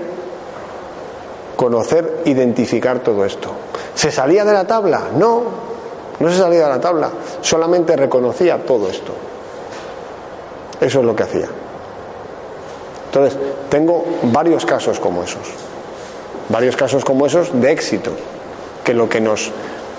conocer, 1.55 2.21
identificar 2.25 2.99
todo 2.99 3.25
esto. 3.25 3.51
¿Se 3.95 4.11
salía 4.11 4.45
de 4.45 4.53
la 4.53 4.65
tabla? 4.65 5.09
No, 5.17 5.43
no 6.19 6.29
se 6.29 6.37
salía 6.37 6.63
de 6.63 6.69
la 6.69 6.79
tabla, 6.79 7.09
solamente 7.41 7.95
reconocía 7.95 8.65
todo 8.65 8.89
esto. 8.89 9.13
Eso 10.79 10.99
es 10.99 11.05
lo 11.05 11.15
que 11.15 11.23
hacía. 11.23 11.47
Entonces, 13.14 13.38
tengo 13.70 14.03
varios 14.24 14.66
casos 14.66 14.99
como 14.99 15.24
esos, 15.24 15.47
varios 16.49 16.76
casos 16.76 17.05
como 17.05 17.28
esos 17.28 17.61
de 17.61 17.72
éxito, 17.72 18.09
que 18.84 18.95
lo 18.95 19.07
que 19.07 19.22
nos 19.22 19.51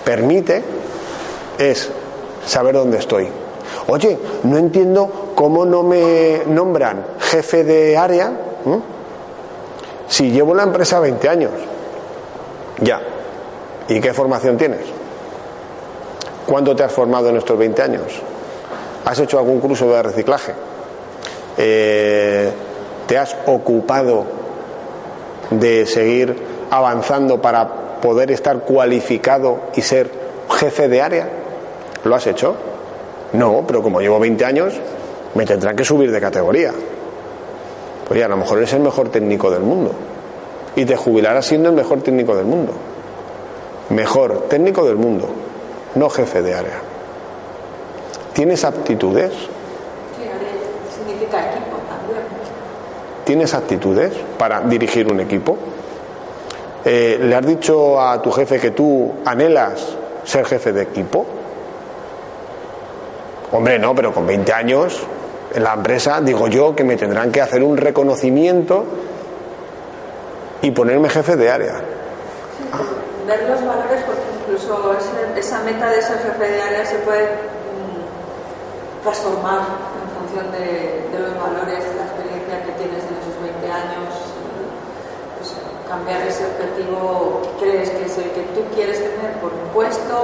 permite 0.05 0.65
es 1.57 1.91
saber 2.45 2.75
dónde 2.75 2.99
estoy. 2.99 3.29
Oye, 3.87 4.19
no 4.43 4.59
entiendo 4.59 5.31
cómo 5.37 5.65
no 5.65 5.85
me 5.85 6.43
nombran 6.49 7.07
jefe 7.21 7.63
de 7.63 7.97
área 7.97 8.33
si 10.09 10.33
llevo 10.33 10.53
la 10.53 10.65
empresa 10.65 10.99
20 10.99 11.29
años. 11.29 11.53
Ya. 12.81 13.01
¿Y 13.87 14.01
qué 14.01 14.13
formación 14.13 14.57
tienes? 14.57 14.87
¿Cuánto 16.49 16.75
te 16.75 16.83
has 16.83 16.93
formado 16.93 17.29
en 17.29 17.37
estos 17.37 17.57
20 17.57 17.81
años? 17.81 18.21
¿Has 19.05 19.21
hecho 19.21 19.39
algún 19.39 19.61
curso 19.61 19.89
de 19.89 20.03
reciclaje? 20.03 20.53
Eh, 21.57 22.53
¿Te 23.07 23.19
has 23.19 23.37
ocupado 23.47 24.25
de 25.51 25.87
seguir 25.87 26.37
avanzando 26.71 27.41
para 27.41 28.01
poder 28.01 28.31
estar 28.31 28.61
cualificado 28.61 29.61
y 29.75 29.83
ser 29.83 30.11
jefe 30.51 30.89
de 30.89 31.03
área? 31.03 31.29
¿Lo 32.05 32.15
has 32.15 32.27
hecho? 32.27 32.55
No, 33.33 33.65
pero 33.67 33.83
como 33.83 34.01
llevo 34.01 34.19
20 34.19 34.45
años, 34.45 34.75
me 35.35 35.45
tendrán 35.45 35.77
que 35.77 35.85
subir 35.85 36.11
de 36.11 36.21
categoría. 36.21 36.73
Pues 38.07 38.21
ya, 38.21 38.27
a 38.27 38.29
lo 38.29 38.37
mejor 38.37 38.59
eres 38.59 38.73
el 38.75 38.81
mejor 38.81 39.09
técnico 39.11 39.51
del 39.51 39.63
mundo. 39.63 39.93
Y 40.77 40.85
te 40.85 40.97
jubilarás 40.97 41.47
siendo 41.47 41.71
el 41.71 41.75
mejor 41.75 42.03
técnico 42.03 42.37
del 42.37 42.47
mundo. 42.47 42.73
Mejor 43.91 44.49
técnico 44.49 44.85
del 44.85 44.97
mundo, 44.97 45.29
no 45.95 46.09
jefe 46.09 46.43
de 46.43 46.55
área. 46.55 46.81
¿Tienes 48.33 48.65
aptitudes? 48.65 49.31
Sí, 49.33 50.29
área 50.29 50.49
significa 50.97 51.39
equipo 51.51 51.77
también. 51.89 52.25
¿Tienes 53.25 53.55
aptitudes 53.55 54.13
para 54.39 54.61
dirigir 54.61 55.11
un 55.11 55.21
equipo? 55.21 55.57
Eh, 56.85 57.19
¿Le 57.21 57.35
has 57.35 57.47
dicho 57.47 58.01
a 58.01 58.21
tu 58.21 58.31
jefe 58.31 58.61
que 58.61 58.73
tú 58.73 59.15
anhelas 59.25 59.97
ser 60.25 60.45
jefe 60.45 60.73
de 60.73 60.83
equipo? 60.83 61.25
Hombre, 63.53 63.79
no, 63.79 63.95
pero 63.95 64.13
con 64.13 64.27
20 64.27 64.53
años 64.53 65.07
en 65.55 65.63
la 65.63 65.75
empresa 65.75 66.21
digo 66.21 66.49
yo 66.49 66.75
que 66.75 66.83
me 66.85 66.97
tendrán 66.97 67.31
que 67.31 67.41
hacer 67.41 67.63
un 67.63 67.77
reconocimiento 67.77 68.85
y 70.61 70.71
ponerme 70.73 71.09
jefe 71.09 71.37
de 71.37 71.51
área. 71.51 71.75
Ver 73.27 73.49
los 73.49 73.65
valores, 73.65 74.03
porque 74.05 74.23
incluso 74.43 74.97
esa 75.37 75.61
meta 75.63 75.89
de 75.89 76.03
ser 76.03 76.19
jefe 76.19 76.51
de 76.51 76.63
área 76.63 76.85
se 76.85 76.97
puede 76.97 77.25
mm, 77.25 79.03
transformar 79.03 79.61
en 79.61 80.09
función 80.19 80.53
de, 80.53 81.09
de 81.13 81.19
los 81.21 81.39
valores, 81.39 81.85
la 81.97 82.05
experiencia 82.05 82.65
que 82.65 82.73
tienes 82.73 83.05
en 83.05 83.15
esos 83.23 83.41
20 83.41 83.71
años. 83.71 84.09
Pues, 85.39 85.55
cambiar 85.95 86.27
ese 86.27 86.45
objetivo 86.45 87.41
que 87.61 87.67
crees 87.67 87.91
que 87.91 88.05
es 88.07 88.19
el 88.19 88.31
que 88.31 88.43
tú 88.55 88.63
quieres 88.75 88.99
tener 88.99 89.39
por 89.41 89.53
un 89.53 89.69
puesto, 89.73 90.15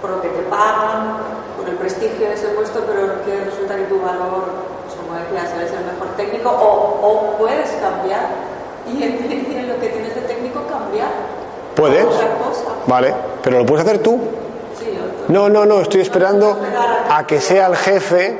por 0.00 0.10
lo 0.16 0.22
que 0.22 0.28
te 0.28 0.42
pagan, 0.48 1.18
por 1.58 1.68
el 1.68 1.76
prestigio 1.76 2.28
de 2.28 2.34
ese 2.34 2.48
puesto, 2.48 2.80
pero 2.86 3.20
que 3.24 3.44
resulta 3.44 3.76
que 3.76 3.84
tu 3.84 4.00
valor, 4.00 4.48
pues, 4.86 4.96
como 4.96 5.12
decías, 5.20 5.52
eres 5.58 5.72
el 5.72 5.84
mejor 5.84 6.08
técnico, 6.16 6.48
o, 6.48 7.06
o 7.06 7.36
puedes 7.36 7.70
cambiar 7.72 8.28
y 8.88 9.02
en, 9.02 9.68
lo 9.68 9.78
que 9.78 9.88
tienes 9.88 10.14
de 10.14 10.22
técnico 10.22 10.60
cambiar. 10.66 11.10
¿Puedes? 11.76 12.04
Otra 12.04 12.28
cosa. 12.38 12.64
Vale, 12.86 13.14
pero 13.42 13.58
lo 13.58 13.66
puedes 13.66 13.86
hacer 13.86 13.98
tú. 14.02 14.18
No, 15.28 15.48
no, 15.48 15.64
no, 15.64 15.82
estoy 15.82 16.00
esperando 16.00 16.58
a 17.08 17.24
que 17.24 17.40
sea 17.40 17.68
el 17.68 17.76
jefe 17.76 18.36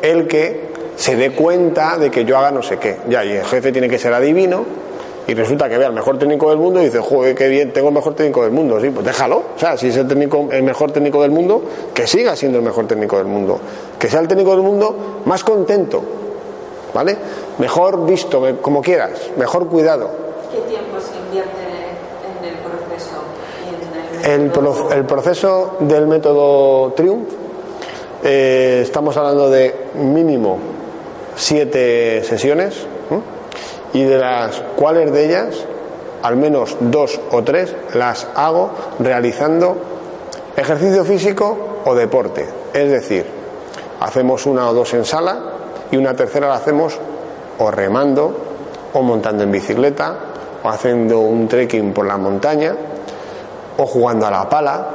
el 0.00 0.26
que 0.26 0.72
se 0.96 1.14
dé 1.14 1.30
cuenta 1.30 1.98
de 1.98 2.10
que 2.10 2.24
yo 2.24 2.36
haga 2.36 2.50
no 2.50 2.62
sé 2.62 2.78
qué. 2.78 2.98
Ya, 3.08 3.24
y 3.24 3.32
el 3.32 3.44
jefe 3.44 3.70
tiene 3.70 3.88
que 3.88 3.98
ser 3.98 4.12
adivino 4.12 4.81
y 5.26 5.34
resulta 5.34 5.68
que 5.68 5.78
vea 5.78 5.86
el 5.88 5.92
mejor 5.94 6.18
técnico 6.18 6.48
del 6.50 6.58
mundo 6.58 6.80
y 6.80 6.86
dice, 6.86 6.98
joder, 7.00 7.34
qué 7.34 7.48
bien, 7.48 7.72
tengo 7.72 7.88
el 7.88 7.94
mejor 7.94 8.14
técnico 8.14 8.42
del 8.42 8.50
mundo. 8.52 8.80
Sí, 8.80 8.90
pues 8.90 9.06
déjalo. 9.06 9.36
O 9.56 9.58
sea, 9.58 9.76
si 9.76 9.88
es 9.88 9.96
el, 9.96 10.08
técnico, 10.08 10.48
el 10.50 10.62
mejor 10.62 10.90
técnico 10.90 11.22
del 11.22 11.30
mundo, 11.30 11.62
que 11.94 12.06
siga 12.06 12.34
siendo 12.34 12.58
el 12.58 12.64
mejor 12.64 12.86
técnico 12.86 13.16
del 13.18 13.26
mundo. 13.26 13.60
Que 13.98 14.08
sea 14.08 14.20
el 14.20 14.28
técnico 14.28 14.50
del 14.52 14.62
mundo 14.62 15.22
más 15.24 15.44
contento. 15.44 16.02
¿Vale? 16.92 17.16
Mejor 17.58 18.04
visto, 18.04 18.42
como 18.60 18.82
quieras, 18.82 19.30
mejor 19.38 19.66
cuidado. 19.68 20.10
¿Qué 20.50 20.58
tiempo 20.68 20.98
se 21.00 21.16
invierte 21.18 21.50
en 22.38 22.48
el 22.48 22.56
proceso? 22.58 23.22
y 23.64 24.26
en 24.26 24.30
El, 24.32 24.40
método? 24.48 24.72
pro- 24.88 24.92
el 24.92 25.04
proceso 25.06 25.76
del 25.80 26.06
método 26.06 26.92
Triumph, 26.94 27.28
eh, 28.24 28.80
estamos 28.82 29.16
hablando 29.16 29.48
de 29.48 29.74
mínimo 29.94 30.58
siete 31.34 32.22
sesiones. 32.24 32.86
Y 33.92 34.04
de 34.04 34.18
las 34.18 34.60
cuales 34.76 35.12
de 35.12 35.26
ellas, 35.26 35.64
al 36.22 36.36
menos 36.36 36.76
dos 36.80 37.20
o 37.30 37.42
tres, 37.42 37.74
las 37.94 38.26
hago 38.34 38.70
realizando 38.98 39.76
ejercicio 40.56 41.04
físico 41.04 41.56
o 41.84 41.94
deporte. 41.94 42.46
Es 42.72 42.90
decir, 42.90 43.26
hacemos 44.00 44.46
una 44.46 44.68
o 44.68 44.74
dos 44.74 44.94
en 44.94 45.04
sala 45.04 45.38
y 45.90 45.96
una 45.96 46.14
tercera 46.14 46.48
la 46.48 46.54
hacemos 46.54 46.98
o 47.58 47.70
remando 47.70 48.34
o 48.94 49.02
montando 49.02 49.44
en 49.44 49.52
bicicleta 49.52 50.16
o 50.62 50.68
haciendo 50.68 51.20
un 51.20 51.48
trekking 51.48 51.92
por 51.92 52.06
la 52.06 52.16
montaña 52.16 52.74
o 53.78 53.86
jugando 53.86 54.26
a 54.26 54.30
la 54.30 54.48
pala. 54.48 54.86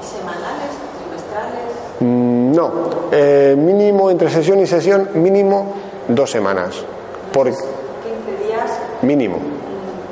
¿Semanales? 0.00 0.70
¿Trimestrales? 0.98 1.72
Mm, 2.00 2.52
No, 2.52 2.70
eh, 3.10 3.54
mínimo 3.56 4.10
entre 4.10 4.30
sesión 4.30 4.60
y 4.60 4.66
sesión, 4.66 5.08
mínimo 5.14 5.74
dos 6.08 6.30
semanas. 6.30 6.84
Por 7.32 7.48
15 7.48 7.58
días 8.46 8.70
mínimo. 9.02 9.38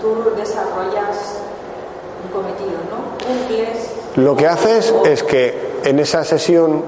tú 0.01 0.31
desarrollas 0.37 1.39
un 2.25 2.31
cometido, 2.33 2.79
¿no? 2.91 3.19
Cumples. 3.25 3.91
Lo 4.17 4.37
que 4.37 4.47
haces 4.47 4.93
es 5.05 5.23
que 5.23 5.55
en 5.85 5.99
esa 5.99 6.25
sesión, 6.25 6.83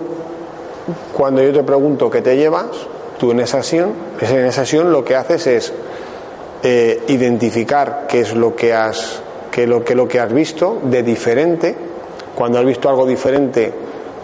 cuando 1.17 1.43
yo 1.43 1.53
te 1.53 1.63
pregunto 1.63 2.11
qué 2.11 2.23
te 2.23 2.37
llevas, 2.37 2.67
tú 3.19 3.31
en 3.31 3.41
esa 3.41 3.63
sesión, 3.63 3.93
en 4.21 4.47
esa 4.47 4.65
sesión 4.65 4.93
lo 4.93 5.05
que 5.05 5.15
haces 5.17 5.47
es 5.47 5.73
eh, 6.63 7.03
identificar 7.09 8.07
qué 8.09 8.21
es 8.21 8.35
lo 8.35 8.55
que 8.55 8.73
has, 8.73 9.21
lo 9.57 9.85
que 9.85 9.95
lo 9.95 10.09
que 10.09 10.21
has 10.21 10.33
visto 10.33 10.79
de 10.83 11.03
diferente. 11.03 11.75
Cuando 12.35 12.59
has 12.59 12.65
visto 12.65 12.89
algo 12.89 13.07
diferente, 13.07 13.73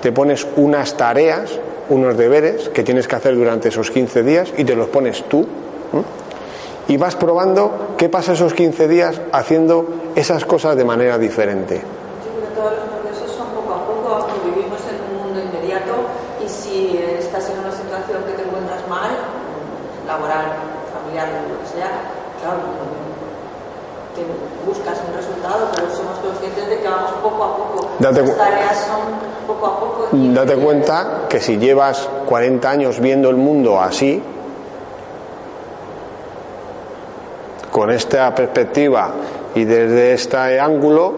te 0.01 0.13
pones 0.13 0.47
unas 0.57 0.97
tareas, 0.97 1.51
unos 1.89 2.17
deberes 2.17 2.69
que 2.71 2.83
tienes 2.83 3.07
que 3.07 3.17
hacer 3.17 3.35
durante 3.37 3.69
esos 3.69 3.91
15 3.91 4.23
días 4.23 4.53
y 4.57 4.65
te 4.65 4.75
los 4.75 4.89
pones 4.89 5.25
tú. 5.29 5.47
Y 6.89 6.97
vas 6.97 7.17
probando 7.17 7.95
qué 7.99 8.09
pasa 8.09 8.33
esos 8.33 8.55
15 8.55 8.89
días 8.89 9.21
haciendo 9.33 9.87
esas 10.15 10.45
cosas 10.45 10.77
de 10.77 10.85
manera 10.85 11.19
diferente. 11.19 11.83
Yo 12.25 12.33
creo 12.33 12.49
que 12.49 12.55
todos 12.55 12.73
los 12.73 12.89
procesos 13.05 13.37
son 13.37 13.49
poco 13.49 13.75
a 13.75 13.85
poco, 13.85 14.09
aunque 14.09 14.49
vivimos 14.49 14.81
en 14.89 14.97
un 15.05 15.27
mundo 15.27 15.41
inmediato 15.41 15.95
y 16.45 16.49
si 16.49 16.97
estás 17.19 17.51
en 17.51 17.59
una 17.61 17.73
situación 17.73 18.25
que 18.25 18.33
te 18.33 18.43
encuentras 18.43 18.89
mal, 18.89 19.11
laboral, 20.07 20.47
familiar, 20.97 21.29
lo 21.49 21.61
que 21.61 21.69
sea, 21.77 21.93
claro, 22.41 22.61
que 24.17 24.25
buscas 24.67 24.99
un 25.07 25.15
resultado, 25.15 25.69
pero 25.75 25.91
somos 25.95 26.19
conscientes 26.19 26.69
de 26.69 26.79
que 26.81 26.89
vamos 26.89 27.13
poco 27.23 27.45
a 27.45 27.57
poco. 27.57 27.89
Date 27.99 28.23
Las 28.23 28.37
tareas 28.37 28.77
son 28.87 29.47
poco 29.47 29.67
a 29.67 29.81
poco. 29.81 30.09
Date 30.13 30.57
cuenta 30.57 31.27
que 31.29 31.41
si 31.41 31.59
llevas 31.59 32.09
40 32.27 32.71
años 32.71 33.01
viendo 33.01 33.31
el 33.31 33.37
mundo 33.37 33.81
así, 33.81 34.23
con 37.79 37.93
esta 37.93 38.35
perspectiva 38.35 39.13
y 39.55 39.63
desde 39.63 40.13
este 40.13 40.59
ángulo, 40.59 41.15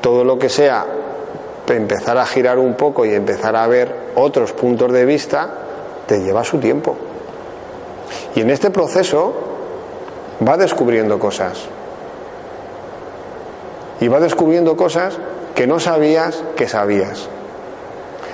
todo 0.00 0.24
lo 0.24 0.36
que 0.36 0.48
sea 0.48 0.84
empezar 1.68 2.18
a 2.18 2.26
girar 2.26 2.58
un 2.58 2.74
poco 2.74 3.06
y 3.06 3.14
empezar 3.14 3.54
a 3.54 3.64
ver 3.68 3.94
otros 4.16 4.52
puntos 4.52 4.92
de 4.92 5.04
vista, 5.04 5.48
te 6.08 6.18
lleva 6.18 6.42
su 6.42 6.58
tiempo. 6.58 6.96
Y 8.34 8.40
en 8.40 8.50
este 8.50 8.70
proceso 8.72 9.34
va 10.44 10.56
descubriendo 10.56 11.20
cosas. 11.20 11.66
Y 14.00 14.08
va 14.08 14.18
descubriendo 14.18 14.76
cosas 14.76 15.16
que 15.54 15.68
no 15.68 15.78
sabías 15.78 16.42
que 16.56 16.66
sabías. 16.66 17.28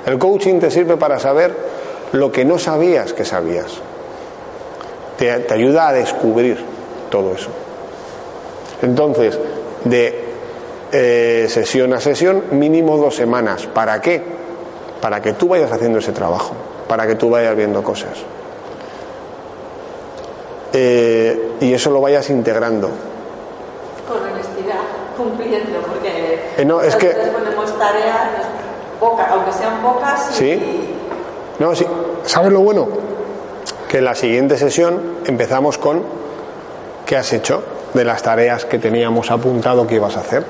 El 0.06 0.18
coaching 0.18 0.60
te 0.60 0.70
sirve 0.70 0.96
para 0.96 1.18
saber 1.18 1.54
lo 2.12 2.32
que 2.32 2.46
no 2.46 2.58
sabías 2.58 3.12
que 3.12 3.26
sabías. 3.26 3.82
Te, 5.18 5.30
ayuda 5.52 5.88
a 5.88 5.92
descubrir 5.92 6.71
todo 7.12 7.32
eso. 7.34 7.50
Entonces, 8.82 9.38
de 9.84 10.24
eh, 10.90 11.46
sesión 11.48 11.92
a 11.92 12.00
sesión, 12.00 12.42
mínimo 12.52 12.96
dos 12.96 13.14
semanas. 13.14 13.66
¿Para 13.66 14.00
qué? 14.00 14.20
Para 15.00 15.20
que 15.22 15.34
tú 15.34 15.46
vayas 15.48 15.70
haciendo 15.70 15.98
ese 16.00 16.12
trabajo, 16.12 16.54
para 16.88 17.06
que 17.06 17.14
tú 17.14 17.30
vayas 17.30 17.54
viendo 17.56 17.82
cosas. 17.84 18.18
Eh, 20.72 21.52
y 21.60 21.72
eso 21.74 21.90
lo 21.90 22.00
vayas 22.00 22.28
integrando. 22.30 22.88
con 24.08 24.18
honestidad, 24.18 24.80
cumpliendo, 25.16 25.78
porque 25.86 26.40
Eh, 26.58 26.64
no, 26.64 26.80
es 26.82 26.96
que- 26.96 27.10
ponemos 27.10 27.78
tareas 27.78 28.16
pocas, 28.98 29.28
aunque 29.30 29.52
sean 29.52 29.80
pocas, 29.82 30.30
y, 30.32 30.34
Sí. 30.34 30.94
No, 31.58 31.74
sí. 31.74 31.86
¿Sabes 32.24 32.52
lo 32.52 32.60
bueno? 32.60 32.88
Que 33.88 33.98
en 33.98 34.04
la 34.06 34.14
siguiente 34.14 34.56
sesión 34.58 35.18
empezamos 35.26 35.78
con 35.78 36.02
qué 37.12 37.18
has 37.18 37.32
hecho 37.34 37.62
de 37.92 38.06
las 38.06 38.22
tareas 38.22 38.64
que 38.64 38.78
teníamos 38.78 39.30
apuntado 39.30 39.86
que 39.86 39.96
ibas 39.96 40.16
a 40.16 40.20
hacer. 40.20 40.46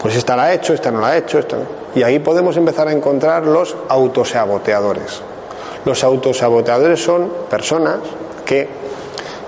Pues 0.00 0.16
esta 0.16 0.34
la 0.34 0.50
he 0.50 0.54
hecho, 0.54 0.72
esta 0.72 0.90
no 0.90 1.02
la 1.02 1.14
he 1.14 1.18
hecho, 1.18 1.38
esta 1.38 1.58
no. 1.58 1.64
Y 1.94 2.02
ahí 2.02 2.20
podemos 2.20 2.56
empezar 2.56 2.88
a 2.88 2.92
encontrar 2.92 3.44
los 3.44 3.76
autosaboteadores. 3.86 5.20
Los 5.84 6.02
autosaboteadores 6.04 7.04
son 7.04 7.30
personas 7.50 7.96
que, 8.46 8.66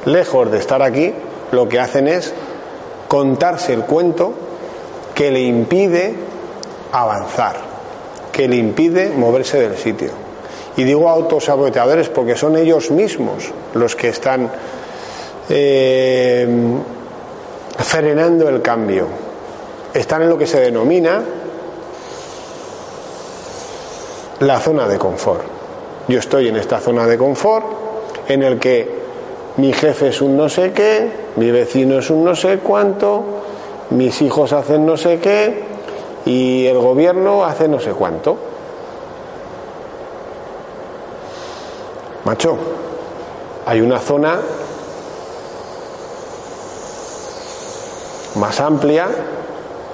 lejos 0.05 0.51
de 0.51 0.59
estar 0.59 0.83
aquí, 0.83 1.15
lo 1.53 1.67
que 1.71 1.81
hacen 1.81 2.07
es 2.07 2.35
contarse 3.09 3.73
el 3.73 3.85
cuento 3.85 4.35
que 5.15 5.31
le 5.31 5.41
impide 5.41 6.15
avanzar, 6.93 7.57
que 8.31 8.47
le 8.47 8.57
impide 8.57 9.09
moverse 9.09 9.59
del 9.59 9.79
sitio. 9.79 10.11
Y 10.77 10.85
digo 10.85 11.09
autosaboteadores 11.09 12.11
porque 12.11 12.37
son 12.37 12.59
ellos 12.59 12.91
mismos 12.91 13.53
los 13.73 13.97
que 13.97 14.09
están 14.09 14.51
eh, 15.49 16.49
frenando 17.79 18.49
el 18.49 18.63
cambio. 18.63 19.07
Están 19.93 20.23
en 20.23 20.29
lo 20.29 20.39
que 20.39 20.47
se 20.47 20.61
denomina 20.61 21.23
la 24.41 24.61
zona 24.61 24.89
de 24.89 24.99
confort. 24.99 25.43
Yo 26.09 26.19
estoy 26.19 26.49
en 26.49 26.57
esta 26.57 26.81
zona 26.81 27.07
de 27.07 27.17
confort 27.17 27.67
en 28.29 28.43
el 28.43 28.59
que 28.59 29.05
mi 29.57 29.73
jefe 29.73 30.09
es 30.09 30.21
un 30.21 30.37
no 30.37 30.49
sé 30.49 30.73
qué, 30.73 31.11
mi 31.37 31.51
vecino 31.51 31.99
es 31.99 32.11
un 32.11 32.25
no 32.25 32.35
sé 32.35 32.59
cuánto, 32.59 33.23
mis 33.91 34.21
hijos 34.23 34.53
hacen 34.53 34.85
no 34.85 34.97
sé 34.97 35.19
qué 35.21 35.63
y 36.27 36.67
el 36.67 36.79
gobierno 36.79 37.45
hace 37.45 37.69
no 37.69 37.79
sé 37.79 37.93
cuánto. 37.93 38.37
Macho, 42.25 42.57
hay 43.67 43.81
una 43.81 44.01
zona 44.01 44.41
más 48.37 48.61
amplia 48.61 49.09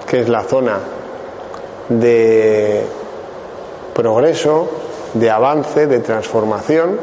que 0.07 0.21
es 0.21 0.29
la 0.29 0.43
zona 0.43 0.79
de 1.89 2.85
progreso, 3.95 4.69
de 5.15 5.31
avance, 5.31 5.87
de 5.87 6.01
transformación, 6.01 6.99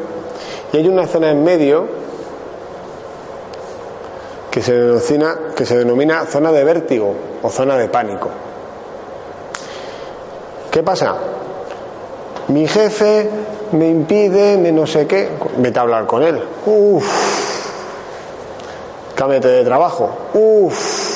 y 0.72 0.76
hay 0.76 0.88
una 0.88 1.06
zona 1.06 1.30
en 1.30 1.42
medio 1.42 1.86
que 4.50 4.62
se 4.62 4.72
denomina, 4.74 5.38
que 5.54 5.64
se 5.64 5.78
denomina 5.78 6.26
zona 6.26 6.52
de 6.52 6.64
vértigo 6.64 7.14
o 7.42 7.50
zona 7.50 7.76
de 7.76 7.88
pánico. 7.88 8.28
¿Qué 10.70 10.82
pasa? 10.82 11.16
Mi 12.48 12.66
jefe 12.66 13.28
me 13.72 13.88
impide, 13.88 14.56
me 14.56 14.72
no 14.72 14.86
sé 14.86 15.06
qué, 15.06 15.28
vete 15.58 15.78
a 15.78 15.82
hablar 15.82 16.06
con 16.06 16.22
él. 16.22 16.42
Uf, 16.66 17.06
cámbiate 19.14 19.48
de 19.48 19.64
trabajo. 19.64 20.10
Uf, 20.34 21.07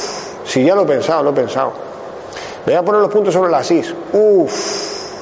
si 0.52 0.62
ya 0.62 0.74
lo 0.74 0.82
he 0.82 0.84
pensado, 0.84 1.22
lo 1.22 1.30
he 1.30 1.32
pensado. 1.32 1.72
Voy 2.66 2.74
a 2.74 2.82
poner 2.82 3.00
los 3.00 3.10
puntos 3.10 3.32
sobre 3.32 3.50
las 3.50 3.70
is. 3.70 3.94
Uf. 4.12 5.12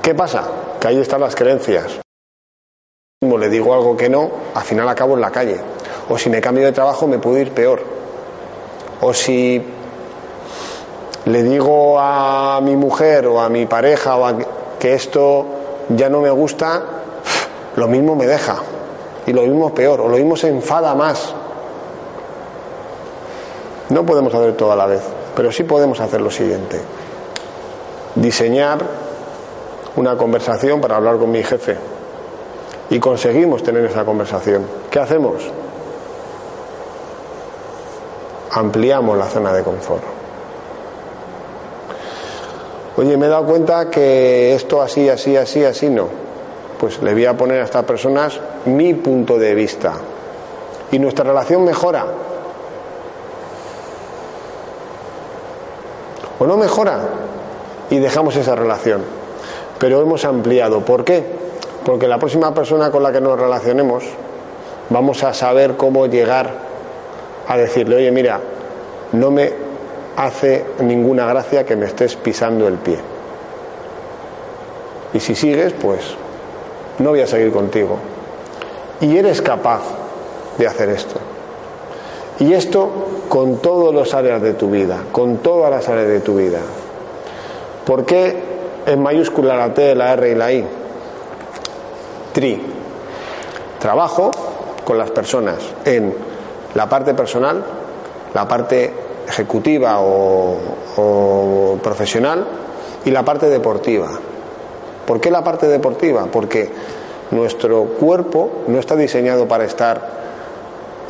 ¿Qué 0.00 0.14
pasa? 0.14 0.44
Que 0.78 0.86
ahí 0.86 1.00
están 1.00 1.20
las 1.20 1.34
creencias. 1.34 1.98
Como 3.20 3.36
le 3.36 3.48
digo 3.48 3.74
algo 3.74 3.96
que 3.96 4.08
no, 4.08 4.30
al 4.54 4.62
final 4.62 4.88
acabo 4.88 5.14
en 5.14 5.22
la 5.22 5.32
calle. 5.32 5.60
O 6.08 6.16
si 6.16 6.30
me 6.30 6.40
cambio 6.40 6.66
de 6.66 6.72
trabajo 6.72 7.08
me 7.08 7.18
puedo 7.18 7.36
ir 7.38 7.50
peor. 7.50 7.82
O 9.00 9.12
si 9.12 9.60
le 11.24 11.42
digo 11.42 11.98
a 11.98 12.60
mi 12.62 12.76
mujer 12.76 13.26
o 13.26 13.40
a 13.40 13.48
mi 13.48 13.66
pareja 13.66 14.16
o 14.18 14.24
a 14.24 14.36
que 14.78 14.94
esto 14.94 15.46
ya 15.88 16.08
no 16.08 16.20
me 16.20 16.30
gusta, 16.30 16.80
lo 17.74 17.88
mismo 17.88 18.14
me 18.14 18.28
deja. 18.28 18.58
Y 19.26 19.32
lo 19.32 19.42
mismo 19.42 19.74
peor, 19.74 20.00
o 20.02 20.06
lo 20.06 20.16
mismo 20.16 20.36
se 20.36 20.46
enfada 20.46 20.94
más. 20.94 21.34
No 23.90 24.04
podemos 24.04 24.34
hacer 24.34 24.54
todo 24.54 24.72
a 24.72 24.76
la 24.76 24.86
vez, 24.86 25.02
pero 25.34 25.50
sí 25.50 25.64
podemos 25.64 26.00
hacer 26.00 26.20
lo 26.20 26.30
siguiente. 26.30 26.80
Diseñar 28.14 28.78
una 29.96 30.16
conversación 30.16 30.80
para 30.80 30.96
hablar 30.96 31.16
con 31.18 31.30
mi 31.30 31.42
jefe. 31.42 31.76
Y 32.90 33.00
conseguimos 33.00 33.62
tener 33.62 33.84
esa 33.84 34.04
conversación. 34.04 34.64
¿Qué 34.90 34.98
hacemos? 34.98 35.42
Ampliamos 38.52 39.16
la 39.18 39.26
zona 39.26 39.52
de 39.52 39.62
confort. 39.62 40.02
Oye, 42.96 43.16
me 43.16 43.26
he 43.26 43.28
dado 43.28 43.46
cuenta 43.46 43.90
que 43.90 44.54
esto 44.54 44.82
así, 44.82 45.08
así, 45.08 45.36
así, 45.36 45.64
así 45.64 45.88
no. 45.88 46.08
Pues 46.80 47.00
le 47.02 47.12
voy 47.12 47.26
a 47.26 47.36
poner 47.36 47.60
a 47.60 47.64
estas 47.64 47.84
personas 47.84 48.40
mi 48.64 48.94
punto 48.94 49.38
de 49.38 49.54
vista. 49.54 49.94
Y 50.90 50.98
nuestra 50.98 51.24
relación 51.24 51.64
mejora. 51.64 52.06
¿O 56.38 56.46
no 56.46 56.56
mejora? 56.56 57.00
Y 57.90 57.98
dejamos 57.98 58.36
esa 58.36 58.54
relación. 58.54 59.02
Pero 59.78 60.00
hemos 60.02 60.24
ampliado. 60.24 60.80
¿Por 60.80 61.04
qué? 61.04 61.24
Porque 61.84 62.08
la 62.08 62.18
próxima 62.18 62.52
persona 62.54 62.90
con 62.90 63.02
la 63.02 63.12
que 63.12 63.20
nos 63.20 63.38
relacionemos 63.38 64.04
vamos 64.90 65.22
a 65.24 65.34
saber 65.34 65.76
cómo 65.76 66.06
llegar 66.06 66.50
a 67.46 67.56
decirle, 67.56 67.96
oye, 67.96 68.10
mira, 68.10 68.40
no 69.12 69.30
me 69.30 69.52
hace 70.16 70.64
ninguna 70.80 71.26
gracia 71.26 71.64
que 71.64 71.76
me 71.76 71.86
estés 71.86 72.16
pisando 72.16 72.68
el 72.68 72.74
pie. 72.74 72.98
Y 75.14 75.20
si 75.20 75.34
sigues, 75.34 75.72
pues 75.72 76.14
no 76.98 77.10
voy 77.10 77.20
a 77.20 77.26
seguir 77.26 77.52
contigo. 77.52 77.98
Y 79.00 79.16
eres 79.16 79.40
capaz 79.40 79.82
de 80.58 80.66
hacer 80.66 80.90
esto. 80.90 81.18
Y 82.40 82.52
esto 82.52 82.90
con 83.28 83.58
todas 83.58 83.94
las 83.94 84.14
áreas 84.14 84.40
de 84.40 84.54
tu 84.54 84.70
vida, 84.70 85.04
con 85.10 85.38
todas 85.38 85.70
las 85.70 85.88
áreas 85.88 86.08
de 86.08 86.20
tu 86.20 86.36
vida. 86.36 86.60
¿Por 87.84 88.04
qué 88.04 88.36
en 88.86 89.02
mayúscula 89.02 89.56
la 89.56 89.74
T, 89.74 89.94
la 89.94 90.12
R 90.12 90.30
y 90.30 90.34
la 90.34 90.52
I? 90.52 90.64
Tri. 92.32 92.62
Trabajo 93.80 94.30
con 94.84 94.98
las 94.98 95.10
personas 95.10 95.56
en 95.84 96.14
la 96.74 96.88
parte 96.88 97.14
personal, 97.14 97.64
la 98.34 98.46
parte 98.46 98.92
ejecutiva 99.26 100.00
o, 100.00 100.56
o 100.96 101.78
profesional 101.82 102.46
y 103.04 103.10
la 103.10 103.24
parte 103.24 103.46
deportiva. 103.46 104.08
¿Por 105.06 105.20
qué 105.20 105.30
la 105.30 105.42
parte 105.42 105.66
deportiva? 105.66 106.26
Porque 106.30 106.70
nuestro 107.30 107.84
cuerpo 107.84 108.50
no 108.68 108.78
está 108.78 108.94
diseñado 108.96 109.48
para 109.48 109.64
estar 109.64 110.27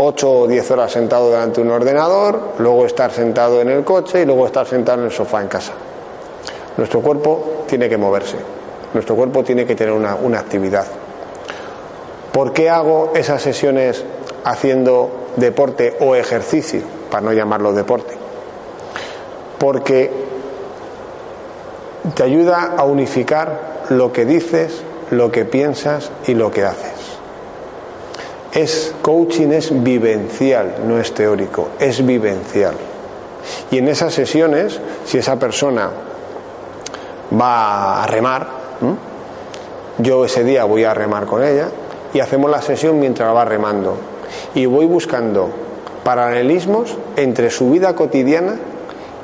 8 0.01 0.31
o 0.31 0.47
10 0.47 0.71
horas 0.71 0.93
sentado 0.93 1.31
delante 1.31 1.61
de 1.61 1.67
un 1.67 1.73
ordenador, 1.73 2.55
luego 2.59 2.87
estar 2.87 3.11
sentado 3.11 3.61
en 3.61 3.69
el 3.69 3.85
coche 3.85 4.23
y 4.23 4.25
luego 4.25 4.47
estar 4.47 4.65
sentado 4.65 5.01
en 5.01 5.07
el 5.07 5.13
sofá 5.13 5.43
en 5.43 5.49
casa. 5.49 5.73
Nuestro 6.77 7.01
cuerpo 7.01 7.65
tiene 7.67 7.89
que 7.89 7.97
moverse, 7.97 8.37
nuestro 8.95 9.17
cuerpo 9.17 9.43
tiene 9.43 9.67
que 9.67 9.75
tener 9.75 9.93
una, 9.93 10.15
una 10.15 10.39
actividad. 10.39 10.87
¿Por 12.33 12.53
qué 12.53 12.71
hago 12.71 13.11
esas 13.17 13.43
sesiones 13.43 14.05
haciendo 14.45 15.11
deporte 15.35 15.97
o 15.99 16.15
ejercicio, 16.15 16.83
para 17.11 17.23
no 17.23 17.33
llamarlo 17.33 17.73
deporte? 17.73 18.15
Porque 19.59 20.13
te 22.15 22.23
ayuda 22.23 22.75
a 22.77 22.85
unificar 22.85 23.87
lo 23.89 24.13
que 24.13 24.25
dices, 24.25 24.81
lo 25.11 25.33
que 25.33 25.45
piensas 25.45 26.13
y 26.29 26.35
lo 26.35 26.53
que 26.53 26.63
haces. 26.63 26.98
Es 28.59 28.93
coaching 29.03 29.53
es 29.53 29.85
vivencial, 29.85 30.79
no 30.85 30.99
es 30.99 31.15
teórico, 31.15 31.69
es 31.79 32.05
vivencial. 32.05 32.75
Y 33.71 33.79
en 33.79 33.87
esas 33.87 34.13
sesiones, 34.13 34.81
si 35.05 35.19
esa 35.19 35.39
persona 35.39 35.89
va 37.41 38.03
a 38.03 38.07
remar, 38.09 38.49
yo 39.99 40.25
ese 40.25 40.43
día 40.43 40.65
voy 40.65 40.83
a 40.83 40.93
remar 40.93 41.27
con 41.27 41.45
ella 41.45 41.69
y 42.13 42.19
hacemos 42.19 42.51
la 42.51 42.61
sesión 42.61 42.99
mientras 42.99 43.33
va 43.33 43.45
remando. 43.45 43.97
Y 44.57 44.67
voy 44.67 44.87
buscando 44.87 45.51
paralelismos 46.03 46.97
entre 47.15 47.51
su 47.51 47.71
vida 47.71 47.95
cotidiana 47.95 48.57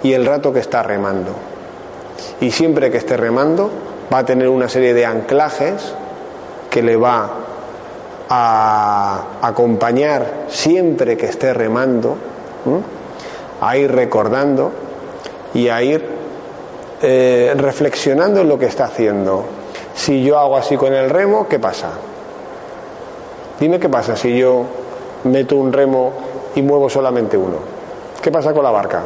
y 0.05 0.12
el 0.12 0.26
rato 0.26 0.53
que 0.53 0.61
está 0.61 0.85
remando. 0.85 1.32
Y 2.41 2.53
siempre 2.53 2.93
que 2.93 2.99
esté 2.99 3.16
remando 3.16 3.68
va 4.12 4.18
a 4.18 4.24
tener 4.24 4.49
una 4.49 4.68
serie 4.68 4.95
de 4.95 5.05
anclajes 5.07 5.93
que 6.70 6.82
le 6.82 6.95
va 6.95 7.43
a 8.37 9.39
acompañar 9.43 10.47
siempre 10.49 11.16
que 11.16 11.26
esté 11.26 11.55
remando, 11.55 12.16
¿m? 12.66 12.80
a 13.61 13.76
ir 13.76 13.93
recordando 13.93 14.72
y 15.55 15.68
a 15.68 15.80
ir 15.82 16.05
eh, 17.01 17.55
reflexionando 17.57 18.41
en 18.41 18.49
lo 18.49 18.59
que 18.59 18.66
está 18.66 18.87
haciendo. 18.87 19.45
Si 19.95 20.24
yo 20.24 20.37
hago 20.41 20.57
así 20.57 20.76
con 20.76 20.93
el 20.93 21.11
remo, 21.11 21.47
¿qué 21.47 21.61
pasa? 21.61 21.91
Dime 23.61 23.78
qué 23.78 23.89
pasa 23.89 24.16
si 24.16 24.37
yo 24.37 24.64
meto 25.24 25.55
un 25.55 25.72
remo 25.72 26.12
y 26.57 26.62
muevo 26.62 26.91
solamente 26.91 27.37
uno. 27.37 27.59
¿Qué 28.20 28.32
pasa 28.32 28.53
con 28.53 28.64
la 28.64 28.72
barca? 28.72 29.03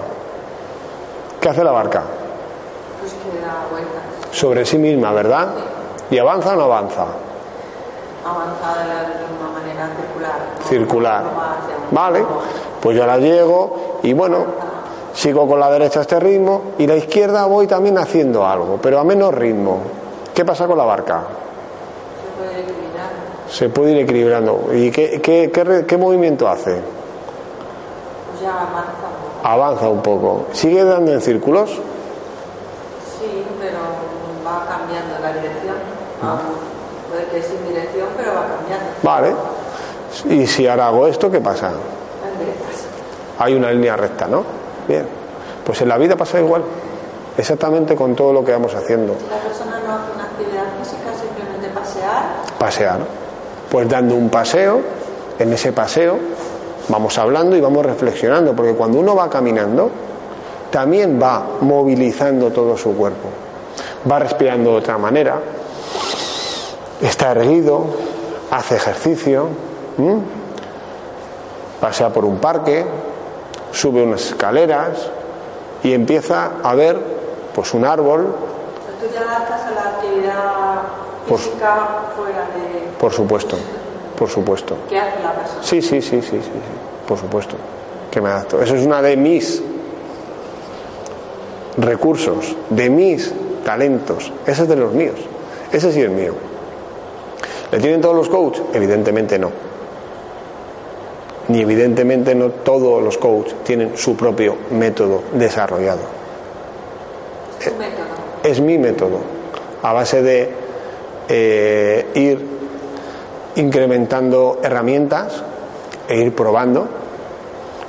¿Qué 1.38 1.50
hace 1.50 1.62
la 1.62 1.72
barca? 1.72 2.02
Pues 3.00 3.12
que 3.12 3.40
da 3.44 3.66
vueltas. 3.70 4.02
Sobre 4.30 4.64
sí 4.64 4.78
misma, 4.78 5.12
¿verdad? 5.12 5.48
¿Y 6.10 6.16
avanza 6.16 6.54
o 6.54 6.56
no 6.56 6.62
avanza? 6.62 7.04
Avanza 8.30 8.82
de 8.82 8.88
la 8.88 9.08
misma 9.28 9.50
manera 9.54 9.88
circular. 9.96 10.38
¿no? 10.60 10.66
Circular. 10.66 11.24
Vale, 11.90 12.24
pues 12.80 12.96
yo 12.96 13.06
la 13.06 13.18
llego 13.18 13.98
y 14.02 14.12
bueno, 14.12 14.44
sigo 15.14 15.46
con 15.48 15.58
la 15.60 15.70
derecha 15.70 16.00
este 16.02 16.20
ritmo 16.20 16.62
y 16.78 16.86
la 16.86 16.96
izquierda 16.96 17.46
voy 17.46 17.66
también 17.66 17.98
haciendo 17.98 18.46
algo, 18.46 18.78
pero 18.82 18.98
a 18.98 19.04
menos 19.04 19.34
ritmo. 19.34 19.78
¿Qué 20.34 20.44
pasa 20.44 20.66
con 20.66 20.78
la 20.78 20.84
barca? 20.84 21.22
Se 22.22 22.38
puede 22.38 22.60
equilibrar. 22.60 23.10
Se 23.48 23.68
puede 23.70 23.92
ir 23.92 23.98
equilibrando. 23.98 24.68
¿Y 24.72 24.90
qué, 24.90 25.20
qué- 25.20 25.84
qué 25.86 25.96
movimiento 25.96 26.46
hace? 26.48 26.80
Pues 28.30 28.42
ya 28.42 28.52
avanza. 28.52 28.92
Avanza 29.42 29.88
un 29.88 30.02
poco. 30.02 30.46
¿Sigue 30.52 30.84
dando 30.84 31.12
en 31.12 31.20
círculos? 31.20 31.70
Sí, 31.70 33.44
pero 33.60 33.78
va 34.46 34.64
cambiando 34.68 35.18
la 35.20 35.32
dirección. 35.32 35.74
Ah, 36.22 36.38
puede 37.08 37.24
que 37.26 37.42
sin 37.42 37.66
dirección, 37.66 38.08
pero 38.16 38.34
va 38.34 38.46
cambiando. 38.46 38.86
Vale. 39.02 39.34
Y 40.28 40.46
si 40.46 40.66
ahora 40.66 40.88
hago 40.88 41.06
esto, 41.06 41.30
¿qué 41.30 41.40
pasa? 41.40 41.72
Hay 43.38 43.54
una 43.54 43.70
línea 43.70 43.96
recta, 43.96 44.26
¿no? 44.26 44.42
Bien. 44.86 45.06
Pues 45.64 45.80
en 45.82 45.88
la 45.88 45.98
vida 45.98 46.16
pasa 46.16 46.40
igual. 46.40 46.62
Exactamente 47.36 47.94
con 47.94 48.16
todo 48.16 48.32
lo 48.32 48.44
que 48.44 48.52
vamos 48.52 48.74
haciendo. 48.74 49.14
Si 49.14 49.30
la 49.30 49.36
persona 49.36 49.78
no 49.86 49.94
hace 49.94 50.12
una 50.12 50.24
actividad 50.24 50.64
física, 50.80 51.12
simplemente 51.14 51.68
pasear, 51.68 52.58
Pasear. 52.58 52.98
Pues 53.70 53.88
dando 53.88 54.16
un 54.16 54.28
paseo, 54.28 54.80
en 55.38 55.52
ese 55.52 55.72
paseo 55.72 56.18
vamos 56.88 57.16
hablando 57.18 57.54
y 57.54 57.60
vamos 57.60 57.84
reflexionando, 57.84 58.56
porque 58.56 58.74
cuando 58.74 58.98
uno 58.98 59.14
va 59.14 59.28
caminando, 59.30 59.90
también 60.70 61.20
va 61.22 61.44
movilizando 61.60 62.50
todo 62.50 62.76
su 62.76 62.96
cuerpo. 62.96 63.28
Va 64.10 64.18
respirando 64.18 64.70
de 64.72 64.76
otra 64.78 64.98
manera, 64.98 65.38
está 67.00 67.32
erguido, 67.32 67.84
hace 68.50 68.76
ejercicio, 68.76 69.48
pasea 71.80 72.10
por 72.10 72.24
un 72.24 72.38
parque, 72.38 72.84
sube 73.72 74.02
unas 74.02 74.22
escaleras 74.26 75.10
y 75.82 75.92
empieza 75.92 76.52
a 76.62 76.74
ver 76.74 76.98
pues 77.54 77.72
un 77.74 77.84
árbol, 77.84 78.34
tú 79.00 79.06
te 79.06 79.18
adaptas 79.18 79.62
a 79.62 79.70
la 79.70 79.80
actividad 79.90 80.34
Por- 81.28 81.38
física 81.38 81.88
fuera 82.16 82.40
de 82.54 82.88
por 82.98 83.12
supuesto, 83.12 83.56
por 84.18 84.28
supuesto. 84.28 84.76
qué 84.88 84.98
hace 84.98 85.22
la 85.22 85.32
persona. 85.34 85.62
Sí, 85.62 85.80
sí, 85.82 86.02
sí, 86.02 86.20
sí, 86.22 86.30
sí, 86.30 86.40
sí, 86.42 86.50
por 87.06 87.18
supuesto, 87.18 87.54
que 88.10 88.20
me 88.20 88.28
adapto. 88.30 88.60
Eso 88.60 88.74
es 88.74 88.84
una 88.84 89.00
de 89.02 89.16
mis 89.16 89.62
recursos, 91.76 92.56
de 92.70 92.90
mis 92.90 93.32
talentos. 93.64 94.32
Ese 94.46 94.62
es 94.62 94.68
de 94.68 94.76
los 94.76 94.92
míos. 94.92 95.16
Ese 95.72 95.92
sí 95.92 96.00
es 96.02 96.10
mío. 96.10 96.32
¿Le 97.70 97.78
tienen 97.78 98.00
todos 98.00 98.16
los 98.16 98.28
coaches? 98.28 98.62
Evidentemente 98.72 99.38
no. 99.38 99.50
Ni 101.48 101.60
evidentemente 101.60 102.34
no 102.34 102.50
todos 102.50 103.02
los 103.02 103.18
coaches 103.18 103.54
tienen 103.64 103.96
su 103.96 104.16
propio 104.16 104.56
método 104.70 105.22
desarrollado. 105.32 106.00
Es 107.58 107.70
tu 107.70 107.76
método. 107.76 108.06
Es 108.42 108.60
mi 108.60 108.78
método, 108.78 109.18
a 109.82 109.92
base 109.92 110.22
de 110.22 110.50
eh, 111.28 112.06
ir 112.14 112.46
incrementando 113.56 114.60
herramientas 114.62 115.42
e 116.08 116.16
ir 116.18 116.34
probando 116.34 116.86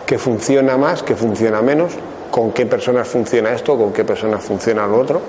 qué 0.05 0.17
funciona 0.17 0.75
más, 0.77 1.03
qué 1.03 1.15
funciona 1.15 1.61
menos, 1.61 1.93
con 2.31 2.51
qué 2.51 2.65
personas 2.65 3.07
funciona 3.07 3.53
esto, 3.53 3.77
con 3.77 3.93
qué 3.93 4.03
personas 4.03 4.43
funciona 4.43 4.87
lo 4.87 4.99
otro. 4.99 5.21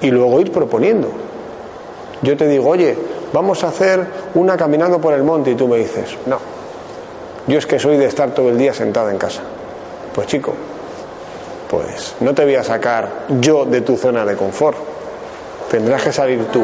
Y 0.00 0.10
luego 0.10 0.40
ir 0.40 0.50
proponiendo. 0.50 1.08
Yo 2.22 2.36
te 2.36 2.46
digo, 2.46 2.68
oye, 2.68 2.96
vamos 3.32 3.62
a 3.64 3.68
hacer 3.68 4.06
una 4.34 4.56
caminando 4.56 5.00
por 5.00 5.12
el 5.14 5.22
monte 5.22 5.50
y 5.50 5.54
tú 5.54 5.66
me 5.68 5.78
dices, 5.78 6.16
no, 6.26 6.38
yo 7.46 7.58
es 7.58 7.66
que 7.66 7.78
soy 7.78 7.96
de 7.96 8.06
estar 8.06 8.30
todo 8.30 8.48
el 8.48 8.56
día 8.56 8.72
sentado 8.72 9.10
en 9.10 9.18
casa. 9.18 9.42
Pues 10.14 10.26
chico, 10.28 10.54
pues 11.68 12.14
no 12.20 12.34
te 12.34 12.44
voy 12.44 12.54
a 12.54 12.62
sacar 12.62 13.24
yo 13.40 13.64
de 13.64 13.80
tu 13.80 13.96
zona 13.96 14.24
de 14.24 14.36
confort. 14.36 14.76
Tendrás 15.70 16.02
que 16.02 16.12
salir 16.12 16.44
tú. 16.52 16.62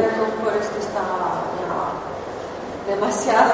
demasiado. 2.87 3.51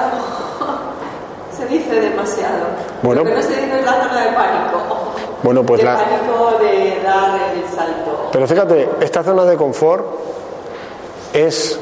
se 1.56 1.66
dice 1.66 2.00
demasiado. 2.00 2.66
Bueno, 3.02 3.24
Lo 3.24 3.30
que 3.30 3.36
no 3.36 3.42
se 3.42 3.48
dice 3.48 3.78
es 3.78 3.84
la 3.84 3.92
zona 3.92 4.20
de 4.20 4.32
pánico. 4.32 4.78
Bueno, 5.42 5.62
pues 5.64 5.80
de 5.80 5.86
la. 5.86 5.96
pánico 5.96 6.58
de 6.60 7.02
dar 7.02 7.40
el 7.54 7.74
salto. 7.74 8.28
Pero 8.32 8.46
fíjate, 8.46 8.88
esta 9.00 9.22
zona 9.22 9.44
de 9.44 9.56
confort 9.56 10.06
es. 11.32 11.80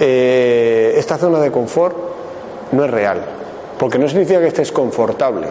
Eh, 0.00 0.94
esta 0.96 1.16
zona 1.18 1.38
de 1.40 1.50
confort 1.50 1.96
no 2.72 2.84
es 2.84 2.90
real. 2.90 3.20
Porque 3.78 3.98
no 3.98 4.08
significa 4.08 4.40
que 4.40 4.48
estés 4.48 4.72
confortable. 4.72 5.48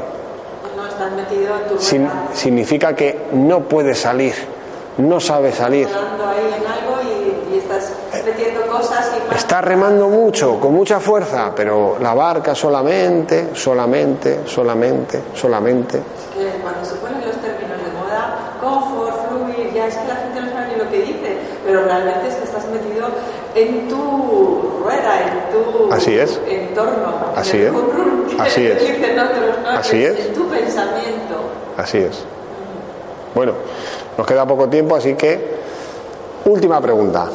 No 0.75 0.87
estás 0.87 1.11
metido 1.11 1.55
en 1.61 1.67
tu 1.75 1.79
Sin- 1.81 2.09
significa 2.33 2.95
que 2.95 3.27
no 3.33 3.61
puedes 3.61 3.99
salir. 3.99 4.33
No 4.97 5.19
sabes 5.19 5.55
salir. 5.55 5.87
Está 9.35 9.61
remando 9.61 10.07
mucho, 10.09 10.59
con 10.59 10.73
mucha 10.73 10.99
fuerza, 10.99 11.51
pero 11.55 11.97
la 12.01 12.13
barca 12.13 12.55
solamente, 12.55 13.49
solamente, 13.53 14.41
solamente, 14.45 15.21
solamente. 15.33 15.99
que 16.33 16.59
cuando 16.61 16.83
se 16.85 16.95
ponen 16.95 17.21
los 17.21 17.35
términos 17.37 17.77
de 17.77 17.91
moda, 17.99 18.37
confort, 18.61 19.27
fluir, 19.29 19.73
ya 19.73 19.87
es 19.87 19.95
que 19.95 20.07
la 20.07 20.15
gente 20.15 20.41
no 20.41 20.51
sabe 20.51 20.67
ni 20.73 20.75
lo 20.83 20.89
que 20.89 21.01
dice, 21.01 21.37
pero 21.65 21.83
realmente 21.83 22.27
es 22.27 22.35
en 23.55 23.87
tu 23.87 24.81
rueda, 24.83 25.21
en 25.21 25.51
tu 25.51 25.91
Así 25.93 26.17
es. 26.17 26.39
entorno, 26.47 27.31
Así 27.35 27.57
en 27.57 27.67
es. 27.67 28.39
Así 28.39 28.67
es. 28.67 28.79
dicen 28.81 29.19
otros, 29.19 29.59
¿no? 29.63 29.69
Así 29.69 29.97
Que 29.97 30.07
es. 30.07 30.25
En 30.27 30.33
tu 30.33 30.47
pensamiento. 30.49 31.35
Así 31.77 31.97
es. 31.99 32.23
Bueno, 33.33 33.53
nos 34.17 34.27
queda 34.27 34.45
poco 34.45 34.67
tiempo, 34.69 34.95
así 34.95 35.15
que 35.15 35.55
última 36.45 36.79
pregunta. 36.81 37.27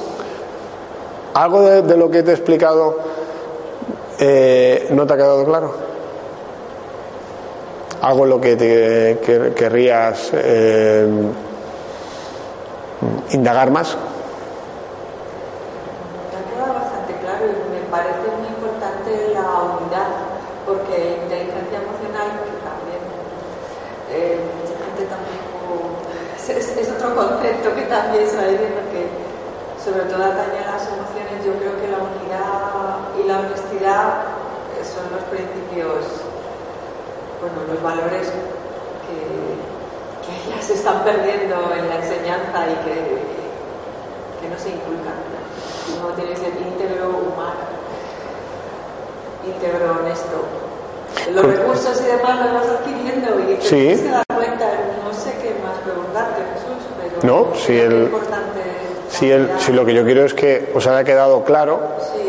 ¿Algo 1.35 1.63
de, 1.63 1.83
de 1.83 1.97
lo 1.97 2.11
que 2.11 2.23
te 2.23 2.31
he 2.33 2.35
explicado 2.35 2.99
eh, 4.19 4.89
no 4.91 5.07
te 5.07 5.13
ha 5.15 5.17
quedado 5.17 5.45
claro? 5.45 5.75
¿Algo 8.03 8.25
en 8.25 8.31
lo 8.31 8.41
que 8.41 8.57
te 8.57 9.19
que- 9.25 9.53
querrías 9.55 10.31
eh, 10.33 11.07
indagar 13.33 13.71
más? 13.71 13.97
Me 16.33 16.37
ha 16.39 16.45
quedado 16.51 16.75
bastante 16.81 17.13
claro 17.21 17.45
y 17.47 17.55
me 17.73 17.81
parece 17.91 18.27
muy 18.41 18.49
importante 18.49 19.11
la 19.35 19.47
unidad, 19.77 20.09
porque 20.67 21.21
inteligencia 21.25 21.79
emocional, 21.85 22.29
que 22.41 22.57
también 22.65 23.03
eh, 24.11 24.41
mucha 24.59 24.77
gente 24.81 25.05
tampoco. 25.05 26.01
Es, 26.37 26.49
es- 26.49 26.77
es 26.77 26.89
otro 26.91 27.15
concepto 27.15 27.75
que 27.75 27.80
también 27.91 28.25
se 28.31 28.37
va 28.37 28.45
diciendo 28.47 28.81
que, 28.95 29.03
sobre 29.83 30.05
todo, 30.09 30.23
atañe 30.25 30.63
a 30.65 30.73
las 30.79 30.87
emociones. 30.89 31.43
Yo 31.45 31.53
creo 31.59 31.75
que 31.83 31.89
la 31.91 31.99
unidad 31.99 33.11
y 33.19 33.27
la 33.29 33.41
honestidad 33.43 34.07
eh, 34.79 34.85
son 34.87 35.05
los 35.13 35.23
principios, 35.29 36.23
bueno, 37.43 37.59
los 37.69 37.83
valores 37.83 38.31
que, 38.31 39.19
que 40.23 40.33
ya 40.49 40.63
se 40.63 40.75
están 40.75 41.03
perdiendo 41.03 41.57
en 41.75 41.89
la 41.89 41.97
enseñanza 41.97 42.59
y 42.71 42.75
que, 42.87 42.97
que 44.41 44.47
no 44.49 44.57
se 44.59 44.71
inculcan. 44.71 45.19
Uno 45.99 46.15
tiene 46.15 46.31
que 46.31 46.37
ser 46.47 46.55
íntegro, 46.63 47.09
humano, 47.11 47.67
íntegro, 49.47 49.99
honesto. 50.01 50.39
Los 51.35 51.45
Pues- 51.45 51.59
recursos 51.59 52.01
y 52.01 52.05
demás 52.05 52.39
los 52.45 52.53
vas 52.55 52.69
adquiriendo 52.79 53.41
y 53.41 53.55
te 53.57 53.63
Sí. 53.63 53.69
tienes 53.77 54.01
que 54.01 54.11
dar 54.11 54.25
cuenta. 54.35 54.67
No 55.05 55.13
sé 55.13 55.33
qué 55.43 55.57
más 55.65 55.77
preguntarte, 55.85 56.41
Jesús, 56.55 56.81
pero 57.01 57.10
No, 57.23 57.55
si 57.55 57.79
el-. 57.79 58.11
Si, 59.11 59.31
el- 59.31 59.51
si 59.59 59.73
lo 59.73 59.85
que 59.85 59.93
yo 59.93 60.05
quiero 60.05 60.25
es 60.25 60.33
que 60.35 60.71
os 60.75 60.87
haya 60.87 61.03
quedado 61.05 61.43
claro 61.43 61.81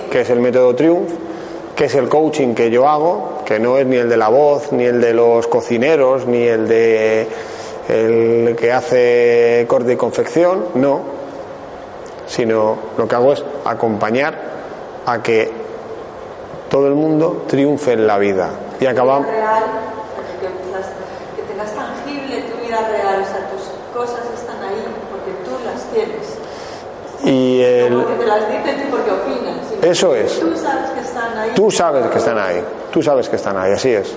que 0.09 0.21
es 0.21 0.29
el 0.31 0.39
método 0.39 0.73
Triumph, 0.75 1.11
que 1.75 1.85
es 1.85 1.93
el 1.95 2.09
coaching 2.09 2.55
que 2.55 2.71
yo 2.71 2.87
hago, 2.87 3.41
que 3.45 3.59
no 3.59 3.77
es 3.77 3.85
ni 3.85 3.97
el 3.97 4.09
de 4.09 4.17
la 4.17 4.29
voz, 4.29 4.71
ni 4.71 4.85
el 4.85 4.99
de 4.99 5.13
los 5.13 5.45
cocineros, 5.47 6.25
ni 6.25 6.41
el 6.43 6.67
de 6.67 7.27
el 7.87 8.55
que 8.59 8.71
hace 8.71 9.65
corte 9.67 9.93
y 9.93 9.95
confección, 9.95 10.65
no, 10.75 11.01
sino 12.27 12.77
lo 12.97 13.07
que 13.07 13.15
hago 13.15 13.33
es 13.33 13.43
acompañar 13.65 14.33
a 15.05 15.21
que 15.21 15.51
todo 16.69 16.87
el 16.87 16.95
mundo 16.95 17.43
triunfe 17.47 17.93
en 17.93 18.07
la 18.07 18.17
vida 18.17 18.49
y 18.79 18.85
acabamos 18.87 19.27
que 19.27 19.33
tengas 21.43 21.71
tangible 21.75 22.41
tu 22.43 22.57
vida 22.65 22.87
real, 22.89 23.21
o 23.21 23.25
sea, 23.25 23.49
tus 23.49 23.61
cosas 23.95 24.21
están 24.33 24.57
ahí 24.63 24.83
porque 25.11 25.31
tú 25.45 25.51
las 25.65 25.83
tienes. 25.93 26.37
Y 27.31 27.61
el, 27.61 27.93
porque 27.93 28.15
te 28.15 28.25
las 28.25 28.47
dicen 28.49 28.77
ni 28.77 28.91
porque 28.91 29.11
opinan. 29.11 29.59
Eso 29.81 30.15
es. 30.15 30.39
Tú 30.39 30.55
sabes 30.55 30.91
que 30.91 31.01
están 31.01 31.37
ahí. 31.37 31.51
Tú 31.55 31.71
sabes 31.71 32.07
que 32.07 32.17
están 32.17 32.37
ahí, 32.37 32.63
tú 32.91 33.01
sabes 33.01 33.29
que 33.29 33.35
están 33.35 33.57
ahí, 33.57 33.71
así 33.71 33.93
es. 33.93 34.15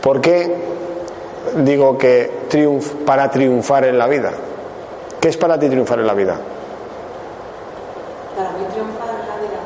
¿Por 0.00 0.20
qué 0.20 0.54
digo 1.56 1.96
que 1.96 2.46
triunf 2.48 2.92
para 3.06 3.30
triunfar 3.30 3.84
en 3.84 3.98
la 3.98 4.06
vida? 4.06 4.32
¿Qué 5.20 5.28
es 5.28 5.36
para 5.36 5.58
ti 5.58 5.68
triunfar 5.68 6.00
en 6.00 6.06
la 6.06 6.14
vida? 6.14 6.36
Para 8.36 8.50
mí 8.50 8.64
triunfar 8.72 9.08
en 9.10 9.28
la 9.28 9.36
vida. 9.36 9.60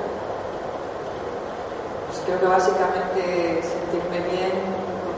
Pues 2.08 2.22
creo 2.26 2.40
que 2.40 2.46
básicamente 2.46 3.62
sentirme 3.62 4.20
bien 4.28 4.52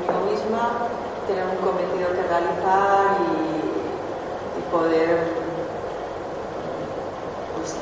conmigo 0.07 0.31
misma, 0.31 0.89
tener 1.27 1.45
un 1.45 1.57
cometido 1.67 2.09
que 2.15 2.23
realizar 2.23 3.19
y, 3.19 4.59
y 4.59 4.63
poder 4.71 5.49
pues, 7.59 7.75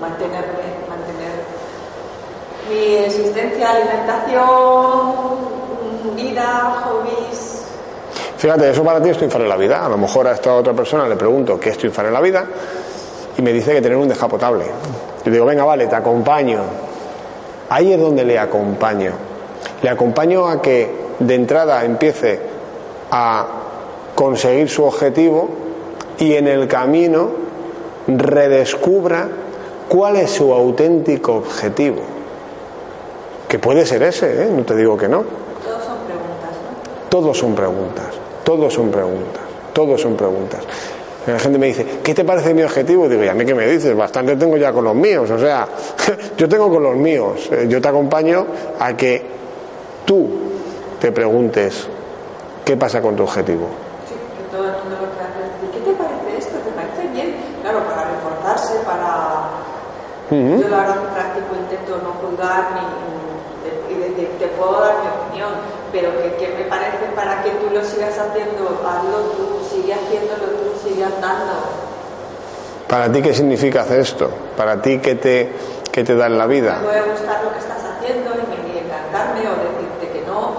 mantenerme, 0.00 0.84
mantener 0.88 1.32
mi 2.72 2.94
existencia, 2.96 3.70
alimentación, 3.70 5.14
vida, 6.16 6.84
hobbies. 6.84 7.62
Fíjate, 8.36 8.70
eso 8.70 8.82
para 8.82 9.00
ti 9.00 9.10
es 9.10 9.16
triunfar 9.16 9.42
en 9.42 9.48
la 9.48 9.56
vida. 9.56 9.84
A 9.84 9.88
lo 9.88 9.98
mejor 9.98 10.26
a 10.26 10.32
esta 10.32 10.54
otra 10.54 10.72
persona 10.72 11.06
le 11.06 11.16
pregunto 11.16 11.60
qué 11.60 11.70
es 11.70 11.78
triunfar 11.78 12.06
en 12.06 12.12
la 12.12 12.20
vida 12.20 12.44
y 13.36 13.42
me 13.42 13.52
dice 13.52 13.72
que 13.72 13.80
tener 13.80 13.96
un 13.96 14.08
descapotable. 14.08 14.64
Yo 15.24 15.30
digo, 15.30 15.44
venga, 15.44 15.64
vale, 15.64 15.86
te 15.86 15.94
acompaño. 15.94 16.60
Ahí 17.68 17.92
es 17.92 18.00
donde 18.00 18.24
le 18.24 18.38
acompaño. 18.38 19.12
Le 19.82 19.88
acompaño 19.88 20.48
a 20.48 20.60
que 20.60 20.90
de 21.18 21.34
entrada 21.34 21.84
empiece 21.84 22.40
a 23.10 23.46
conseguir 24.14 24.68
su 24.68 24.84
objetivo 24.84 25.48
y 26.18 26.34
en 26.34 26.48
el 26.48 26.66
camino 26.68 27.30
redescubra 28.06 29.28
cuál 29.88 30.16
es 30.16 30.30
su 30.30 30.52
auténtico 30.52 31.34
objetivo. 31.34 32.21
Que 33.52 33.58
puede 33.58 33.84
ser 33.84 34.02
ese, 34.02 34.44
¿eh? 34.44 34.50
no 34.50 34.62
te 34.62 34.74
digo 34.74 34.96
que 34.96 35.06
no. 35.06 35.18
Todos 35.62 35.84
son 35.84 35.98
preguntas, 36.06 36.56
¿no? 36.56 37.10
Todos 37.10 37.36
son 37.36 37.54
preguntas, 37.54 38.06
todos 38.44 38.72
son 38.72 38.90
preguntas, 38.90 39.42
todos 39.74 40.00
son 40.00 40.16
preguntas. 40.16 40.60
La 41.26 41.38
gente 41.38 41.58
me 41.58 41.66
dice, 41.66 41.86
¿qué 42.02 42.14
te 42.14 42.24
parece 42.24 42.54
mi 42.54 42.62
objetivo? 42.62 43.10
Digo, 43.10 43.22
¿y 43.22 43.28
a 43.28 43.34
mí 43.34 43.44
qué 43.44 43.54
me 43.54 43.66
dices? 43.66 43.94
Bastante 43.94 44.36
tengo 44.36 44.56
ya 44.56 44.72
con 44.72 44.84
los 44.84 44.94
míos. 44.94 45.30
O 45.30 45.38
sea, 45.38 45.68
yo 46.38 46.48
tengo 46.48 46.70
con 46.70 46.82
los 46.82 46.96
míos. 46.96 47.46
Eh, 47.52 47.66
Yo 47.68 47.78
te 47.78 47.88
acompaño 47.88 48.46
a 48.80 48.96
que 48.96 49.22
tú 50.06 50.30
te 50.98 51.12
preguntes 51.12 51.86
qué 52.64 52.78
pasa 52.78 53.02
con 53.02 53.16
tu 53.16 53.24
objetivo. 53.24 53.66
Sí, 54.08 54.14
que 54.14 54.56
todo 54.56 54.64
el 54.64 54.72
mundo 54.80 54.96
lo 54.96 55.72
¿qué 55.72 55.78
te 55.78 55.92
parece 55.92 56.38
esto? 56.38 56.56
¿Te 56.56 56.70
parece 56.70 57.06
bien? 57.12 57.36
Claro, 57.60 57.80
para 57.80 58.12
reforzarse, 58.12 58.78
para... 58.86 59.60
Yo 60.30 60.68
la 60.70 60.76
verdad 60.78 60.94
que 61.02 61.12
practico, 61.12 61.54
intento 61.60 62.00
no 62.02 62.12
juzgar 62.26 62.70
ni, 62.72 63.11
puedo 64.62 64.80
dar 64.80 64.94
mi 65.02 65.08
opinión, 65.26 65.50
pero 65.90 66.10
que, 66.22 66.34
que 66.36 66.48
me 66.54 66.64
parece 66.70 67.04
para 67.16 67.42
que 67.42 67.50
tú 67.50 67.70
lo 67.72 67.84
sigas 67.84 68.16
haciendo, 68.18 68.80
hazlo 68.86 69.18
tú, 69.34 69.58
sigue 69.68 69.92
haciéndolo 69.94 70.46
tú, 70.54 70.88
sigue 70.88 71.04
andando. 71.04 71.52
¿Para 72.88 73.10
ti 73.10 73.22
qué 73.22 73.32
significa 73.34 73.82
hacer 73.82 74.00
esto? 74.00 74.30
¿Para 74.56 74.80
ti 74.80 74.98
qué 74.98 75.14
te, 75.14 75.52
qué 75.90 76.04
te 76.04 76.14
da 76.14 76.26
en 76.26 76.38
la 76.38 76.46
Me 76.46 76.54
vida? 76.60 76.80
puede 76.82 77.02
gustar 77.10 77.42
lo 77.44 77.52
que 77.52 77.58
estás 77.58 77.78
haciendo 77.84 78.30
y 78.34 78.46
me 78.50 78.62
encantarme 78.84 79.40
o 79.48 79.52
decirte 79.56 80.04
que 80.12 80.26
no, 80.26 80.52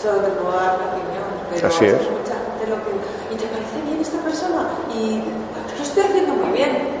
solo 0.00 0.20
te 0.20 0.30
puedo 0.36 0.52
dar 0.56 0.76
mi 0.78 0.84
opinión, 0.92 1.24
pero 1.50 1.68
Así 1.68 1.84
es. 1.86 1.94
mucha 1.94 2.36
gente 2.36 2.64
lo 2.68 2.76
que... 2.84 2.92
¿Y 3.32 3.36
te 3.36 3.46
parece 3.48 3.80
bien 3.84 4.00
esta 4.00 4.18
persona? 4.20 4.68
Y 4.92 5.22
lo 5.76 5.82
estoy 5.82 6.04
haciendo 6.04 6.34
muy 6.34 6.52
bien. 6.52 7.00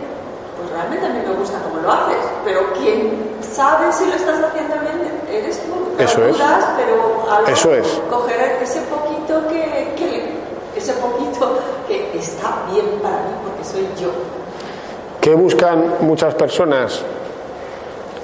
pues 0.56 0.70
realmente 0.72 1.06
a 1.06 1.10
mí 1.10 1.20
me 1.26 1.34
gusta 1.34 1.58
cómo 1.62 1.80
lo 1.82 1.92
haces, 1.92 2.24
pero 2.44 2.72
quien 2.74 3.36
sabe 3.42 3.92
si 3.92 4.06
lo 4.06 4.14
estás 4.16 4.40
haciendo 4.40 4.74
bien 4.80 5.13
eres 5.38 5.60
tú. 5.60 6.02
Eso 6.02 6.26
es. 6.26 6.36
pero 6.76 7.30
algo, 7.30 7.48
Eso 7.48 7.74
es. 7.74 7.86
coger 8.10 8.58
ese 8.62 8.80
poquito 8.82 9.46
que, 9.48 9.94
que, 9.96 10.28
ese 10.76 10.92
poquito 10.94 11.58
que 11.86 12.18
está 12.18 12.62
bien 12.72 12.86
para 13.02 13.16
mí 13.16 13.34
porque 13.44 13.64
soy 13.64 13.88
yo. 14.00 14.10
¿Qué 15.20 15.34
buscan 15.34 15.94
muchas 16.00 16.34
personas 16.34 17.02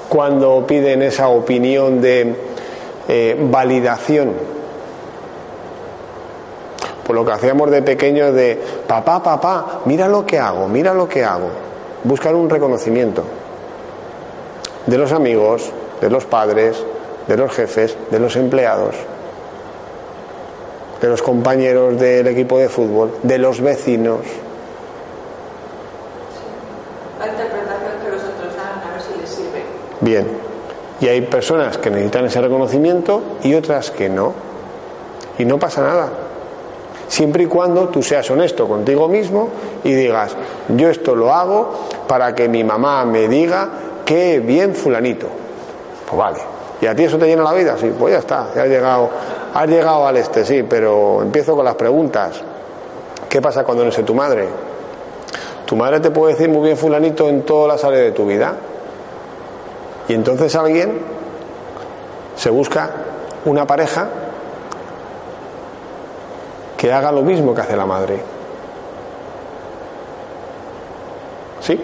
cuando 0.09 0.65
piden 0.67 1.01
esa 1.01 1.29
opinión 1.29 2.01
de 2.01 2.35
eh, 3.07 3.37
validación? 3.39 4.33
Por 7.05 7.15
lo 7.15 7.25
que 7.25 7.31
hacíamos 7.31 7.71
de 7.71 7.81
pequeños 7.81 8.33
de 8.33 8.61
papá, 8.87 9.21
papá, 9.23 9.81
mira 9.85 10.07
lo 10.07 10.25
que 10.25 10.37
hago, 10.37 10.67
mira 10.67 10.93
lo 10.93 11.09
que 11.09 11.23
hago. 11.23 11.49
Buscan 12.03 12.35
un 12.35 12.49
reconocimiento 12.49 13.23
de 14.85 14.97
los 14.97 15.11
amigos, 15.11 15.71
de 15.99 16.09
los 16.09 16.25
padres, 16.25 16.83
de 17.27 17.37
los 17.37 17.51
jefes, 17.51 17.97
de 18.09 18.19
los 18.19 18.35
empleados, 18.35 18.95
de 21.01 21.07
los 21.07 21.21
compañeros 21.21 21.99
del 21.99 22.27
equipo 22.27 22.59
de 22.59 22.69
fútbol, 22.69 23.11
de 23.23 23.37
los 23.37 23.61
vecinos. 23.61 24.19
La 27.19 27.27
interpretación 27.27 27.91
que 28.03 28.11
los 28.11 28.21
otros 28.21 28.55
dan, 28.55 28.87
a 28.87 28.93
ver 28.93 29.01
si 29.01 29.19
les 29.19 29.29
sirve. 29.29 29.63
Bien. 30.01 30.27
Y 30.99 31.07
hay 31.07 31.21
personas 31.21 31.77
que 31.79 31.89
necesitan 31.89 32.25
ese 32.25 32.41
reconocimiento 32.41 33.21
y 33.43 33.55
otras 33.55 33.89
que 33.89 34.07
no. 34.07 34.33
Y 35.39 35.45
no 35.45 35.57
pasa 35.57 35.81
nada. 35.81 36.09
Siempre 37.07 37.43
y 37.43 37.47
cuando 37.47 37.89
tú 37.89 38.03
seas 38.03 38.29
honesto 38.29 38.67
contigo 38.67 39.07
mismo 39.07 39.49
y 39.83 39.93
digas, 39.93 40.35
yo 40.69 40.89
esto 40.89 41.15
lo 41.15 41.33
hago 41.33 41.87
para 42.07 42.33
que 42.35 42.47
mi 42.47 42.63
mamá 42.63 43.03
me 43.05 43.27
diga 43.27 43.69
que 44.05 44.39
bien 44.39 44.75
fulanito. 44.75 45.27
Pues 46.05 46.17
vale. 46.17 46.60
¿Y 46.81 46.87
a 46.87 46.95
ti 46.95 47.03
eso 47.03 47.19
te 47.19 47.27
llena 47.27 47.43
la 47.43 47.53
vida? 47.53 47.77
Sí, 47.77 47.93
pues 47.97 48.13
ya 48.13 48.19
está, 48.19 48.47
has 48.55 48.67
llegado, 48.67 49.09
has 49.53 49.67
llegado 49.67 50.07
al 50.07 50.17
este, 50.17 50.43
sí, 50.43 50.63
pero 50.63 51.21
empiezo 51.21 51.55
con 51.55 51.63
las 51.63 51.75
preguntas. 51.75 52.41
¿Qué 53.29 53.39
pasa 53.39 53.63
cuando 53.63 53.85
no 53.85 53.91
sé 53.91 54.01
tu 54.01 54.15
madre? 54.15 54.49
Tu 55.65 55.75
madre 55.75 55.99
te 55.99 56.09
puede 56.09 56.33
decir 56.33 56.49
muy 56.49 56.63
bien 56.63 56.75
fulanito 56.75 57.29
en 57.29 57.43
todas 57.43 57.67
las 57.67 57.83
áreas 57.83 58.05
de 58.05 58.11
tu 58.11 58.25
vida. 58.25 58.55
Y 60.07 60.13
entonces 60.15 60.55
alguien 60.55 60.99
se 62.35 62.49
busca 62.49 62.89
una 63.45 63.67
pareja 63.67 64.09
que 66.75 66.91
haga 66.91 67.11
lo 67.11 67.21
mismo 67.21 67.53
que 67.53 67.61
hace 67.61 67.77
la 67.77 67.85
madre. 67.85 68.19
¿Sí? 71.61 71.79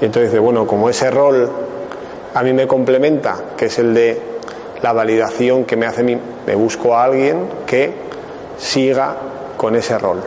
Y 0.00 0.04
entonces 0.06 0.30
dice, 0.30 0.40
bueno, 0.40 0.66
como 0.66 0.88
ese 0.88 1.10
rol 1.10 1.50
a 2.34 2.42
mí 2.42 2.52
me 2.52 2.66
complementa, 2.66 3.36
que 3.56 3.66
es 3.66 3.78
el 3.78 3.92
de 3.94 4.20
la 4.82 4.92
validación 4.92 5.64
que 5.64 5.76
me 5.76 5.86
hace 5.86 6.02
me 6.02 6.54
busco 6.54 6.94
a 6.94 7.04
alguien 7.04 7.48
que 7.66 7.92
siga 8.58 9.16
con 9.56 9.74
ese 9.76 9.98
rol. 9.98 10.20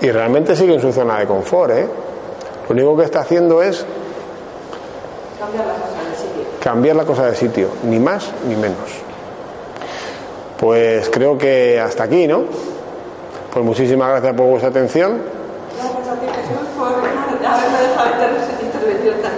Y 0.00 0.10
realmente 0.10 0.54
sigue 0.56 0.74
en 0.74 0.80
su 0.80 0.92
zona 0.92 1.18
de 1.18 1.26
confort, 1.26 1.72
¿eh? 1.72 1.86
Lo 2.68 2.74
único 2.74 2.96
que 2.96 3.04
está 3.04 3.20
haciendo 3.20 3.62
es 3.62 3.84
Cambiar 5.38 5.66
las 5.66 5.76
cosas 5.78 6.10
de 6.10 6.16
sitio. 6.16 6.44
cambiar 6.60 6.96
la 6.96 7.04
cosa 7.04 7.26
de 7.26 7.34
sitio, 7.36 7.68
ni 7.84 7.98
más 7.98 8.30
ni 8.48 8.56
menos. 8.56 8.76
Pues 10.58 11.08
creo 11.10 11.38
que 11.38 11.80
hasta 11.80 12.04
aquí, 12.04 12.26
¿no? 12.26 12.44
Pues 13.52 13.64
muchísimas 13.64 14.08
gracias 14.10 14.34
por 14.34 14.46
vuestra 14.46 14.70
atención. 14.70 15.20
Gracias 15.76 16.08
a 16.08 16.14
ti, 16.20 16.26
Jesús, 16.26 16.68
por 16.76 16.88
haberme 16.88 17.78
dejado 17.88 18.06
inter- 18.12 18.30
intervención 18.30 18.56
tan. 18.58 18.65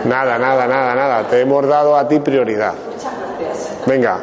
Nada, 0.08 0.38
nada, 0.38 0.66
nada, 0.66 0.94
nada. 0.94 1.22
Te 1.28 1.40
hemos 1.40 1.66
dado 1.66 1.94
a 1.96 2.08
ti 2.08 2.18
prioridad. 2.18 2.72
Muchas 2.72 3.12
gracias. 3.38 3.86
Venga, 3.86 4.20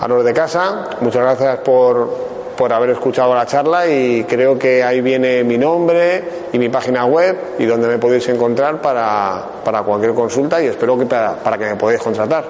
a 0.00 0.08
los 0.08 0.24
de 0.24 0.32
casa, 0.32 0.90
muchas 1.00 1.22
gracias 1.22 1.58
por, 1.58 2.08
por 2.56 2.72
haber 2.72 2.90
escuchado 2.90 3.34
la 3.34 3.44
charla 3.44 3.88
y 3.88 4.22
creo 4.24 4.56
que 4.56 4.84
ahí 4.84 5.00
viene 5.00 5.42
mi 5.42 5.58
nombre 5.58 6.48
y 6.52 6.58
mi 6.58 6.68
página 6.68 7.04
web 7.06 7.36
y 7.58 7.66
donde 7.66 7.88
me 7.88 7.98
podéis 7.98 8.28
encontrar 8.28 8.80
para, 8.80 9.44
para 9.64 9.82
cualquier 9.82 10.14
consulta 10.14 10.62
y 10.62 10.66
espero 10.66 10.96
que 10.96 11.06
para, 11.06 11.34
para 11.34 11.58
que 11.58 11.64
me 11.64 11.74
podáis 11.74 12.00
contratar. 12.00 12.44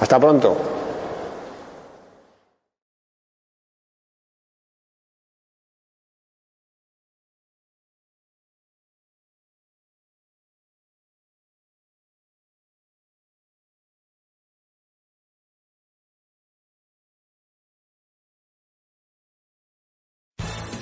Hasta 0.00 0.18
pronto. 0.18 0.56